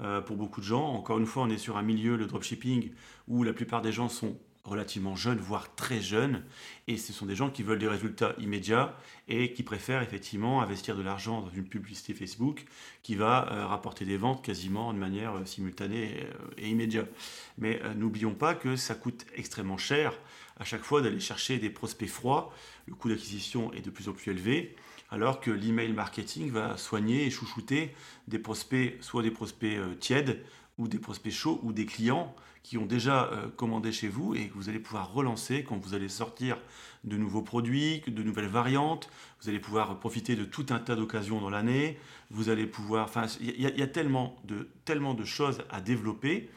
euh, 0.00 0.20
pour 0.20 0.34
beaucoup 0.34 0.62
de 0.62 0.66
gens. 0.66 0.94
Encore 0.94 1.20
une 1.20 1.26
fois, 1.26 1.44
on 1.44 1.50
est 1.50 1.58
sur 1.58 1.76
un 1.76 1.82
milieu, 1.82 2.16
le 2.16 2.26
dropshipping, 2.26 2.90
où 3.28 3.44
la 3.44 3.52
plupart 3.52 3.82
des 3.82 3.92
gens 3.92 4.08
sont 4.08 4.36
relativement 4.64 5.14
jeunes, 5.14 5.38
voire 5.38 5.74
très 5.74 6.00
jeunes, 6.00 6.42
et 6.88 6.96
ce 6.96 7.12
sont 7.12 7.26
des 7.26 7.36
gens 7.36 7.50
qui 7.50 7.62
veulent 7.62 7.78
des 7.78 7.88
résultats 7.88 8.34
immédiats 8.38 8.96
et 9.28 9.52
qui 9.52 9.62
préfèrent 9.62 10.02
effectivement 10.02 10.62
investir 10.62 10.96
de 10.96 11.02
l'argent 11.02 11.42
dans 11.42 11.50
une 11.50 11.66
publicité 11.66 12.14
Facebook 12.14 12.64
qui 13.02 13.14
va 13.14 13.52
euh, 13.52 13.66
rapporter 13.66 14.06
des 14.06 14.16
ventes 14.16 14.42
quasiment 14.42 14.94
de 14.94 14.98
manière 14.98 15.36
euh, 15.36 15.44
simultanée 15.44 16.14
euh, 16.22 16.50
et 16.56 16.70
immédiate. 16.70 17.10
Mais 17.58 17.80
n'oublions 17.94 18.34
pas 18.34 18.54
que 18.54 18.76
ça 18.76 18.94
coûte 18.94 19.26
extrêmement 19.34 19.76
cher 19.78 20.14
à 20.56 20.64
chaque 20.64 20.82
fois 20.82 21.02
d'aller 21.02 21.20
chercher 21.20 21.58
des 21.58 21.70
prospects 21.70 22.08
froids, 22.08 22.54
le 22.86 22.94
coût 22.94 23.08
d'acquisition 23.08 23.72
est 23.72 23.80
de 23.80 23.90
plus 23.90 24.08
en 24.08 24.12
plus 24.12 24.30
élevé, 24.30 24.76
alors 25.10 25.40
que 25.40 25.50
l'email 25.50 25.92
marketing 25.92 26.50
va 26.50 26.76
soigner 26.76 27.26
et 27.26 27.30
chouchouter 27.30 27.94
des 28.28 28.38
prospects, 28.38 28.96
soit 29.00 29.22
des 29.22 29.32
prospects 29.32 29.76
tièdes, 29.98 30.44
ou 30.78 30.88
des 30.88 30.98
prospects 30.98 31.32
chauds, 31.32 31.60
ou 31.62 31.72
des 31.72 31.86
clients 31.86 32.34
qui 32.64 32.78
ont 32.78 32.86
déjà 32.86 33.24
euh, 33.26 33.48
commandé 33.48 33.92
chez 33.92 34.08
vous 34.08 34.34
et 34.34 34.48
que 34.48 34.54
vous 34.54 34.68
allez 34.70 34.78
pouvoir 34.78 35.12
relancer 35.12 35.64
quand 35.64 35.76
vous 35.76 35.94
allez 35.94 36.08
sortir 36.08 36.56
de 37.04 37.16
nouveaux 37.16 37.42
produits, 37.42 38.02
de 38.06 38.22
nouvelles 38.22 38.48
variantes. 38.48 39.10
Vous 39.42 39.50
allez 39.50 39.60
pouvoir 39.60 39.98
profiter 40.00 40.34
de 40.34 40.44
tout 40.44 40.66
un 40.70 40.78
tas 40.78 40.96
d'occasions 40.96 41.40
dans 41.40 41.50
l'année. 41.50 41.98
Vous 42.30 42.48
allez 42.48 42.66
pouvoir. 42.66 43.04
Enfin, 43.04 43.26
il 43.40 43.60
y, 43.60 43.82
a 43.82 43.86
tellement 43.86 44.36
de, 44.44 44.68
tellement 44.86 45.12
de 45.12 45.24
choses 45.24 45.62
à 45.70 45.82
développer. 45.82 46.50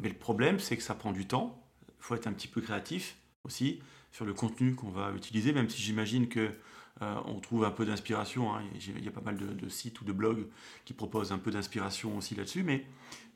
Mais 0.00 0.08
le 0.08 0.16
problème, 0.16 0.58
c'est 0.58 0.76
que 0.76 0.82
ça 0.82 0.96
prend 0.96 1.12
du 1.12 1.26
temps. 1.26 1.62
Il 1.88 1.92
faut 2.00 2.16
être 2.16 2.26
un 2.26 2.32
petit 2.32 2.48
peu 2.48 2.60
créatif 2.60 3.16
aussi 3.44 3.78
sur 4.10 4.24
le 4.24 4.34
contenu 4.34 4.74
qu'on 4.74 4.90
va 4.90 5.12
utiliser, 5.12 5.52
même 5.52 5.68
si 5.68 5.80
j'imagine 5.80 6.28
que 6.28 6.50
euh, 7.02 7.16
on 7.26 7.40
trouve 7.40 7.64
un 7.64 7.70
peu 7.70 7.84
d'inspiration. 7.84 8.54
Hein. 8.54 8.62
Il 8.74 9.04
y 9.04 9.08
a 9.08 9.10
pas 9.10 9.20
mal 9.20 9.36
de, 9.36 9.68
sites 9.68 10.00
ou 10.00 10.04
de 10.04 10.12
blogs 10.12 10.46
qui 10.84 10.92
proposent 10.92 11.32
un 11.32 11.38
peu 11.38 11.50
d'inspiration 11.50 12.16
aussi 12.16 12.34
là-dessus. 12.34 12.62
Mais, 12.62 12.86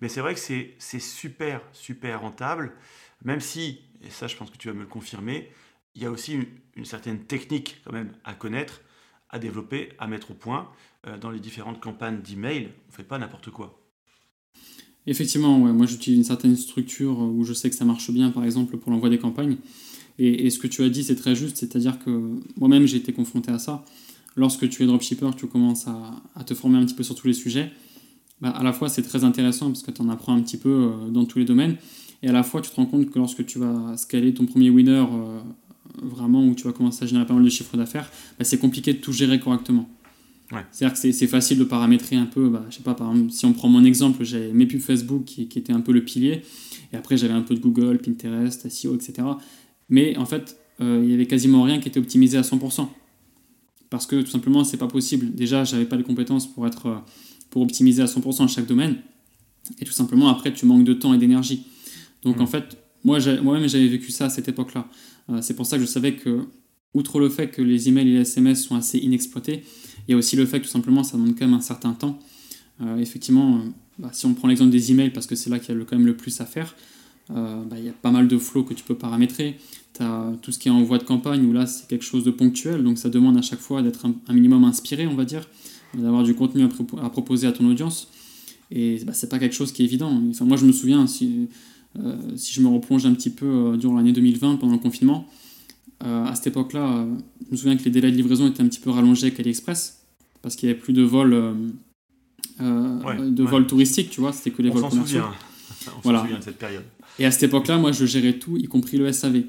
mais 0.01 0.09
c'est 0.09 0.21
vrai 0.21 0.35
que 0.35 0.41
c'est 0.41 1.01
super, 1.01 1.61
super 1.73 2.21
rentable. 2.21 2.75
Même 3.25 3.41
si, 3.41 3.81
et 4.03 4.11
ça 4.11 4.29
je 4.29 4.37
pense 4.37 4.51
que 4.51 4.57
tu 4.57 4.69
vas 4.69 4.75
me 4.75 4.81
le 4.81 4.87
confirmer, 4.87 5.51
il 5.97 6.03
y 6.03 6.07
a 6.07 6.11
aussi 6.11 6.39
une, 6.77 6.85
certaine 6.85 7.25
technique 7.25 7.81
quand 7.85 7.93
même 7.93 8.13
à 8.23 8.35
connaître, 8.35 8.83
à 9.31 9.41
développer, 9.41 9.93
à 9.99 10.07
mettre 10.07 10.31
au 10.31 10.35
point 10.35 10.71
euh, 11.07 11.19
dans 11.19 11.31
les 11.31 11.41
différentes 11.41 11.81
campagnes 11.81 12.21
d'email. 12.21 12.71
On 12.87 12.93
ne 12.93 12.97
fait 12.97 13.03
pas 13.03 13.19
n'importe 13.19 13.51
quoi. 13.51 13.83
Effectivement, 15.07 15.59
moi 15.59 15.87
j'utilise 15.87 16.19
une 16.19 16.25
certaine 16.25 16.55
structure 16.55 17.19
où 17.19 17.43
je 17.43 17.55
sais 17.55 17.71
que 17.71 17.77
ça 17.77 17.87
marche 17.87 18.11
bien, 18.11 18.31
par 18.31 18.45
exemple 18.45 18.77
pour 18.77 18.93
l'envoi 18.93 19.09
des 19.09 19.19
campagnes. 19.19 19.57
Et, 20.19 20.51
ce 20.51 20.59
que 20.59 20.67
tu 20.67 20.83
as 20.83 20.89
dit, 20.89 21.05
c'est 21.05 21.15
très 21.15 21.37
juste, 21.37 21.59
c'est-à-dire 21.59 21.99
que 21.99 22.11
moi-même, 22.57 22.87
j'ai 22.87 22.97
été 22.97 23.13
confronté 23.13 23.53
à 23.53 23.59
ça. 23.59 23.85
Lorsque 24.37 24.69
tu 24.69 24.83
es 24.83 24.87
dropshipper, 24.87 25.31
tu 25.37 25.47
commences 25.47 25.87
à, 25.87 26.45
te 26.45 26.55
former 26.55 26.79
un 26.79 26.85
petit 26.85 26.95
peu 26.95 27.05
sur 27.05 27.15
tous 27.15 27.29
les 27.29 27.33
sujets. 27.33 27.71
Bah, 28.41 28.51
à 28.51 28.63
la 28.63 28.73
fois, 28.73 28.89
c'est 28.89 29.03
très 29.03 29.25
intéressant 29.25 29.67
parce 29.67 29.83
que 29.83 29.91
tu 29.91 30.03
en 30.03 30.09
apprends 30.09 30.35
un 30.35 30.41
petit 30.43 30.57
peu 30.57 30.69
euh, 30.69 31.11
dans 31.11 31.25
tous 31.25 31.39
les 31.39 31.45
domaines. 31.45 31.77
Et 32.23 32.29
à 32.29 32.33
la 32.33 32.43
fois, 32.43 32.61
tu 32.61 32.71
te 32.71 32.77
rends 32.77 32.87
compte 32.87 33.11
que 33.11 33.19
lorsque 33.19 33.47
tu 33.47 33.59
vas 33.59 33.97
scaler 33.97 34.35
ton 34.35 34.47
premier 34.47 34.71
winner, 34.71 35.05
euh, 35.13 35.41
vraiment, 36.03 36.45
où 36.45 36.55
tu 36.55 36.65
vas 36.65 36.73
commencer 36.73 37.05
à 37.05 37.07
générer 37.07 37.27
pas 37.27 37.35
mal 37.35 37.45
de 37.45 37.49
chiffres 37.49 37.77
d'affaires, 37.77 38.11
bah, 38.39 38.45
c'est 38.45 38.59
compliqué 38.59 38.93
de 38.93 38.99
tout 38.99 39.13
gérer 39.13 39.39
correctement. 39.39 39.89
C'est-à-dire 40.73 40.99
que 40.99 41.13
c'est 41.13 41.27
facile 41.27 41.59
de 41.59 41.65
paramétrer 41.65 42.17
un 42.17 42.25
peu, 42.25 42.49
bah, 42.49 42.65
je 42.71 42.77
sais 42.77 42.83
pas, 42.83 42.95
par 42.95 43.11
exemple, 43.11 43.31
si 43.31 43.45
on 43.45 43.53
prend 43.53 43.69
mon 43.69 43.85
exemple, 43.85 44.25
j'avais 44.25 44.53
mes 44.53 44.65
pubs 44.65 44.81
Facebook 44.81 45.25
qui, 45.27 45.47
qui 45.47 45.59
étaient 45.59 45.75
un 45.75 45.81
peu 45.81 45.93
le 45.93 46.03
pilier, 46.03 46.41
et 46.91 46.97
après 46.97 47.19
j'avais 47.19 47.35
un 47.35 47.43
peu 47.43 47.55
de 47.55 47.61
Google, 47.61 47.99
Pinterest, 47.99 48.67
SEO, 48.71 48.95
etc 48.95 49.25
mais 49.89 50.17
en 50.17 50.27
fait, 50.27 50.59
euh, 50.81 51.01
il 51.03 51.11
y 51.11 51.15
avait 51.15 51.27
quasiment 51.27 51.63
rien 51.63 51.81
qui 51.81 51.89
était 51.89 52.01
optimisé 52.01 52.39
à 52.39 52.43
100%. 52.43 52.89
Parce 53.91 54.07
que 54.07 54.21
tout 54.21 54.31
simplement, 54.31 54.65
c'est 54.65 54.77
pas 54.77 54.87
possible. 54.87 55.35
Déjà, 55.35 55.65
j'avais 55.65 55.87
pas 55.87 55.97
les 55.97 56.03
compétences 56.03 56.47
pour, 56.47 56.67
être, 56.67 56.87
euh, 56.87 56.97
pour 57.51 57.63
optimiser 57.63 58.03
à 58.03 58.07
100% 58.07 58.49
chaque 58.49 58.67
domaine. 58.67 58.97
Et 59.81 59.85
tout 59.85 59.93
simplement, 59.93 60.29
après, 60.29 60.53
tu 60.53 60.67
manques 60.67 60.85
de 60.85 60.93
temps 60.93 61.15
et 61.15 61.19
d'énergie. 61.19 61.67
Donc 62.23 62.39
mmh. 62.39 62.43
en 62.43 62.47
fait, 62.47 62.79
moi, 63.05 63.19
moi-même, 63.43 63.69
j'avais 63.69 63.89
vécu 63.89 64.11
ça 64.11 64.27
à 64.27 64.31
cette 64.31 64.49
époque-là. 64.49 64.89
Euh, 65.31 65.41
c'est 65.41 65.55
pour 65.55 65.67
ça 65.67 65.77
que 65.77 65.83
je 65.85 65.89
savais 65.89 66.17
que, 66.17 66.47
outre 66.95 67.19
le 67.21 67.29
fait 67.29 67.49
que 67.49 67.63
les 67.63 67.89
emails 67.89 68.09
et 68.09 68.13
les 68.13 68.21
SMS 68.21 68.65
sont 68.65 68.77
assez 68.77 68.99
inexploités, 68.99 69.63
il 70.07 70.13
y 70.13 70.15
a 70.15 70.17
aussi 70.17 70.37
le 70.37 70.47
fait 70.47 70.61
que 70.61 70.65
tout 70.65 70.71
simplement, 70.71 71.03
ça 71.03 71.17
demande 71.17 71.39
quand 71.39 71.47
même 71.47 71.55
un 71.55 71.61
certain 71.61 71.93
temps. 71.93 72.19
effectivement, 72.99 73.61
bah, 73.99 74.11
si 74.13 74.25
on 74.25 74.33
prend 74.33 74.49
l'exemple 74.49 74.71
des 74.71 74.91
emails, 74.91 75.11
parce 75.11 75.27
que 75.27 75.35
c'est 75.35 75.51
là 75.51 75.59
qu'il 75.59 75.77
y 75.77 75.79
a 75.79 75.85
quand 75.85 75.97
même 75.97 76.07
le 76.07 76.17
plus 76.17 76.41
à 76.41 76.47
faire, 76.47 76.75
euh, 77.37 77.63
bah, 77.65 77.77
il 77.79 77.85
y 77.85 77.89
a 77.89 77.93
pas 77.93 78.11
mal 78.11 78.27
de 78.29 78.39
flows 78.39 78.65
que 78.65 78.75
tu 78.75 78.85
peux 78.85 78.95
paramétrer. 78.95 79.59
Tu 79.95 80.03
as 80.03 80.33
tout 80.43 80.53
ce 80.53 80.59
qui 80.59 80.69
est 80.69 80.71
en 80.71 80.83
voie 80.83 80.99
de 80.99 81.05
campagne 81.05 81.45
où 81.45 81.53
là 81.53 81.67
c'est 81.67 81.87
quelque 81.89 82.05
chose 82.05 82.25
de 82.25 82.31
ponctuel, 82.31 82.83
donc 82.83 82.99
ça 82.99 83.09
demande 83.09 83.37
à 83.37 83.43
chaque 83.43 83.61
fois 83.61 83.83
d'être 83.83 84.07
un, 84.07 84.33
minimum 84.33 84.65
inspiré, 84.65 85.07
on 85.07 85.15
va 85.15 85.25
dire, 85.25 85.47
d'avoir 85.95 86.23
du 86.23 86.35
contenu 86.35 86.65
à, 86.65 87.11
proposer 87.11 87.47
à 87.47 87.53
ton 87.53 87.69
audience. 87.69 88.09
Et 88.71 89.03
bah, 89.05 89.13
c'est 89.13 89.29
pas 89.29 89.39
quelque 89.39 89.55
chose 89.55 89.73
qui 89.73 89.83
est 89.83 89.85
évident. 89.85 90.23
Enfin, 90.31 90.45
moi 90.45 90.57
je 90.57 90.65
me 90.65 90.73
souviens, 90.73 91.07
si, 91.07 91.49
euh, 91.99 92.17
si 92.37 92.53
je 92.55 92.61
me 92.61 92.69
replonge 92.69 93.07
un 93.07 93.15
petit 93.15 93.31
peu 93.31 93.47
euh, 93.47 93.77
durant 93.77 93.97
l'année 93.97 94.13
2020, 94.13 94.57
pendant 94.57 94.73
le 94.75 94.79
confinement, 94.79 95.27
à 96.01 96.33
cette 96.37 96.47
époque-là, 96.47 97.09
je 97.49 97.51
me 97.51 97.57
souviens 97.57 97.77
que 97.77 97.83
les 97.83 97.91
délais 97.91 98.13
de 98.13 98.17
livraison 98.17 98.47
étaient 98.47 98.63
un 98.63 98.69
petit 98.69 98.79
peu 98.79 98.91
rallongés 98.91 99.27
avec 99.27 99.41
AliExpress, 99.41 100.05
parce 100.43 100.55
qu'il 100.55 100.69
n'y 100.69 100.71
avait 100.73 100.81
plus 100.81 100.93
de 100.93 101.03
vols, 101.03 101.57
de 102.61 103.43
vols 103.43 103.67
touristiques, 103.67 104.09
tu 104.09 104.21
vois, 104.21 104.33
c'était 104.33 104.53
que 104.53 104.63
les 104.63 104.71
vols 104.71 104.89
commerciaux. 104.89 105.25
On 105.97 106.01
voilà. 106.03 106.21
souvient 106.21 106.39
de 106.39 106.45
cette 106.45 106.59
période. 106.59 106.85
Et 107.19 107.25
à 107.25 107.31
cette 107.31 107.45
époque-là, 107.45 107.79
moi, 107.79 107.93
je 107.93 108.05
gérais 108.05 108.35
tout, 108.35 108.57
y 108.57 108.65
compris 108.65 108.97
le 108.97 109.11
SAV. 109.13 109.45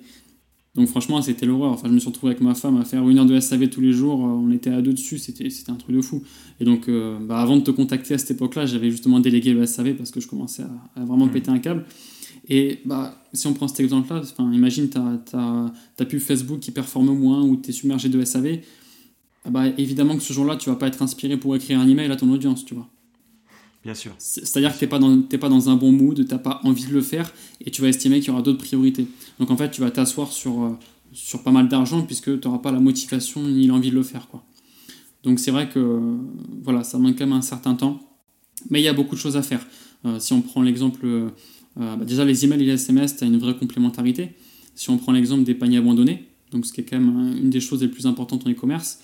Donc 0.76 0.88
franchement, 0.88 1.22
c'était 1.22 1.46
l'horreur. 1.46 1.72
Enfin, 1.72 1.88
je 1.88 1.94
me 1.94 2.00
suis 2.00 2.10
retrouvé 2.10 2.32
avec 2.32 2.42
ma 2.42 2.56
femme 2.56 2.78
à 2.78 2.86
faire 2.86 3.08
une 3.10 3.18
heure 3.18 3.26
de 3.26 3.40
SAV 3.40 3.70
tous 3.70 3.82
les 3.82 3.92
jours. 3.92 4.20
On 4.20 4.52
était 4.52 4.70
à 4.70 4.82
deux 4.82 4.94
dessus, 4.94 5.18
c'était 5.18 5.50
un 5.70 5.76
truc 5.76 5.96
de 5.96 6.02
fou. 6.02 6.24
Et 6.60 6.66
donc, 6.66 6.90
bah, 7.22 7.42
avant 7.42 7.58
de 7.58 7.64
te 7.64 7.72
contacter 7.72 8.14
à 8.14 8.18
cette 8.18 8.32
époque-là, 8.32 8.66
j'avais 8.66 8.92
justement 8.92 9.20
délégué 9.20 9.54
le 9.54 9.66
SAV 9.66 9.96
parce 9.96 10.12
que 10.12 10.20
je 10.20 10.28
commençais 10.28 10.64
à, 10.96 11.04
vraiment 11.04 11.26
mmh. 11.26 11.32
péter 11.32 11.52
un 11.52 11.60
câble. 11.60 11.86
Et 12.48 12.80
bah, 12.86 13.16
si 13.34 13.48
on 13.48 13.54
prend 13.54 13.68
cet 13.68 13.80
exemple-là, 13.80 14.22
imagine 14.54 14.90
tu 14.90 14.98
as, 14.98 15.72
ta 15.96 16.06
pub 16.06 16.20
Facebook 16.20 16.60
qui 16.60 16.72
performe 16.72 17.16
moins 17.18 17.44
ou 17.44 17.56
tu 17.58 17.70
es 17.70 17.74
submergé 17.74 18.10
de 18.10 18.24
SAV. 18.24 18.60
Ah 19.46 19.50
bah, 19.50 19.68
évidemment 19.78 20.16
que 20.16 20.24
ce 20.24 20.34
jour-là, 20.34 20.56
tu 20.56 20.70
vas 20.70 20.76
pas 20.76 20.88
être 20.88 21.02
inspiré 21.02 21.38
pour 21.38 21.56
écrire 21.56 21.80
un 21.80 21.88
email 21.88 22.12
à 22.12 22.16
ton 22.16 22.30
audience, 22.32 22.66
tu 22.66 22.74
vois. 22.74 22.88
Bien 23.84 23.94
sûr. 23.94 24.12
C'est-à-dire 24.18 24.74
que 24.74 24.78
tu 24.78 24.84
n'es 24.84 24.90
pas, 24.90 25.00
dans, 25.00 25.22
pas 25.22 25.50
dans 25.50 25.70
un 25.70 25.76
bon 25.76 25.92
mood, 25.92 26.16
tu 26.16 26.34
n'as 26.34 26.40
pas 26.40 26.60
envie 26.64 26.86
de 26.86 26.94
le 26.94 27.02
faire 27.02 27.32
et 27.64 27.72
tu 27.72 27.82
vas 27.82 27.88
estimer 27.88 28.20
qu'il 28.20 28.30
y 28.30 28.32
aura 28.32 28.42
d'autres 28.42 28.60
priorités. 28.60 29.08
Donc 29.40 29.52
en 29.52 29.58
fait, 29.58 29.72
tu 29.72 29.80
vas 29.82 29.90
t'asseoir 29.90 30.34
sur, 30.34 30.64
euh, 30.64 30.78
sur 31.14 31.44
pas 31.44 31.52
mal 31.52 31.70
d'argent 31.70 32.02
puisque 32.02 32.40
tu 32.40 32.48
n'auras 32.48 32.60
pas 32.60 32.72
la 32.72 32.80
motivation 32.80 33.42
ni 33.42 33.68
l'envie 33.68 33.90
de 33.90 33.96
le 33.96 34.04
faire. 34.04 34.28
Quoi. 34.28 34.44
Donc 35.24 35.40
c'est 35.40 35.52
vrai 35.52 35.70
que 35.70 36.18
voilà, 36.62 36.84
ça 36.84 36.98
manque 36.98 37.18
quand 37.18 37.26
même 37.26 37.38
un 37.38 37.42
certain 37.42 37.76
temps. 37.76 38.02
Mais 38.70 38.82
il 38.82 38.84
y 38.84 38.90
a 38.90 38.94
beaucoup 38.94 39.16
de 39.16 39.20
choses 39.20 39.38
à 39.38 39.42
faire. 39.42 39.66
Euh, 40.06 40.20
si 40.20 40.34
on 40.34 40.42
prend 40.42 40.62
l'exemple, 40.62 41.06
euh, 41.06 41.30
bah 41.76 41.98
déjà 42.06 42.26
les 42.26 42.44
emails 42.44 42.62
et 42.62 42.66
les 42.66 42.74
SMS, 42.74 43.16
tu 43.16 43.24
as 43.24 43.28
une 43.28 43.38
vraie 43.38 43.56
complémentarité. 43.56 44.32
Si 44.76 44.90
on 44.90 44.98
prend 44.98 45.14
l'exemple 45.14 45.44
des 45.44 45.56
paniers 45.56 45.78
abandonnés, 45.78 46.26
donc 46.52 46.66
ce 46.66 46.74
qui 46.74 46.82
est 46.82 46.84
quand 46.84 47.00
même 47.00 47.38
une 47.38 47.50
des 47.50 47.62
choses 47.62 47.82
les 47.82 47.88
plus 47.88 48.06
importantes 48.06 48.46
en 48.46 48.50
e-commerce, 48.50 49.00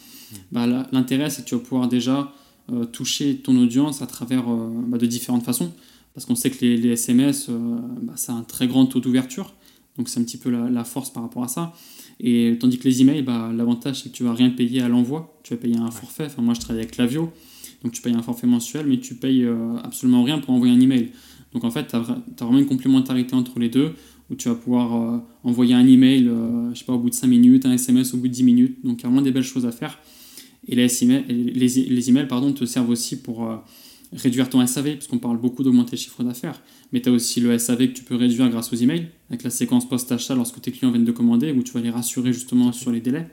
bah, 0.52 0.66
l'intérêt 0.92 1.30
c'est 1.30 1.44
que 1.44 1.50
tu 1.50 1.56
vas 1.56 1.62
pouvoir 1.62 1.88
déjà 1.88 2.34
euh, 2.74 2.86
toucher 2.86 3.36
ton 3.38 3.56
audience 3.62 4.02
à 4.02 4.08
travers 4.08 4.50
euh, 4.50 4.72
bah, 4.88 4.98
de 4.98 5.06
différentes 5.06 5.44
façons. 5.44 5.72
Parce 6.16 6.26
qu'on 6.26 6.34
sait 6.34 6.50
que 6.50 6.66
les, 6.66 6.88
SMS, 6.90 7.48
euh, 7.50 7.54
bah, 8.02 8.14
ça 8.16 8.34
a 8.34 8.36
un 8.38 8.42
très 8.42 8.68
grand 8.68 8.88
taux 8.88 9.00
d'ouverture. 9.00 9.54
Donc 9.98 10.10
c'est 10.10 10.20
un 10.20 10.24
petit 10.24 10.38
peu 10.38 10.50
la, 10.50 10.84
force 10.84 11.12
par 11.12 11.22
rapport 11.22 11.44
à 11.44 11.48
ça. 11.48 11.74
Et 12.20 12.58
tandis 12.60 12.80
que 12.80 12.86
les 12.86 13.02
emails, 13.02 13.22
bah, 13.22 13.52
l'avantage 13.56 14.02
c'est 14.02 14.12
que 14.12 14.16
tu 14.16 14.24
vas 14.24 14.34
rien 14.34 14.50
payer 14.50 14.82
à 14.82 14.90
l'envoi, 14.90 15.38
tu 15.44 15.54
vas 15.54 15.60
payer 15.60 15.78
un 15.78 15.92
forfait. 15.92 16.26
Enfin, 16.26 16.42
moi 16.42 16.54
je 16.54 16.60
travaille 16.60 16.82
avec 16.82 16.96
Clavio, 16.96 17.32
donc 17.84 17.94
tu 17.94 18.02
payes 18.02 18.16
un 18.16 18.22
forfait 18.22 18.48
mensuel, 18.48 18.88
mais 18.88 19.00
tu 19.00 19.16
payes 19.16 19.48
absolument 19.84 20.24
rien 20.24 20.40
pour 20.40 20.54
envoyer 20.54 20.74
un 20.74 20.80
email. 20.82 21.12
Donc 21.54 21.64
en 21.64 21.72
fait, 21.72 21.88
tu 21.88 21.96
as, 21.96 22.00
vraiment 22.42 22.60
une 22.60 22.66
complémentarité 22.66 23.36
entre 23.36 23.58
les 23.60 23.70
deux, 23.70 23.94
où 24.30 24.36
tu 24.36 24.50
vas 24.50 24.56
pouvoir 24.56 25.22
envoyer 25.44 25.76
un 25.76 25.88
email, 25.88 26.30
je 26.74 26.80
sais 26.80 26.86
pas, 26.86 26.94
au 26.94 27.00
bout 27.00 27.10
de 27.10 27.16
5 27.16 27.28
minutes, 27.28 27.66
un 27.66 27.72
SMS 27.72 28.14
au 28.14 28.18
bout 28.18 28.28
de 28.28 28.34
10 28.34 28.44
minutes. 28.44 28.78
Donc 28.84 29.00
il 29.00 29.04
y 29.04 29.06
a 29.06 29.10
vraiment 29.10 29.22
des 29.22 29.32
belles 29.32 29.44
choses 29.44 29.66
à 29.66 29.72
faire. 29.72 29.98
Et 30.68 30.76
les 30.76 31.04
emails, 31.04 31.26
les, 31.28 32.10
emails 32.10 32.28
pardon, 32.28 32.52
te 32.52 32.66
servent 32.66 32.90
aussi 32.90 33.22
pour 33.22 33.50
euh, 33.50 33.58
réduire 34.14 34.50
ton 34.50 34.66
SAV, 34.66 34.96
puisqu'on 34.96 35.20
parle 35.20 35.38
beaucoup 35.38 35.64
d'augmenter 35.64 35.92
le 35.92 35.98
chiffre 35.98 36.24
d'affaires. 36.24 36.62
Mais 36.92 37.02
tu 37.02 37.10
as 37.10 37.12
aussi 37.12 37.40
le 37.40 37.58
SAV 37.58 37.90
que 37.90 37.94
tu 37.94 38.04
peux 38.04 38.16
réduire 38.16 38.50
grâce 38.50 38.72
aux 38.74 38.76
emails, 38.76 39.08
avec 39.30 39.44
la 39.44 39.50
séquence 39.50 39.88
post-achat 39.88 40.36
lorsque 40.36 40.62
tes 40.62 40.72
clients 40.72 40.92
viennent 40.92 41.06
de 41.06 41.12
commander, 41.12 41.52
où 41.52 41.64
tu 41.64 41.74
vas 41.74 41.82
les 41.82 41.90
rassurer 41.90 42.34
justement 42.34 42.72
sur 42.72 42.92
les 42.92 43.02
délais. 43.02 43.28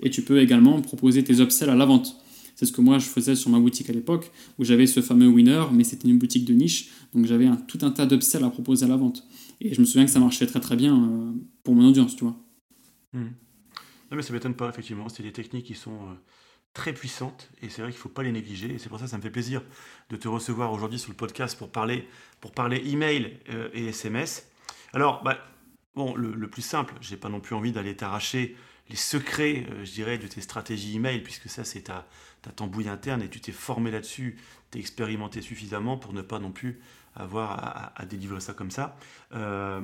Et 0.00 0.10
tu 0.10 0.22
peux 0.22 0.40
également 0.40 0.80
proposer 0.80 1.24
tes 1.24 1.40
upsells 1.40 1.70
à 1.70 1.74
la 1.74 1.84
vente. 1.84 2.16
C'est 2.54 2.66
ce 2.66 2.72
que 2.72 2.82
moi 2.82 2.98
je 2.98 3.06
faisais 3.06 3.36
sur 3.36 3.48
ma 3.50 3.58
boutique 3.58 3.88
à 3.88 3.92
l'époque, 3.94 4.30
où 4.58 4.64
j'avais 4.64 4.86
ce 4.86 5.00
fameux 5.00 5.28
winner, 5.28 5.64
mais 5.72 5.82
c'était 5.82 6.08
une 6.08 6.18
boutique 6.18 6.44
de 6.44 6.52
niche, 6.52 6.90
donc 7.14 7.24
j'avais 7.24 7.48
tout 7.66 7.78
un 7.82 7.90
tas 7.90 8.04
d'upsells 8.04 8.44
à 8.44 8.50
proposer 8.50 8.84
à 8.84 8.88
la 8.88 8.96
vente. 8.96 9.26
Et 9.62 9.72
je 9.72 9.80
me 9.80 9.86
souviens 9.86 10.04
que 10.04 10.10
ça 10.10 10.20
marchait 10.20 10.46
très 10.46 10.60
très 10.60 10.76
bien 10.76 10.94
euh, 10.94 11.32
pour 11.62 11.74
mon 11.74 11.88
audience, 11.88 12.16
tu 12.16 12.24
vois. 12.24 12.36
Mmh. 13.14 13.18
Non 14.10 14.16
mais 14.16 14.22
ça 14.22 14.32
m'étonne 14.32 14.54
pas, 14.54 14.68
effectivement. 14.68 15.08
C'est 15.08 15.22
des 15.22 15.32
techniques 15.32 15.66
qui 15.66 15.74
sont 15.74 15.92
euh, 15.92 16.14
très 16.72 16.92
puissantes 16.92 17.50
et 17.62 17.68
c'est 17.68 17.82
vrai 17.82 17.90
qu'il 17.90 17.98
ne 17.98 18.02
faut 18.02 18.08
pas 18.08 18.22
les 18.22 18.32
négliger. 18.32 18.74
Et 18.74 18.78
c'est 18.78 18.88
pour 18.88 18.98
ça 18.98 19.04
que 19.04 19.10
ça 19.10 19.16
me 19.16 19.22
fait 19.22 19.30
plaisir 19.30 19.62
de 20.08 20.16
te 20.16 20.28
recevoir 20.28 20.72
aujourd'hui 20.72 20.98
sur 20.98 21.10
le 21.10 21.16
podcast 21.16 21.58
pour 21.58 21.70
parler, 21.70 22.08
pour 22.40 22.52
parler 22.52 22.82
email 22.88 23.38
euh, 23.50 23.70
et 23.72 23.86
SMS. 23.88 24.48
Alors, 24.92 25.22
bah, 25.22 25.38
bon, 25.94 26.14
le, 26.14 26.48
plus 26.48 26.62
simple, 26.62 26.94
j'ai 27.00 27.16
pas 27.16 27.28
non 27.28 27.40
plus 27.40 27.54
envie 27.54 27.72
d'aller 27.72 27.96
t'arracher 27.96 28.56
les 28.88 28.96
secrets, 28.96 29.66
euh, 29.70 29.84
je 29.84 29.92
dirais, 29.92 30.18
de 30.18 30.26
tes 30.26 30.40
stratégies 30.40 30.96
email, 30.96 31.20
puisque 31.22 31.48
ça, 31.48 31.64
c'est 31.64 31.82
ta, 31.82 32.06
ta 32.42 32.50
tambouille 32.50 32.88
interne 32.88 33.22
et 33.22 33.28
tu 33.28 33.40
t'es 33.40 33.52
formé 33.52 33.90
là-dessus, 33.90 34.38
tu 34.70 34.78
es 34.78 34.80
expérimenté 34.80 35.42
suffisamment 35.42 35.96
pour 35.96 36.12
ne 36.12 36.22
pas 36.22 36.38
non 36.38 36.52
plus 36.52 36.80
avoir 37.14 37.92
à, 37.96 38.06
délivrer 38.06 38.40
ça 38.40 38.54
comme 38.54 38.70
ça. 38.70 38.96
Euh, 39.34 39.80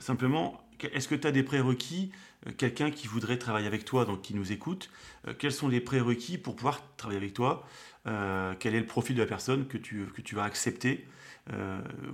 simplement, 0.00 0.62
est-ce 0.92 1.08
que 1.08 1.14
tu 1.14 1.26
as 1.26 1.32
des 1.32 1.42
prérequis 1.42 2.10
quelqu'un 2.56 2.90
qui 2.90 3.06
voudrait 3.06 3.38
travailler 3.38 3.66
avec 3.66 3.84
toi, 3.84 4.04
donc 4.04 4.22
qui 4.22 4.34
nous 4.34 4.52
écoute, 4.52 4.90
euh, 5.28 5.34
quels 5.38 5.52
sont 5.52 5.68
les 5.68 5.80
prérequis 5.80 6.38
pour 6.38 6.56
pouvoir 6.56 6.82
travailler 6.96 7.18
avec 7.18 7.34
toi 7.34 7.66
euh, 8.06 8.54
Quel 8.58 8.74
est 8.74 8.80
le 8.80 8.86
profil 8.86 9.16
de 9.16 9.20
la 9.20 9.26
personne 9.26 9.66
que 9.66 9.76
tu, 9.76 10.06
que 10.14 10.22
tu 10.22 10.34
vas 10.34 10.44
accepter 10.44 11.06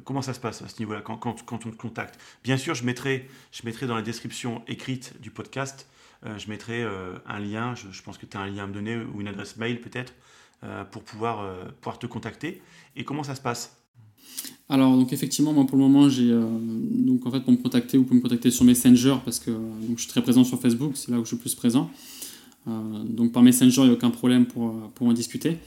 Comment 0.04 0.22
ça 0.22 0.32
se 0.32 0.40
passe 0.40 0.62
à 0.62 0.68
ce 0.68 0.78
niveau-là 0.78 1.02
quand, 1.02 1.26
on 1.26 1.58
te 1.58 1.76
contacte? 1.76 2.18
Bien 2.42 2.56
sûr, 2.56 2.74
je 2.74 2.84
mettrai, 2.84 3.28
je 3.52 3.66
mettrai 3.66 3.86
dans 3.86 3.96
la 3.96 4.00
description 4.00 4.62
écrite 4.66 5.20
du 5.20 5.30
podcast, 5.30 5.90
je 6.24 6.48
mettrai 6.48 6.82
un 7.26 7.38
lien, 7.38 7.74
je, 7.74 8.02
pense 8.02 8.16
que 8.16 8.24
tu 8.24 8.34
as 8.38 8.40
un 8.40 8.46
lien 8.46 8.64
à 8.64 8.66
me 8.66 8.72
donner 8.72 8.96
ou 8.96 9.20
une 9.20 9.28
adresse 9.28 9.58
mail 9.58 9.82
peut-être, 9.82 10.14
pour 10.90 11.02
pouvoir, 11.02 11.66
pouvoir 11.82 11.98
te 11.98 12.06
contacter. 12.06 12.62
Et 12.94 13.04
comment 13.04 13.24
ça 13.24 13.34
se 13.34 13.42
passe? 13.42 13.75
Alors 14.68 14.96
donc 14.96 15.12
effectivement 15.12 15.52
moi 15.52 15.64
pour 15.64 15.76
le 15.76 15.84
moment 15.84 16.08
j'ai 16.08 16.30
euh, 16.30 16.42
donc 16.90 17.24
en 17.26 17.30
fait 17.30 17.40
pour 17.40 17.52
me 17.52 17.56
contacter 17.56 17.98
vous 17.98 18.04
pouvez 18.04 18.16
me 18.16 18.22
contacter 18.22 18.50
sur 18.50 18.64
Messenger 18.64 19.16
parce 19.24 19.38
que 19.38 19.50
donc, 19.50 19.96
je 19.96 20.02
suis 20.02 20.10
très 20.10 20.22
présent 20.22 20.42
sur 20.42 20.60
Facebook 20.60 20.92
c'est 20.94 21.12
là 21.12 21.18
où 21.18 21.22
je 21.22 21.28
suis 21.28 21.36
le 21.36 21.40
plus 21.40 21.54
présent. 21.54 21.90
Euh, 22.66 22.72
donc 23.08 23.30
par 23.30 23.44
Messenger 23.44 23.82
il 23.82 23.84
n'y 23.84 23.90
a 23.90 23.92
aucun 23.92 24.10
problème 24.10 24.46
pour, 24.46 24.74
en 25.00 25.12
discuter. 25.12 25.58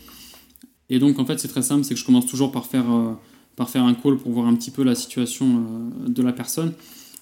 Et 0.90 1.00
donc 1.00 1.18
en 1.18 1.26
fait 1.26 1.40
c'est 1.40 1.48
très 1.48 1.62
simple 1.62 1.86
c'est 1.86 1.94
que 1.94 2.00
je 2.00 2.06
commence 2.06 2.26
toujours 2.26 2.52
par 2.52 2.66
faire 2.66 2.92
euh, 2.92 3.14
par 3.56 3.70
faire 3.70 3.84
un 3.84 3.94
call 3.94 4.18
pour 4.18 4.32
voir 4.32 4.48
un 4.48 4.56
petit 4.56 4.72
peu 4.72 4.84
la 4.84 4.96
situation 4.96 5.66
de 6.06 6.22
la 6.22 6.34
personne. 6.34 6.74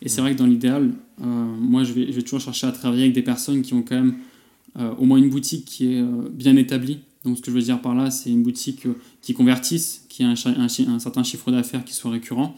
Et 0.01 0.10
c'est 0.10 0.21
vrai 0.21 0.33
que 0.33 0.38
dans 0.38 0.45
l'idéal 0.45 0.93
moi 1.19 1.83
je 1.83 1.93
vais, 1.93 2.07
je 2.07 2.12
vais 2.12 2.21
toujours 2.21 2.41
chercher 2.41 2.67
à 2.67 2.71
travailler 2.71 3.03
avec 3.03 3.13
des 3.13 3.23
personnes 3.23 3.62
qui 3.63 3.73
ont 3.73 3.81
quand 3.81 3.95
même 3.95 4.15
au 4.99 5.05
moins 5.05 5.17
une 5.17 5.29
boutique 5.29 5.65
qui 5.65 5.93
est 5.93 6.03
bien 6.31 6.55
établie 6.55 6.99
donc 7.25 7.38
ce 7.38 7.41
que 7.41 7.51
je 7.51 7.56
veux 7.56 7.62
dire 7.62 7.82
par 7.82 7.95
là 7.95 8.12
c'est 8.12 8.30
une 8.30 8.43
boutique 8.43 8.88
qui 9.21 9.34
convertisse 9.34 10.06
qui 10.17 10.23
a 10.23 10.30
un, 10.30 10.99
certain 10.99 11.23
chiffre 11.23 11.51
d'affaires 11.51 11.86
qui 11.86 11.93
soit 11.93 12.12
récurrent. 12.12 12.56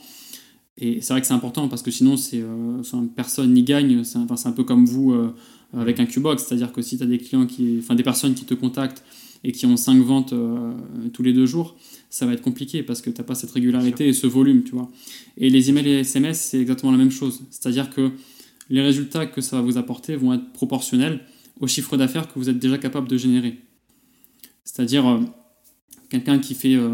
Et 0.78 1.02
c'est 1.02 1.14
vrai 1.14 1.20
que 1.20 1.28
c'est 1.28 1.34
important 1.34 1.68
parce 1.68 1.82
que 1.82 1.92
sinon, 1.92 2.16
c'est, 2.16 2.42
euh, 2.42 2.82
personne 3.16 3.54
n'y 3.54 3.64
gagne. 3.64 4.04
C'est 4.06 4.18
un, 4.18 4.52
peu 4.54 4.64
comme 4.64 4.86
vous 4.86 5.12
euh, 5.12 5.34
avec 5.74 6.00
un 6.00 6.06
Qbox, 6.06 6.46
c'est-à-dire 6.46 6.72
que 6.72 6.82
si 6.82 6.98
tu 6.98 7.04
as 7.04 7.06
des 7.06 7.18
clients 7.18 7.46
qui, 7.46 7.80
enfin 7.80 7.96
des 7.96 8.04
personnes 8.04 8.34
qui 8.34 8.46
te 8.46 8.54
contactent 8.54 9.04
et 9.44 9.52
qui 9.52 9.66
ont 9.66 9.76
5 9.76 10.02
ventes 10.02 10.32
euh, 10.32 10.72
tous 11.12 11.22
les 11.22 11.34
deux 11.34 11.46
jours, 11.46 11.76
ça 12.10 12.26
va 12.26 12.34
être 12.34 12.42
compliqué 12.42 12.82
parce 12.82 13.02
que 13.02 13.10
tu 13.10 13.18
n'as 13.18 13.26
pas 13.26 13.36
cette 13.36 13.52
régularité 13.52 14.08
et 14.08 14.14
ce 14.14 14.26
volume, 14.26 14.64
tu 14.64 14.72
vois. 14.72 14.90
Et 15.36 15.50
les 15.50 15.70
emails 15.70 15.88
et 15.88 15.96
les 15.96 16.00
SMS, 16.00 16.40
c'est 16.40 16.62
exactement 16.62 16.94
la 16.94 16.98
même 16.98 17.12
chose. 17.12 17.42
C'est-à-dire 17.50 17.90
que 17.90 18.12
les 18.70 18.82
résultats 18.82 19.26
que 19.26 19.42
ça 19.42 19.58
va 19.58 19.62
vous 19.62 19.78
apporter 19.78 20.16
vont 20.16 20.34
être 20.34 20.54
proportionnels 20.54 21.20
au 21.60 21.68
chiffre 21.68 21.98
d'affaires 21.98 22.32
que 22.32 22.40
vous 22.40 22.50
êtes 22.50 22.58
déjà 22.60 22.78
capable 22.78 23.10
de 23.10 23.18
générer. 23.18 23.58
C'est-à-dire 24.72 25.20
quelqu'un 26.10 26.38
qui 26.38 26.54
fait 26.54 26.76
euh, 26.76 26.90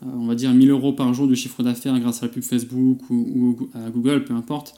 on 0.00 0.26
va 0.26 0.36
dire 0.36 0.52
1000 0.52 0.70
euros 0.70 0.92
par 0.92 1.12
jour 1.12 1.26
de 1.26 1.34
chiffre 1.34 1.62
d'affaires 1.62 1.98
grâce 1.98 2.22
à 2.22 2.26
la 2.26 2.32
pub 2.32 2.42
Facebook 2.42 3.00
ou, 3.10 3.68
à 3.74 3.90
Google, 3.90 4.24
peu 4.24 4.34
importe, 4.34 4.74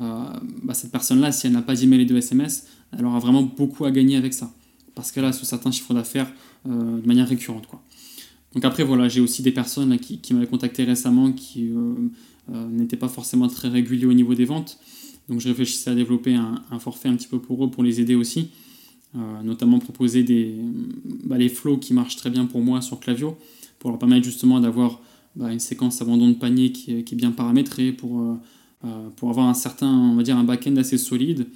euh, 0.00 0.24
bah, 0.64 0.74
cette 0.74 0.90
personne-là, 0.90 1.30
si 1.30 1.46
elle 1.46 1.52
n'a 1.52 1.62
pas 1.62 1.76
d'email 1.76 2.00
et 2.00 2.04
de 2.04 2.16
SMS, 2.16 2.66
elle 2.96 3.04
aura 3.04 3.20
vraiment 3.20 3.42
beaucoup 3.42 3.84
à 3.84 3.92
gagner 3.92 4.16
avec 4.16 4.34
ça. 4.34 4.52
Parce 4.96 5.12
qu'elle 5.12 5.24
a 5.24 5.32
ce 5.32 5.46
certain 5.46 5.70
chiffre 5.70 5.94
d'affaires 5.94 6.32
euh, 6.66 7.00
de 7.00 7.06
manière 7.06 7.28
récurrente. 7.28 7.66
Quoi. 7.68 7.82
Donc 8.54 8.64
après, 8.64 8.82
voilà, 8.82 9.08
j'ai 9.08 9.20
aussi 9.20 9.42
des 9.42 9.52
personnes 9.52 9.96
qui, 9.98 10.34
m'avaient 10.34 10.46
contacté 10.46 10.84
récemment 10.84 11.32
qui 11.32 11.70
n'étaient 12.48 12.96
pas 12.96 13.08
forcément 13.08 13.48
très 13.48 13.68
réguliers 13.68 14.06
au 14.06 14.12
niveau 14.12 14.34
des 14.34 14.44
ventes. 14.44 14.78
Donc 15.28 15.40
je 15.40 15.48
réfléchissais 15.48 15.90
à 15.90 15.94
développer 15.94 16.34
un, 16.34 16.78
forfait 16.78 17.08
un 17.08 17.14
petit 17.14 17.28
peu 17.28 17.38
pour 17.38 17.64
eux, 17.64 17.70
pour 17.70 17.82
les 17.82 18.00
aider 18.00 18.14
aussi. 18.14 18.50
Notamment 19.14 19.78
proposer 19.78 20.22
des, 20.22 20.54
bah, 21.24 21.36
les 21.36 21.48
flows 21.48 21.76
qui 21.76 21.92
marchent 21.92 22.16
très 22.16 22.30
bien 22.30 22.46
pour 22.46 22.62
moi 22.62 22.80
sur 22.80 22.98
Clavio 22.98 23.36
pour 23.82 23.90
leur 23.90 23.98
permettre 23.98 24.24
justement 24.24 24.60
d'avoir 24.60 25.00
bah, 25.34 25.52
une 25.52 25.58
séquence 25.58 26.00
abandon 26.00 26.28
de 26.28 26.34
panier 26.34 26.70
qui, 26.70 26.92
est 26.92 27.14
bien 27.14 27.32
paramétrée 27.32 27.90
pour, 27.90 28.20
euh, 28.20 28.34
euh, 28.84 29.08
pour 29.16 29.30
avoir 29.30 29.48
un 29.48 29.54
certain, 29.54 29.88
on 29.88 30.14
va 30.14 30.22
dire, 30.22 30.36
un 30.36 30.44
back-end 30.44 30.76
assez 30.76 30.98
solide, 30.98 31.46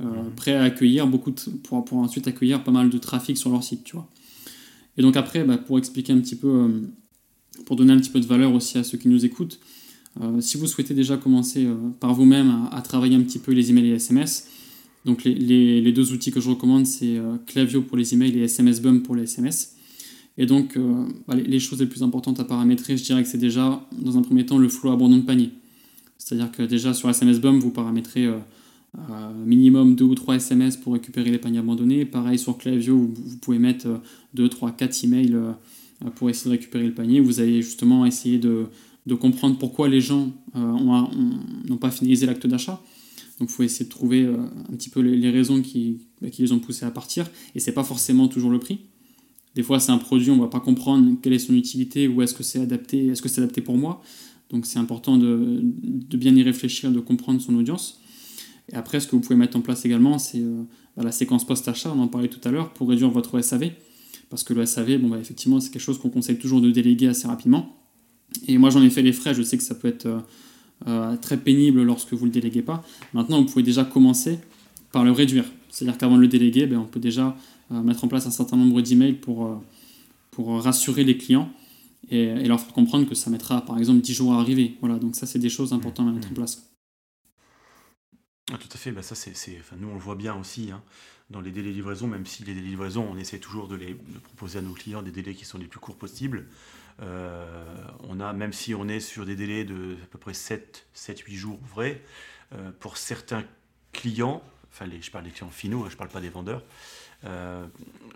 euh, 0.00 0.04
mhm. 0.04 0.34
prêt 0.36 0.54
à 0.54 0.64
accueillir 0.64 1.06
beaucoup 1.06 1.32
pour, 1.62 1.84
pour 1.84 1.98
ensuite 1.98 2.28
accueillir 2.28 2.62
pas 2.62 2.70
mal 2.70 2.90
de 2.90 2.98
trafic 2.98 3.38
sur 3.38 3.50
leur 3.50 3.64
site, 3.64 3.84
tu 3.84 3.96
vois. 3.96 4.08
Et 4.98 5.02
donc 5.02 5.16
après, 5.16 5.42
bah, 5.42 5.56
pour 5.56 5.78
expliquer 5.78 6.12
un 6.12 6.20
petit 6.20 6.36
peu, 6.36 6.82
pour 7.64 7.76
donner 7.76 7.94
un 7.94 7.98
petit 7.98 8.10
peu 8.10 8.20
de 8.20 8.26
valeur 8.26 8.52
aussi 8.52 8.76
à 8.76 8.84
ceux 8.84 8.98
qui 8.98 9.08
nous 9.08 9.24
écoutent, 9.24 9.58
si 10.40 10.58
vous 10.58 10.66
souhaitez 10.66 10.92
déjà 10.92 11.16
commencer 11.16 11.68
par 12.00 12.12
vous-même 12.14 12.68
à, 12.72 12.82
travailler 12.82 13.14
un 13.14 13.22
petit 13.22 13.38
peu 13.38 13.52
les 13.52 13.70
emails 13.70 13.86
et 13.86 13.90
les 13.90 13.96
SMS, 13.96 14.48
donc 15.04 15.24
les, 15.24 15.80
les, 15.80 15.92
deux 15.92 16.12
outils 16.12 16.30
que 16.30 16.40
je 16.40 16.50
recommande, 16.50 16.86
c'est 16.86 17.18
Clavio 17.46 17.82
pour 17.82 17.96
les 17.96 18.12
emails 18.12 18.38
et 18.38 18.42
SMS 18.42 18.82
Bump 18.82 19.04
pour 19.04 19.16
les 19.16 19.22
SMS. 19.22 19.76
Et 20.40 20.46
donc, 20.46 20.78
euh, 20.78 21.06
bah, 21.28 21.34
les, 21.34 21.60
choses 21.60 21.80
les 21.80 21.86
plus 21.86 22.02
importantes 22.02 22.40
à 22.40 22.44
paramétrer, 22.44 22.96
je 22.96 23.04
dirais 23.04 23.22
que 23.22 23.28
c'est 23.28 23.36
déjà, 23.36 23.86
dans 23.92 24.16
un 24.16 24.22
premier 24.22 24.46
temps, 24.46 24.56
le 24.56 24.70
flow 24.70 24.90
abandon 24.90 25.18
de 25.18 25.22
panier. 25.22 25.50
C'est-à-dire 26.16 26.50
que 26.50 26.62
déjà 26.62 26.94
sur 26.94 27.10
SMS 27.10 27.40
Bump, 27.40 27.62
vous 27.62 27.70
paramétrez 27.70 28.24
euh, 28.24 28.38
euh, 28.96 29.32
minimum 29.44 29.96
2 29.96 30.04
ou 30.04 30.14
3 30.14 30.36
SMS 30.36 30.78
pour 30.78 30.94
récupérer 30.94 31.30
les 31.30 31.36
paniers 31.36 31.58
abandonnés. 31.58 32.06
Pareil 32.06 32.38
sur 32.38 32.56
Clavio, 32.56 32.96
vous, 32.96 33.14
vous 33.14 33.36
pouvez 33.36 33.58
mettre 33.58 33.86
2, 34.32 34.48
3, 34.48 34.72
4 34.72 35.04
emails 35.04 35.36
pour 36.14 36.30
essayer 36.30 36.50
de 36.50 36.56
récupérer 36.56 36.86
le 36.86 36.94
panier. 36.94 37.20
Vous 37.20 37.40
allez 37.40 37.60
justement 37.60 38.06
essayer 38.06 38.38
de, 38.38 38.66
comprendre 39.20 39.58
pourquoi 39.58 39.88
les 39.88 40.00
gens 40.00 40.32
n'ont 40.54 41.76
pas 41.78 41.90
finalisé 41.90 42.24
l'acte 42.24 42.46
d'achat. 42.46 42.80
Donc 43.40 43.48
il 43.48 43.52
faut 43.52 43.62
essayer 43.62 43.86
de 43.86 43.90
trouver 43.90 44.26
un 44.26 44.76
petit 44.76 44.90
peu 44.90 45.00
les, 45.00 45.30
raisons 45.30 45.62
qui, 45.62 46.02
bah, 46.20 46.28
qui, 46.28 46.42
les 46.42 46.52
ont 46.52 46.58
poussés 46.58 46.84
à 46.84 46.90
partir. 46.90 47.28
Et 47.54 47.60
c'est 47.60 47.72
pas 47.72 47.84
forcément 47.84 48.28
toujours 48.28 48.50
le 48.50 48.58
prix. 48.58 48.80
Des 49.54 49.62
fois, 49.62 49.80
c'est 49.80 49.90
un 49.90 49.98
produit, 49.98 50.30
on 50.30 50.36
ne 50.36 50.42
va 50.42 50.48
pas 50.48 50.60
comprendre 50.60 51.16
quelle 51.20 51.32
est 51.32 51.40
son 51.40 51.54
utilité, 51.54 52.06
ou 52.06 52.22
est-ce 52.22 52.34
que 52.34 52.42
c'est 52.42 52.60
adapté, 52.60 53.06
est-ce 53.08 53.22
que 53.22 53.28
c'est 53.28 53.40
adapté 53.40 53.62
pour 53.62 53.76
moi. 53.76 54.02
Donc 54.50 54.66
c'est 54.66 54.78
important 54.78 55.16
de, 55.16 55.60
bien 55.62 56.34
y 56.34 56.42
réfléchir, 56.42 56.92
de 56.92 57.00
comprendre 57.00 57.40
son 57.40 57.56
audience. 57.56 58.00
Et 58.72 58.74
après, 58.76 59.00
ce 59.00 59.08
que 59.08 59.16
vous 59.16 59.22
pouvez 59.22 59.36
mettre 59.36 59.56
en 59.56 59.62
place 59.62 59.84
également, 59.84 60.18
c'est 60.18 60.42
bah, 60.96 61.02
la 61.02 61.12
séquence 61.12 61.46
post-achat, 61.46 61.92
on 61.96 62.00
en 62.00 62.08
parlait 62.08 62.28
tout 62.28 62.46
à 62.46 62.52
l'heure, 62.52 62.72
pour 62.74 62.88
réduire 62.88 63.10
votre 63.10 63.40
SAV. 63.40 63.70
Parce 64.28 64.44
que 64.44 64.52
le 64.52 64.64
SAV, 64.66 64.98
bon, 64.98 65.08
bah, 65.08 65.18
effectivement, 65.18 65.58
c'est 65.60 65.70
quelque 65.70 65.82
chose 65.82 65.98
qu'on 65.98 66.10
conseille 66.10 66.38
toujours 66.38 66.60
de 66.60 66.70
déléguer 66.70 67.08
assez 67.08 67.26
rapidement. 67.26 67.76
Et 68.46 68.58
moi, 68.58 68.70
j'en 68.70 68.82
ai 68.82 68.90
fait 68.90 69.02
les 69.02 69.12
frais, 69.12 69.34
je 69.34 69.42
sais 69.42 69.56
que 69.56 69.64
ça 69.64 69.74
peut 69.74 69.88
être 69.88 70.06
euh, 70.06 70.20
euh, 70.88 71.16
très 71.16 71.36
pénible 71.36 71.82
lorsque 71.82 72.12
vous 72.12 72.26
ne 72.26 72.30
le 72.30 72.34
déléguez 72.34 72.62
pas. 72.62 72.82
Maintenant, 73.12 73.40
vous 73.40 73.46
pouvez 73.46 73.62
déjà 73.62 73.84
commencer 73.84 74.38
par 74.92 75.04
le 75.04 75.12
réduire. 75.12 75.44
C'est-à-dire 75.68 75.98
qu'avant 75.98 76.16
de 76.16 76.22
le 76.22 76.28
déléguer, 76.28 76.66
ben, 76.66 76.78
on 76.78 76.86
peut 76.86 77.00
déjà 77.00 77.36
euh, 77.70 77.82
mettre 77.82 78.04
en 78.04 78.08
place 78.08 78.26
un 78.26 78.30
certain 78.30 78.56
nombre 78.56 78.80
d'emails 78.80 79.14
pour, 79.14 79.62
pour 80.30 80.62
rassurer 80.62 81.04
les 81.04 81.16
clients 81.16 81.50
et, 82.10 82.46
leur 82.46 82.60
faire 82.60 82.72
comprendre 82.72 83.08
que 83.08 83.14
ça 83.14 83.30
mettra 83.30 83.64
par 83.64 83.78
exemple 83.78 84.00
10 84.00 84.14
jours 84.14 84.34
à 84.34 84.40
arriver. 84.40 84.76
Voilà, 84.80 84.98
donc 84.98 85.14
ça, 85.14 85.26
c'est 85.26 85.38
des 85.38 85.50
choses 85.50 85.72
importantes 85.72 86.08
à 86.08 86.12
mettre 86.12 86.30
en 86.30 86.34
place. 86.34 86.70
Ah, 88.52 88.58
tout 88.58 88.68
à 88.72 88.76
fait, 88.76 88.90
bah, 88.90 89.02
ça 89.02 89.14
c'est, 89.14 89.32
nous 89.78 89.88
on 89.88 89.94
le 89.94 90.00
voit 90.00 90.16
bien 90.16 90.34
aussi 90.34 90.72
hein, 90.72 90.82
dans 91.30 91.40
les 91.40 91.52
délais 91.52 91.70
de 91.70 91.74
livraison, 91.74 92.08
même 92.08 92.26
si 92.26 92.42
les 92.42 92.52
délais 92.52 92.66
de 92.66 92.70
livraison, 92.70 93.06
on 93.08 93.16
essaie 93.16 93.38
toujours 93.38 93.68
de 93.68 93.78
proposer 94.24 94.58
à 94.58 94.62
nos 94.62 94.72
clients 94.72 95.02
des 95.02 95.12
délais 95.12 95.34
qui 95.34 95.44
sont 95.44 95.58
les 95.58 95.66
plus 95.66 95.78
courts 95.78 95.96
possibles. 95.96 96.46
Euh, 97.02 97.44
on 98.08 98.20
a, 98.20 98.32
même 98.32 98.52
si 98.52 98.74
on 98.74 98.88
est 98.88 99.00
sur 99.00 99.24
des 99.24 99.36
délais 99.36 99.64
de 99.64 99.96
à 100.02 100.06
peu 100.06 100.18
près 100.18 100.34
7, 100.34 100.86
7 100.92 101.20
8 101.20 101.34
jours 101.34 101.58
ouvrés, 101.62 102.02
euh, 102.54 102.70
pour 102.78 102.96
certains 102.96 103.44
clients, 103.92 104.42
enfin 104.70 104.86
les, 104.86 105.00
je 105.00 105.10
parle 105.10 105.24
des 105.24 105.30
clients 105.30 105.50
finaux, 105.50 105.82
hein, 105.82 105.86
je 105.88 105.94
ne 105.94 105.98
parle 105.98 106.10
pas 106.10 106.20
des 106.20 106.28
vendeurs, 106.28 106.62
euh, 107.24 107.66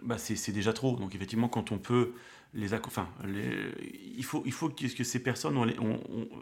bah 0.03 0.19
c'est 0.19 0.53
déjà 0.53 0.73
trop. 0.73 0.97
Donc 0.97 1.15
effectivement, 1.15 1.49
quand 1.49 1.73
on 1.73 1.79
peut 1.79 2.13
les, 2.53 2.73
enfin, 2.75 3.09
il 3.25 4.25
faut, 4.25 4.43
il 4.47 4.53
faut 4.53 4.69
que, 4.69 4.87
ces 4.87 5.19
personnes 5.19 5.59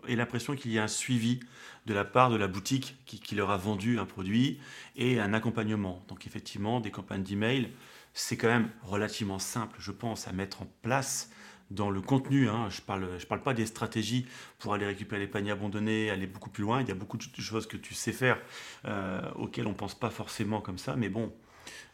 aient 0.07 0.17
l'impression 0.17 0.55
qu'il 0.55 0.71
y 0.71 0.79
a 0.79 0.83
un 0.83 0.89
suivi 0.89 1.41
de 1.87 1.95
la 1.95 2.05
part 2.05 2.29
de 2.29 2.37
la 2.37 2.49
boutique 2.49 2.97
qui, 3.07 3.19
qui, 3.19 3.35
leur 3.35 3.51
a 3.51 3.57
vendu 3.57 3.99
un 3.99 4.05
produit 4.05 4.59
et 4.95 5.19
un 5.19 5.33
accompagnement. 5.33 6.05
Donc 6.09 6.27
effectivement, 6.27 6.81
des 6.81 6.91
campagnes 6.91 7.23
d'email, 7.23 7.71
c'est 8.13 8.37
quand 8.37 8.49
même 8.49 8.69
relativement 8.83 9.39
simple, 9.39 9.77
je 9.79 9.91
pense, 9.91 10.29
à 10.29 10.33
mettre 10.33 10.61
en 10.61 10.71
place 10.83 11.31
dans 11.75 11.91
le 11.91 12.01
contenu. 12.01 12.49
Hein. 12.49 12.69
Je 12.71 12.81
ne 12.81 12.87
parle, 12.87 13.09
je 13.19 13.27
parle 13.27 13.43
pas 13.43 13.55
des 13.55 13.67
stratégies 13.67 14.27
pour 14.59 14.75
aller 14.75 14.87
récupérer 14.87 15.21
les 15.21 15.27
paniers 15.27 15.51
abandonnés, 15.51 16.11
aller 16.11 16.27
beaucoup 16.27 16.51
plus 16.51 16.63
loin. 16.63 16.81
Il 16.81 16.89
y 16.89 16.93
a 16.93 16.95
beaucoup 16.95 17.17
de 17.17 17.41
choses 17.41 17.67
que 17.67 17.77
tu 17.77 17.95
sais 17.95 18.13
faire 18.13 18.39
euh, 18.85 19.21
auxquelles 19.37 19.67
on 19.67 19.71
ne 19.71 19.75
pense 19.75 19.95
pas 19.95 20.11
forcément 20.11 20.61
comme 20.61 20.79
ça. 20.79 20.97
Mais 20.97 21.09
bon, 21.09 21.33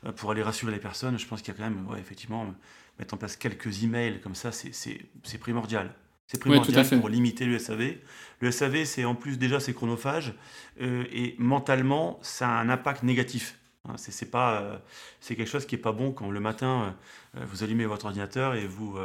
euh, 0.05 0.13
pour 0.13 0.31
aller 0.31 0.43
rassurer 0.43 0.73
les 0.73 0.81
personnes, 0.81 1.19
je 1.19 1.27
pense 1.27 1.43
qu'il 1.43 1.55
y 1.55 1.57
a 1.57 1.59
quand 1.59 1.71
même, 1.71 1.87
ouais, 1.89 2.01
effectivement, 2.01 2.55
mettre 2.99 3.15
en 3.15 3.17
place 3.17 3.37
quelques 3.37 3.83
emails 3.83 4.21
comme 4.21 4.35
ça, 4.35 4.51
c'est 4.53 5.39
primordial. 5.39 5.95
C'est 6.27 6.39
primordial 6.39 6.87
pour 6.87 7.09
limiter 7.09 7.47
le 7.47 7.59
SAV. 7.59 7.97
Le 8.41 8.51
SAV, 8.51 8.85
c'est 8.85 9.07
en 9.07 9.15
plus 9.15 9.39
déjà 9.39 9.61
c'est 9.61 9.73
chronophage 9.73 10.35
euh, 10.81 11.05
et 11.11 11.35
mentalement, 11.39 12.19
ça 12.23 12.49
a 12.49 12.61
un 12.61 12.69
impact 12.69 13.03
négatif. 13.03 13.58
Hein, 13.89 13.95
c'est 13.97 14.31
pas, 14.31 14.61
euh, 14.61 14.77
c'est 15.21 15.37
quelque 15.37 15.49
chose 15.49 15.67
qui 15.67 15.75
est 15.75 15.79
pas 15.79 15.93
bon 15.93 16.13
quand 16.13 16.31
le 16.31 16.41
matin 16.41 16.95
euh, 17.37 17.45
vous 17.47 17.63
allumez 17.63 17.87
votre 17.87 18.07
ordinateur 18.07 18.55
et 18.55 18.67
vous 18.67 18.97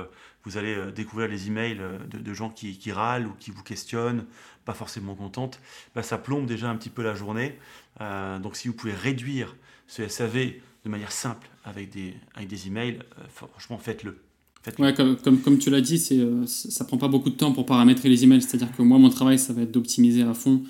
vous 0.44 0.58
allez 0.58 0.92
découvrir 0.92 1.30
les 1.30 1.48
emails 1.48 1.80
de, 2.10 2.18
de 2.18 2.34
gens 2.34 2.50
qui, 2.50 2.78
qui, 2.78 2.92
râlent 2.92 3.28
ou 3.28 3.34
qui 3.40 3.52
vous 3.52 3.64
questionnent, 3.64 4.26
pas 4.66 4.74
forcément 4.74 5.16
contentes. 5.16 5.62
Bah, 5.96 6.04
ça 6.04 6.18
plombe 6.18 6.46
déjà 6.46 6.70
un 6.70 6.76
petit 6.76 6.90
peu 6.90 7.02
la 7.02 7.16
journée. 7.16 7.58
donc 8.00 8.58
si 8.58 8.68
vous 8.68 8.74
pouvez 8.74 8.94
réduire 8.94 9.56
ce 9.88 10.08
SAV 10.08 10.54
de 10.84 10.90
manière 10.90 11.12
simple 11.12 11.50
avec 11.64 11.92
des, 11.92 12.14
avec 12.36 12.50
des 12.50 12.68
emails, 12.68 13.00
euh, 13.00 13.24
franchement, 13.30 13.78
faites-le. 13.78 14.18
ouais, 14.80 14.94
comme, 14.94 15.18
comme, 15.18 15.40
comme, 15.40 15.58
tu 15.58 15.70
l'as 15.70 15.82
dit, 15.82 15.98
c'est, 15.98 16.20
euh, 16.20 16.46
ça 16.46 16.86
prend 16.86 16.98
pas 16.98 17.08
beaucoup 17.08 17.30
de 17.30 17.36
temps 17.36 17.52
pour 17.52 17.66
paramétrer 17.66 18.10
les 18.10 18.24
emails. 18.24 18.42
C'est-à-dire 18.42 18.76
que 18.76 18.82
moi, 18.82 18.98
mon 18.98 19.10
travail, 19.10 19.40
ça 19.40 19.54
va 19.54 19.62
être 19.62 19.72
d'optimiser 19.72 20.24
à 20.24 20.34
fond 20.34 20.62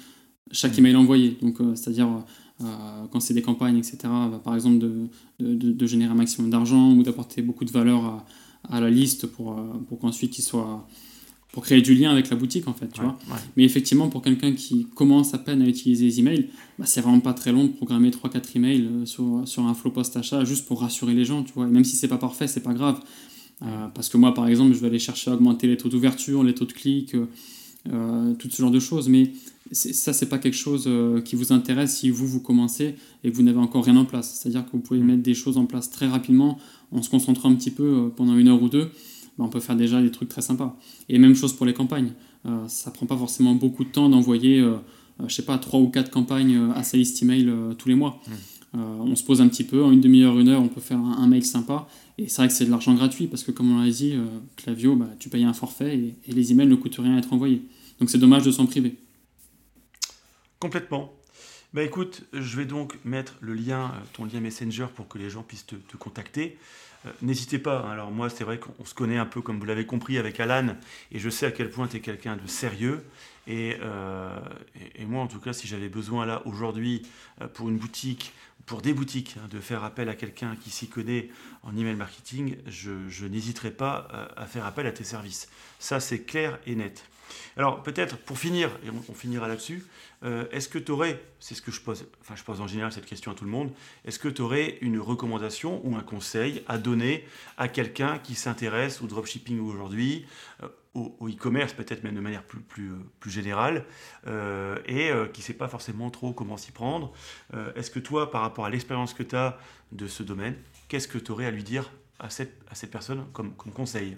chaque 0.52 0.76
mm. 0.76 0.80
email 0.80 0.96
envoyé. 0.96 1.38
Donc, 1.42 1.60
euh, 1.62 1.76
c'est-à-dire 1.76 2.24
quand 2.60 3.20
c'est 3.20 3.34
des 3.34 3.42
campagnes, 3.42 3.78
etc., 3.78 3.98
bah, 4.04 4.42
par 4.44 4.56
exemple, 4.56 4.78
de, 4.78 5.08
de, 5.40 5.72
de, 5.72 5.86
générer 5.86 6.12
un 6.12 6.16
maximum 6.16 6.50
d'argent 6.50 6.94
ou 6.94 7.04
d'apporter 7.04 7.42
beaucoup 7.42 7.66
de 7.66 7.72
valeur 7.72 8.06
à, 8.06 8.26
à 8.70 8.80
la 8.80 8.90
liste 8.90 9.28
pour, 9.28 9.56
pour 9.88 10.00
qu'ensuite 10.00 10.38
il 10.38 10.44
soit 10.44 10.88
pour 11.54 11.64
créer 11.64 11.82
du 11.84 11.94
lien 11.94 12.10
avec 12.10 12.32
la 12.32 12.36
boutique 12.36 12.68
en 12.68 12.74
fait, 12.74 12.88
tu 12.92 13.02
vois. 13.02 13.18
Mais 13.56 13.64
effectivement, 13.64 14.10
pour 14.10 14.24
quelqu'un 14.24 14.54
qui 14.54 14.88
commence 14.96 15.36
à 15.36 15.38
peine 15.38 15.62
à 15.62 15.68
utiliser 15.68 16.06
les 16.06 16.20
emails, 16.20 16.50
bah, 16.80 16.86
c'est 16.88 17.00
vraiment 17.00 17.20
pas 17.20 17.34
très 17.34 17.52
long 17.52 17.66
de 17.66 17.70
programmer 17.70 18.10
3-4 18.10 18.58
emails 18.58 18.88
euh, 18.92 19.06
sur, 19.06 19.44
sur 19.48 19.64
un 19.68 19.76
flow 19.76 19.92
post-achat 19.92 20.44
juste 20.46 20.66
pour 20.66 20.82
rassurer 20.82 21.14
les 21.14 21.26
gens, 21.26 21.44
tu 21.44 21.54
vois. 21.54 21.68
Et 21.68 21.70
même 21.70 21.84
si 21.84 21.96
c'est 21.96 22.08
pas 22.08 22.18
parfait, 22.18 22.48
c'est 22.48 22.64
pas 22.64 22.74
grave. 22.74 23.00
Euh, 23.62 23.88
parce 23.94 24.10
que 24.10 24.18
moi, 24.18 24.34
par 24.34 24.48
exemple, 24.48 24.74
je 24.74 24.80
vais 24.80 24.88
aller 24.88 24.98
chercher 24.98 25.30
à 25.30 25.36
augmenter 25.36 25.68
les 25.68 25.78
taux 25.78 25.90
d'ouverture, 25.90 26.44
les 26.44 26.56
taux 26.56 26.66
de 26.66 26.74
clics, 26.74 27.14
euh, 27.14 27.30
tout 27.86 28.50
ce 28.50 28.62
genre 28.62 28.72
de 28.72 28.80
choses. 28.80 29.10
Mais 29.10 29.32
ça, 29.72 30.14
c'est 30.14 30.28
pas 30.28 30.38
quelque 30.38 30.56
chose 30.56 30.90
qui 31.26 31.36
vous 31.36 31.52
intéresse 31.52 31.98
si 31.98 32.10
vous, 32.10 32.28
vous 32.28 32.40
commencez 32.40 32.96
et 33.24 33.32
que 33.32 33.36
vous 33.36 33.44
n'avez 33.44 33.60
encore 33.60 33.86
rien 33.86 33.98
en 33.98 34.06
place. 34.06 34.40
C'est-à-dire 34.40 34.66
que 34.66 34.72
vous 34.72 34.80
pouvez 34.80 35.00
mettre 35.00 35.24
des 35.24 35.34
choses 35.34 35.58
en 35.58 35.66
place 35.66 35.90
très 35.90 36.08
rapidement 36.08 36.60
en 36.92 37.02
se 37.02 37.10
concentrant 37.10 37.50
un 37.50 37.56
petit 37.56 37.72
peu 37.72 38.12
pendant 38.16 38.38
une 38.38 38.48
heure 38.48 38.62
ou 38.62 38.70
deux 38.70 38.90
bah, 39.38 39.46
on 39.46 39.50
peut 39.50 39.60
faire 39.60 39.76
déjà 39.76 40.02
des 40.02 40.12
trucs 40.12 40.30
très 40.30 40.42
sympas. 40.42 40.78
Et 41.10 41.18
même 41.18 41.36
chose 41.36 41.54
pour 41.54 41.66
les 41.66 41.74
campagnes. 41.74 42.12
Euh, 42.46 42.68
ça 42.68 42.92
prend 42.92 43.06
pas 43.06 43.18
forcément 43.18 43.56
beaucoup 43.56 43.84
de 43.84 43.90
temps 43.90 44.10
d'envoyer, 44.10 44.60
euh, 44.60 44.76
euh, 45.22 45.28
je 45.28 45.34
sais 45.34 45.46
pas, 45.46 45.58
trois 45.58 45.80
ou 45.80 45.90
quatre 45.90 46.12
campagnes 46.12 46.72
à 46.76 46.84
sa 46.84 46.98
liste 46.98 47.22
email 47.24 47.52
tous 47.78 47.90
les 47.90 47.96
mois. 47.96 48.22
Mmh. 48.28 48.32
On 48.74 49.16
se 49.16 49.24
pose 49.24 49.42
un 49.42 49.48
petit 49.48 49.64
peu, 49.64 49.84
en 49.84 49.92
une 49.92 50.02
demi-heure, 50.02 50.40
une 50.40 50.50
heure, 50.50 50.62
on 50.62 50.68
peut 50.68 50.82
faire 50.82 50.98
un, 50.98 51.28
mail 51.28 51.46
sympa. 51.46 51.88
Et 52.18 52.28
c'est 52.28 52.38
vrai 52.38 52.48
que 52.48 52.54
c'est 52.54 52.66
de 52.66 52.72
l'argent 52.72 52.94
gratuit 52.94 53.28
parce 53.28 53.44
que, 53.44 53.52
comme 53.52 53.72
on 53.72 53.84
l'a 53.84 53.90
dit, 53.90 54.18
Clavio, 54.56 54.96
bah, 54.96 55.10
tu 55.20 55.30
payes 55.30 55.44
un 55.44 55.54
forfait 55.54 55.96
et, 55.96 56.32
les 56.32 56.52
emails 56.52 56.68
ne 56.68 56.76
coûtent 56.76 56.96
rien 56.96 57.16
à 57.16 57.20
être 57.20 57.34
envoyés. 57.34 57.62
Donc 58.00 58.10
c'est 58.10 58.18
dommage 58.18 58.44
de 58.44 58.52
s'en 58.52 58.66
priver. 58.66 58.96
Complètement. 60.60 61.14
Bah 61.74 61.82
écoute, 61.82 62.22
je 62.34 62.56
vais 62.56 62.66
donc 62.66 62.94
mettre 63.04 63.34
le 63.42 63.56
lien, 63.56 63.86
euh, 63.86 64.00
ton 64.14 64.26
lien 64.26 64.40
Messenger 64.40 64.86
pour 64.94 65.08
que 65.08 65.18
les 65.18 65.32
gens 65.32 65.42
puissent 65.42 65.66
te, 65.66 65.98
contacter. 65.98 66.56
Euh, 67.08 67.10
n'hésitez 67.24 67.58
pas, 67.58 67.80
hein. 67.80 67.90
alors 67.90 68.12
moi 68.12 68.30
c'est 68.30 68.44
vrai 68.44 68.60
qu'on 68.60 68.86
se 68.86 68.94
connaît 68.94 69.18
un 69.18 69.26
peu 69.26 69.42
comme 69.42 69.60
vous 69.60 69.66
l'avez 69.66 69.88
compris 69.88 70.20
avec 70.20 70.40
Alan, 70.40 70.76
et 71.12 71.18
je 71.18 71.30
sais 71.32 71.48
à 71.48 71.52
quel 71.52 71.72
point 71.72 71.88
tu 71.88 71.98
es 71.98 72.00
quelqu'un 72.00 72.38
de 72.38 72.46
sérieux. 72.46 73.04
Euh, 73.50 74.40
et, 74.76 75.02
et, 75.02 75.06
moi 75.06 75.24
en 75.24 75.28
tout 75.28 75.40
cas, 75.40 75.52
si 75.52 75.68
j'avais 75.68 75.90
besoin 75.90 76.28
là 76.28 76.44
aujourd'hui 76.46 77.02
pour 77.56 77.70
une 77.70 77.78
boutique, 77.78 78.34
pour 78.66 78.82
des 78.82 78.94
boutiques, 78.94 79.36
hein, 79.38 79.48
de 79.50 79.60
faire 79.60 79.84
appel 79.84 80.10
à 80.10 80.16
quelqu'un 80.16 80.56
qui 80.56 80.70
s'y 80.70 80.88
connaît 80.88 81.30
en 81.64 81.76
email 81.76 81.96
marketing, 81.96 82.58
je, 82.66 82.92
je 83.10 83.26
n'hésiterai 83.26 83.72
pas 83.72 84.08
à 84.38 84.46
faire 84.46 84.66
appel 84.66 84.88
à 84.88 84.92
tes 84.92 85.04
services. 85.04 85.50
Ça 85.80 86.00
c'est 86.00 86.24
clair 86.24 86.60
et 86.66 86.76
net. 86.76 87.04
Alors 87.58 87.84
peut-être 87.84 88.18
pour 88.18 88.38
finir, 88.38 88.70
et 88.86 88.90
on, 88.90 89.14
finira 89.14 89.48
là-dessus, 89.48 89.86
euh, 90.24 90.46
est-ce 90.52 90.70
que 90.70 90.80
tu 90.80 90.92
aurais, 90.92 91.22
c'est 91.40 91.56
ce 91.56 91.62
que 91.62 91.72
je 91.72 91.82
pose, 91.82 92.06
enfin 92.22 92.36
je 92.36 92.44
pose 92.44 92.62
en 92.62 92.68
général 92.68 92.92
cette 92.92 93.06
question 93.06 93.32
à 93.32 93.36
tout 93.36 93.46
le 93.46 93.52
monde, 93.52 93.72
est-ce 94.06 94.20
que 94.20 94.28
tu 94.28 94.42
aurais 94.42 94.78
une 94.82 95.00
recommandation 95.00 95.82
ou 95.86 95.96
un 95.96 96.02
conseil 96.02 96.64
à 96.68 96.78
donner 96.78 97.26
à 97.58 97.68
quelqu'un 97.68 98.20
qui 98.20 98.36
s'intéresse 98.36 99.02
au 99.02 99.08
dropshipping 99.08 99.60
aujourd'hui, 99.60 100.26
euh, 100.64 100.68
au, 100.94 101.28
e-commerce 101.28 101.74
peut-être 101.74 102.04
même 102.04 102.16
de 102.16 102.22
manière 102.22 102.44
plus, 102.44 102.92
euh, 102.92 103.30
générale, 103.30 103.86
et 104.28 105.12
qui 105.34 105.42
ne 105.42 105.44
sait 105.44 105.54
pas 105.54 105.68
forcément 105.68 106.12
trop 106.12 106.34
comment 106.34 106.56
s'y 106.56 106.72
prendre 106.72 107.12
Est-ce 107.76 107.90
que 107.90 108.00
toi, 108.00 108.30
par 108.30 108.42
rapport 108.42 108.66
à 108.66 108.70
l'expérience 108.70 109.16
que 109.16 109.24
tu 109.24 109.36
as 109.36 109.58
de 109.92 110.06
ce 110.06 110.22
domaine, 110.22 110.56
qu'est-ce 110.90 111.08
que 111.08 111.18
tu 111.18 111.32
aurais 111.32 111.48
à 111.48 111.52
lui 111.52 111.64
dire 111.64 111.92
à 112.20 112.30
cette, 112.30 112.92
personne 112.92 113.26
comme 113.34 113.56
conseil? 113.56 114.18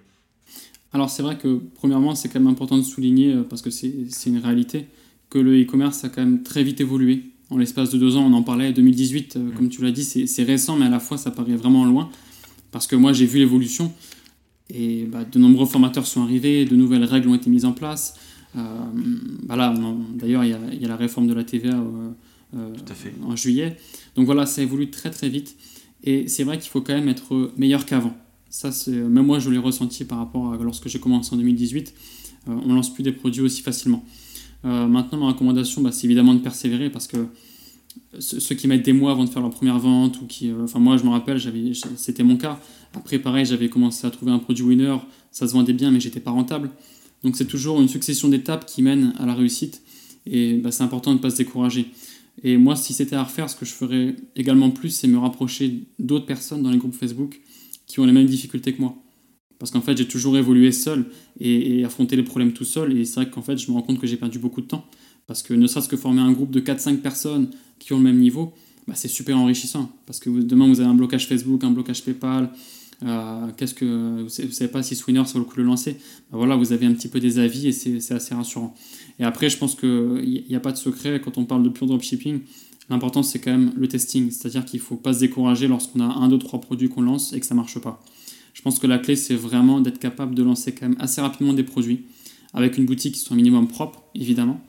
Alors 0.95 1.09
c'est 1.09 1.23
vrai 1.23 1.37
que 1.37 1.59
premièrement 1.75 2.15
c'est 2.15 2.29
quand 2.29 2.39
même 2.39 2.47
important 2.47 2.77
de 2.77 2.83
souligner, 2.83 3.33
euh, 3.33 3.43
parce 3.43 3.61
que 3.61 3.69
c'est 3.69 4.07
une 4.27 4.37
réalité, 4.37 4.85
que 5.29 5.37
le 5.37 5.61
e-commerce 5.61 6.05
a 6.05 6.09
quand 6.09 6.21
même 6.21 6.41
très 6.41 6.63
vite 6.63 6.79
évolué. 6.79 7.31
En 7.49 7.57
l'espace 7.57 7.91
de 7.91 7.97
deux 7.97 8.15
ans, 8.15 8.25
on 8.25 8.33
en 8.33 8.43
parlait, 8.43 8.71
2018, 8.71 9.35
euh, 9.35 9.51
comme 9.51 9.67
tu 9.67 9.83
l'as 9.83 9.91
dit, 9.91 10.05
c'est 10.05 10.43
récent, 10.43 10.77
mais 10.77 10.85
à 10.85 10.89
la 10.89 11.01
fois 11.01 11.17
ça 11.17 11.31
paraît 11.31 11.57
vraiment 11.57 11.83
loin, 11.83 12.09
parce 12.71 12.87
que 12.87 12.95
moi 12.95 13.11
j'ai 13.11 13.25
vu 13.25 13.39
l'évolution, 13.39 13.91
et 14.69 15.03
bah, 15.03 15.25
de 15.25 15.37
nombreux 15.37 15.65
formateurs 15.65 16.07
sont 16.07 16.23
arrivés, 16.23 16.63
de 16.63 16.77
nouvelles 16.77 17.03
règles 17.03 17.27
ont 17.27 17.35
été 17.35 17.49
mises 17.49 17.65
en 17.65 17.73
place. 17.73 18.13
Euh, 18.55 18.61
bah 19.43 19.73
D'ailleurs, 20.13 20.45
il 20.45 20.51
y, 20.81 20.85
a 20.85 20.87
la 20.87 20.95
réforme 20.95 21.27
de 21.27 21.33
la 21.33 21.43
TVA 21.43 21.77
en 23.21 23.35
juillet. 23.35 23.75
Donc 24.15 24.25
voilà, 24.27 24.45
ça 24.45 24.61
évolue 24.61 24.89
très 24.89 25.11
très 25.11 25.27
vite. 25.27 25.57
Et 26.05 26.29
c'est 26.29 26.45
vrai 26.45 26.57
qu'il 26.57 26.71
faut 26.71 26.79
quand 26.79 26.93
même 26.93 27.09
être 27.09 27.51
meilleur 27.57 27.85
qu'avant. 27.85 28.15
Ça, 28.55 28.71
c'est, 28.71 28.91
même 28.91 29.25
moi, 29.25 29.39
je 29.39 29.49
l'ai 29.49 29.57
ressenti 29.57 30.05
par 30.05 30.17
rapport 30.17 30.53
à 30.53 30.55
lorsque 30.55 30.87
j'ai 30.87 31.01
commencé 31.01 31.33
en 31.33 31.37
2018. 31.37 31.93
On 32.47 32.51
euh, 32.51 32.61
on 32.65 32.73
lance 32.73 32.93
plus 32.93 33.03
des 33.03 33.11
produits 33.11 33.41
aussi 33.41 33.61
facilement. 33.61 34.05
Euh, 34.63 34.87
maintenant, 34.87 35.17
ma 35.17 35.27
recommandation, 35.27 35.81
bah, 35.81 35.91
c'est 35.91 36.05
évidemment 36.05 36.33
de 36.33 36.39
persévérer 36.39 36.89
parce 36.89 37.05
que 37.05 37.17
ceux 38.17 38.55
qui 38.55 38.69
mettent 38.69 38.85
des 38.85 38.93
mois 38.93 39.11
avant 39.11 39.25
de 39.25 39.29
faire 39.29 39.41
leur 39.41 39.51
première 39.51 39.77
vente 39.77 40.21
ou 40.21 40.25
qui, 40.25 40.51
euh, 40.51 40.63
enfin 40.63 40.79
moi, 40.79 40.95
je 40.95 41.03
me 41.03 41.09
rappelle, 41.09 41.37
j'avais, 41.37 41.73
c'était 41.97 42.23
mon 42.23 42.37
cas. 42.37 42.57
Après, 42.93 43.19
pareil, 43.19 43.45
j'avais 43.45 43.67
commencé 43.67 44.07
à 44.07 44.09
trouver 44.09 44.31
un 44.31 44.39
produit 44.39 44.63
winner, 44.63 44.95
ça 45.31 45.49
se 45.49 45.51
vendait 45.51 45.73
bien, 45.73 45.91
mais 45.91 45.99
j'étais 45.99 46.21
pas 46.21 46.31
rentable. 46.31 46.71
Donc 47.25 47.35
c'est 47.35 47.47
toujours 47.47 47.81
une 47.81 47.89
succession 47.89 48.29
d'étapes 48.29 48.65
qui 48.65 48.81
mènent 48.81 49.15
à 49.17 49.25
la 49.25 49.33
réussite 49.33 49.81
et 50.25 50.53
bah, 50.59 50.71
c'est 50.71 50.83
important 50.83 51.11
de 51.11 51.17
ne 51.17 51.21
pas 51.21 51.29
se 51.29 51.35
décourager. 51.35 51.87
Et 52.41 52.55
moi, 52.55 52.77
si 52.77 52.93
c'était 52.93 53.17
à 53.17 53.23
refaire, 53.23 53.49
ce 53.49 53.57
que 53.57 53.65
je 53.65 53.73
ferais 53.73 54.15
également 54.37 54.69
plus, 54.69 54.91
c'est 54.91 55.09
me 55.09 55.17
rapprocher 55.17 55.83
d'autres 55.99 56.25
personnes 56.25 56.63
dans 56.63 56.71
les 56.71 56.77
groupes 56.77 56.95
Facebook 56.95 57.41
qui 57.87 57.99
ont 57.99 58.05
les 58.05 58.11
mêmes 58.11 58.25
difficultés 58.25 58.73
que 58.73 58.81
moi. 58.81 58.95
Parce 59.59 59.71
qu'en 59.71 59.81
fait, 59.81 59.97
j'ai 59.97 60.07
toujours 60.07 60.37
évolué 60.37 60.71
seul 60.71 61.05
et, 61.39 61.83
affronté 61.85 62.15
les 62.15 62.23
problèmes 62.23 62.53
tout 62.53 62.65
seul. 62.65 62.97
Et 62.97 63.05
c'est 63.05 63.15
vrai 63.15 63.29
qu'en 63.29 63.41
fait, 63.41 63.57
je 63.57 63.69
me 63.69 63.73
rends 63.73 63.81
compte 63.81 63.99
que 63.99 64.07
j'ai 64.07 64.17
perdu 64.17 64.39
beaucoup 64.39 64.61
de 64.61 64.67
temps. 64.67 64.85
Parce 65.27 65.41
que 65.41 65.53
ne 65.53 65.65
serait-ce 65.65 65.89
que 65.89 65.97
former 65.97 66.21
un 66.21 66.31
groupe 66.31 66.51
de 66.51 66.59
4-5 66.59 66.97
personnes 66.97 67.49
qui 67.79 67.93
ont 67.93 67.97
le 67.97 68.03
même 68.03 68.19
niveau, 68.19 68.53
bah, 68.87 68.93
c'est 68.95 69.07
super 69.07 69.37
enrichissant. 69.37 69.91
Parce 70.05 70.19
que 70.19 70.29
demain, 70.29 70.67
vous 70.67 70.81
avez 70.81 70.89
un 70.89 70.93
blocage 70.93 71.27
Facebook, 71.27 71.63
un 71.63 71.71
blocage 71.71 72.03
PayPal. 72.03 72.51
Euh, 73.03 73.47
qu'est-ce 73.57 73.73
que 73.73 74.21
vous 74.21 74.29
savez 74.29 74.71
pas 74.71 74.81
si 74.81 74.95
Swinner 74.95 75.25
ça 75.25 75.33
vaut 75.33 75.39
le 75.39 75.45
coup 75.45 75.57
de 75.57 75.61
le 75.61 75.67
lancer 75.67 75.97
bah, 76.31 76.37
voilà 76.37 76.55
vous 76.55 76.71
avez 76.71 76.85
un 76.85 76.93
petit 76.93 77.09
peu 77.09 77.19
des 77.19 77.39
avis 77.39 77.67
et 77.67 77.71
c'est 77.73 78.13
assez 78.13 78.33
rassurant 78.33 78.73
et 79.19 79.25
après 79.25 79.49
je 79.49 79.57
pense 79.57 79.75
qu'il 79.75 80.45
n'y 80.47 80.55
a 80.55 80.61
pas 80.61 80.71
de 80.71 80.77
secret 80.77 81.19
quand 81.19 81.37
on 81.37 81.43
parle 81.43 81.63
de 81.63 81.67
pure 81.67 81.87
dropshipping 81.87 82.39
l'important 82.89 83.23
c'est 83.23 83.39
quand 83.39 83.51
même 83.51 83.73
le 83.75 83.87
testing 83.87 84.31
c'est 84.31 84.47
à 84.47 84.51
dire 84.51 84.65
qu'il 84.65 84.79
ne 84.79 84.85
faut 84.85 84.95
pas 84.95 85.13
se 85.13 85.19
décourager 85.19 85.67
lorsqu'on 85.67 85.99
a 85.99 86.05
un 86.05 86.27
deux 86.27 86.39
trois 86.39 86.61
produits 86.61 86.89
qu'on 86.89 87.01
lance 87.01 87.33
et 87.33 87.39
que 87.39 87.45
ça 87.45 87.55
ne 87.55 87.59
marche 87.59 87.79
pas 87.79 88.03
je 88.53 88.61
pense 88.61 88.79
que 88.79 88.87
la 88.87 88.97
clé 88.97 89.15
c'est 89.15 89.35
vraiment 89.35 89.81
d'être 89.81 89.99
capable 89.99 90.35
de 90.35 90.43
lancer 90.43 90.73
quand 90.73 90.87
même 90.89 90.97
assez 90.99 91.21
rapidement 91.21 91.53
des 91.53 91.63
produits 91.63 92.05
avec 92.53 92.77
une 92.77 92.85
boutique 92.85 93.15
qui 93.15 93.19
soit 93.19 93.33
un 93.33 93.37
minimum 93.37 93.67
propre 93.67 94.03
évidemment 94.13 94.61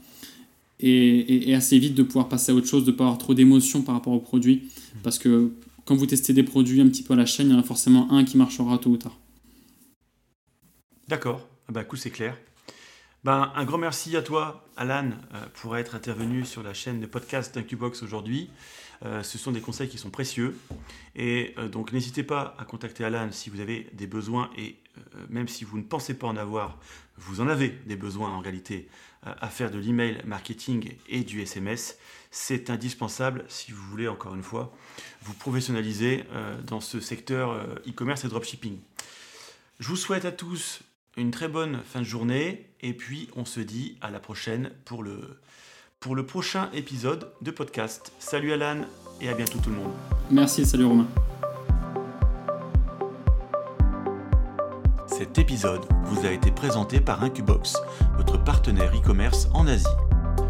et, 0.80 1.54
assez 1.54 1.78
vite 1.78 1.94
de 1.94 2.02
pouvoir 2.02 2.28
passer 2.28 2.52
à 2.52 2.54
autre 2.54 2.66
chose, 2.66 2.84
de 2.84 2.90
ne 2.90 2.96
pas 2.96 3.04
avoir 3.04 3.18
trop 3.18 3.34
d'émotions 3.34 3.82
par 3.82 3.94
rapport 3.94 4.12
au 4.12 4.20
produit. 4.20 4.56
Mmh. 4.56 4.98
Parce 5.02 5.18
que 5.18 5.52
quand 5.84 5.94
vous 5.96 6.06
testez 6.06 6.32
des 6.32 6.42
produits 6.42 6.80
un 6.80 6.88
petit 6.88 7.02
peu 7.02 7.14
à 7.14 7.16
la 7.16 7.26
chaîne, 7.26 7.48
il 7.48 7.52
y 7.52 7.56
en 7.56 7.60
a 7.60 7.62
forcément 7.62 8.12
un 8.12 8.24
qui 8.24 8.36
marchera 8.36 8.78
tôt 8.78 8.90
ou 8.90 8.96
tard. 8.96 9.18
D'accord, 11.08 11.48
ah 11.68 11.72
bah, 11.72 11.84
coup 11.84 11.96
c'est 11.96 12.10
clair. 12.10 12.36
Ben, 13.26 13.50
un 13.56 13.64
grand 13.64 13.78
merci 13.78 14.16
à 14.16 14.22
toi, 14.22 14.64
Alan, 14.76 15.10
euh, 15.34 15.44
pour 15.54 15.76
être 15.76 15.96
intervenu 15.96 16.44
sur 16.44 16.62
la 16.62 16.72
chaîne 16.72 17.00
de 17.00 17.06
podcast 17.06 17.52
d'Incubox 17.52 18.04
aujourd'hui. 18.04 18.48
Euh, 19.04 19.24
ce 19.24 19.36
sont 19.36 19.50
des 19.50 19.60
conseils 19.60 19.88
qui 19.88 19.98
sont 19.98 20.10
précieux. 20.10 20.56
Et 21.16 21.52
euh, 21.58 21.66
donc 21.66 21.92
n'hésitez 21.92 22.22
pas 22.22 22.54
à 22.56 22.64
contacter 22.64 23.02
Alan 23.02 23.32
si 23.32 23.50
vous 23.50 23.58
avez 23.58 23.90
des 23.94 24.06
besoins 24.06 24.48
et 24.56 24.76
même 25.28 25.48
si 25.48 25.64
vous 25.64 25.76
ne 25.76 25.82
pensez 25.82 26.16
pas 26.16 26.28
en 26.28 26.36
avoir, 26.36 26.78
vous 27.16 27.40
en 27.40 27.48
avez 27.48 27.70
des 27.86 27.96
besoins 27.96 28.30
en 28.30 28.38
réalité 28.38 28.88
à 29.24 29.48
faire 29.48 29.72
de 29.72 29.78
l'email 29.78 30.22
marketing 30.24 30.94
et 31.08 31.24
du 31.24 31.42
SMS. 31.42 31.98
C'est 32.30 32.70
indispensable 32.70 33.44
si 33.48 33.72
vous 33.72 33.82
voulez, 33.82 34.06
encore 34.06 34.36
une 34.36 34.44
fois, 34.44 34.72
vous 35.22 35.34
professionnaliser 35.34 36.24
dans 36.64 36.80
ce 36.80 37.00
secteur 37.00 37.60
e-commerce 37.86 38.24
et 38.24 38.28
dropshipping. 38.28 38.78
Je 39.80 39.88
vous 39.88 39.96
souhaite 39.96 40.24
à 40.24 40.32
tous 40.32 40.80
une 41.16 41.30
très 41.30 41.48
bonne 41.48 41.78
fin 41.84 42.00
de 42.00 42.04
journée 42.04 42.66
et 42.80 42.92
puis 42.92 43.28
on 43.36 43.44
se 43.44 43.60
dit 43.60 43.96
à 44.00 44.10
la 44.10 44.20
prochaine 44.20 44.70
pour 44.84 45.02
le, 45.02 45.40
pour 45.98 46.14
le 46.14 46.26
prochain 46.26 46.68
épisode 46.74 47.32
de 47.40 47.50
podcast. 47.50 48.12
Salut 48.18 48.52
Alan 48.52 48.82
et 49.20 49.28
à 49.28 49.34
bientôt 49.34 49.58
tout 49.58 49.70
le 49.70 49.76
monde. 49.76 49.92
Merci, 50.30 50.66
salut 50.66 50.84
Romain. 50.84 51.08
Cet 55.06 55.38
épisode 55.38 55.86
vous 56.04 56.26
a 56.26 56.30
été 56.30 56.50
présenté 56.50 57.00
par 57.00 57.22
Incubox, 57.24 57.76
votre 58.18 58.42
partenaire 58.42 58.94
e-commerce 58.94 59.48
en 59.54 59.66
Asie. 59.66 59.86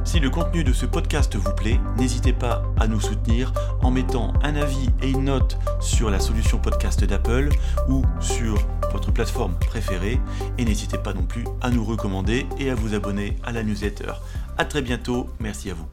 Si 0.07 0.21
le 0.21 0.31
contenu 0.31 0.63
de 0.63 0.73
ce 0.73 0.87
podcast 0.87 1.35
vous 1.35 1.53
plaît, 1.53 1.81
n'hésitez 1.99 2.33
pas 2.33 2.63
à 2.79 2.87
nous 2.87 3.01
soutenir 3.01 3.53
en 3.83 3.91
mettant 3.91 4.33
un 4.45 4.55
avis 4.55 4.89
et 5.03 5.11
une 5.11 5.25
note 5.25 5.59
sur 5.81 6.11
la 6.11 6.21
solution 6.21 6.59
podcast 6.59 7.03
d'Apple 7.03 7.49
ou 7.89 8.03
sur 8.21 8.57
votre 8.93 9.11
plateforme 9.11 9.57
préférée. 9.59 10.21
Et 10.59 10.65
n'hésitez 10.65 10.97
pas 10.97 11.13
non 11.13 11.25
plus 11.25 11.45
à 11.61 11.71
nous 11.71 11.85
recommander 11.85 12.47
et 12.57 12.71
à 12.71 12.77
vous 12.77 12.95
abonner 12.95 13.37
à 13.45 13.51
la 13.51 13.65
newsletter. 13.65 14.13
A 14.57 14.65
très 14.65 14.81
bientôt, 14.81 15.27
merci 15.41 15.71
à 15.71 15.75
vous. 15.75 15.89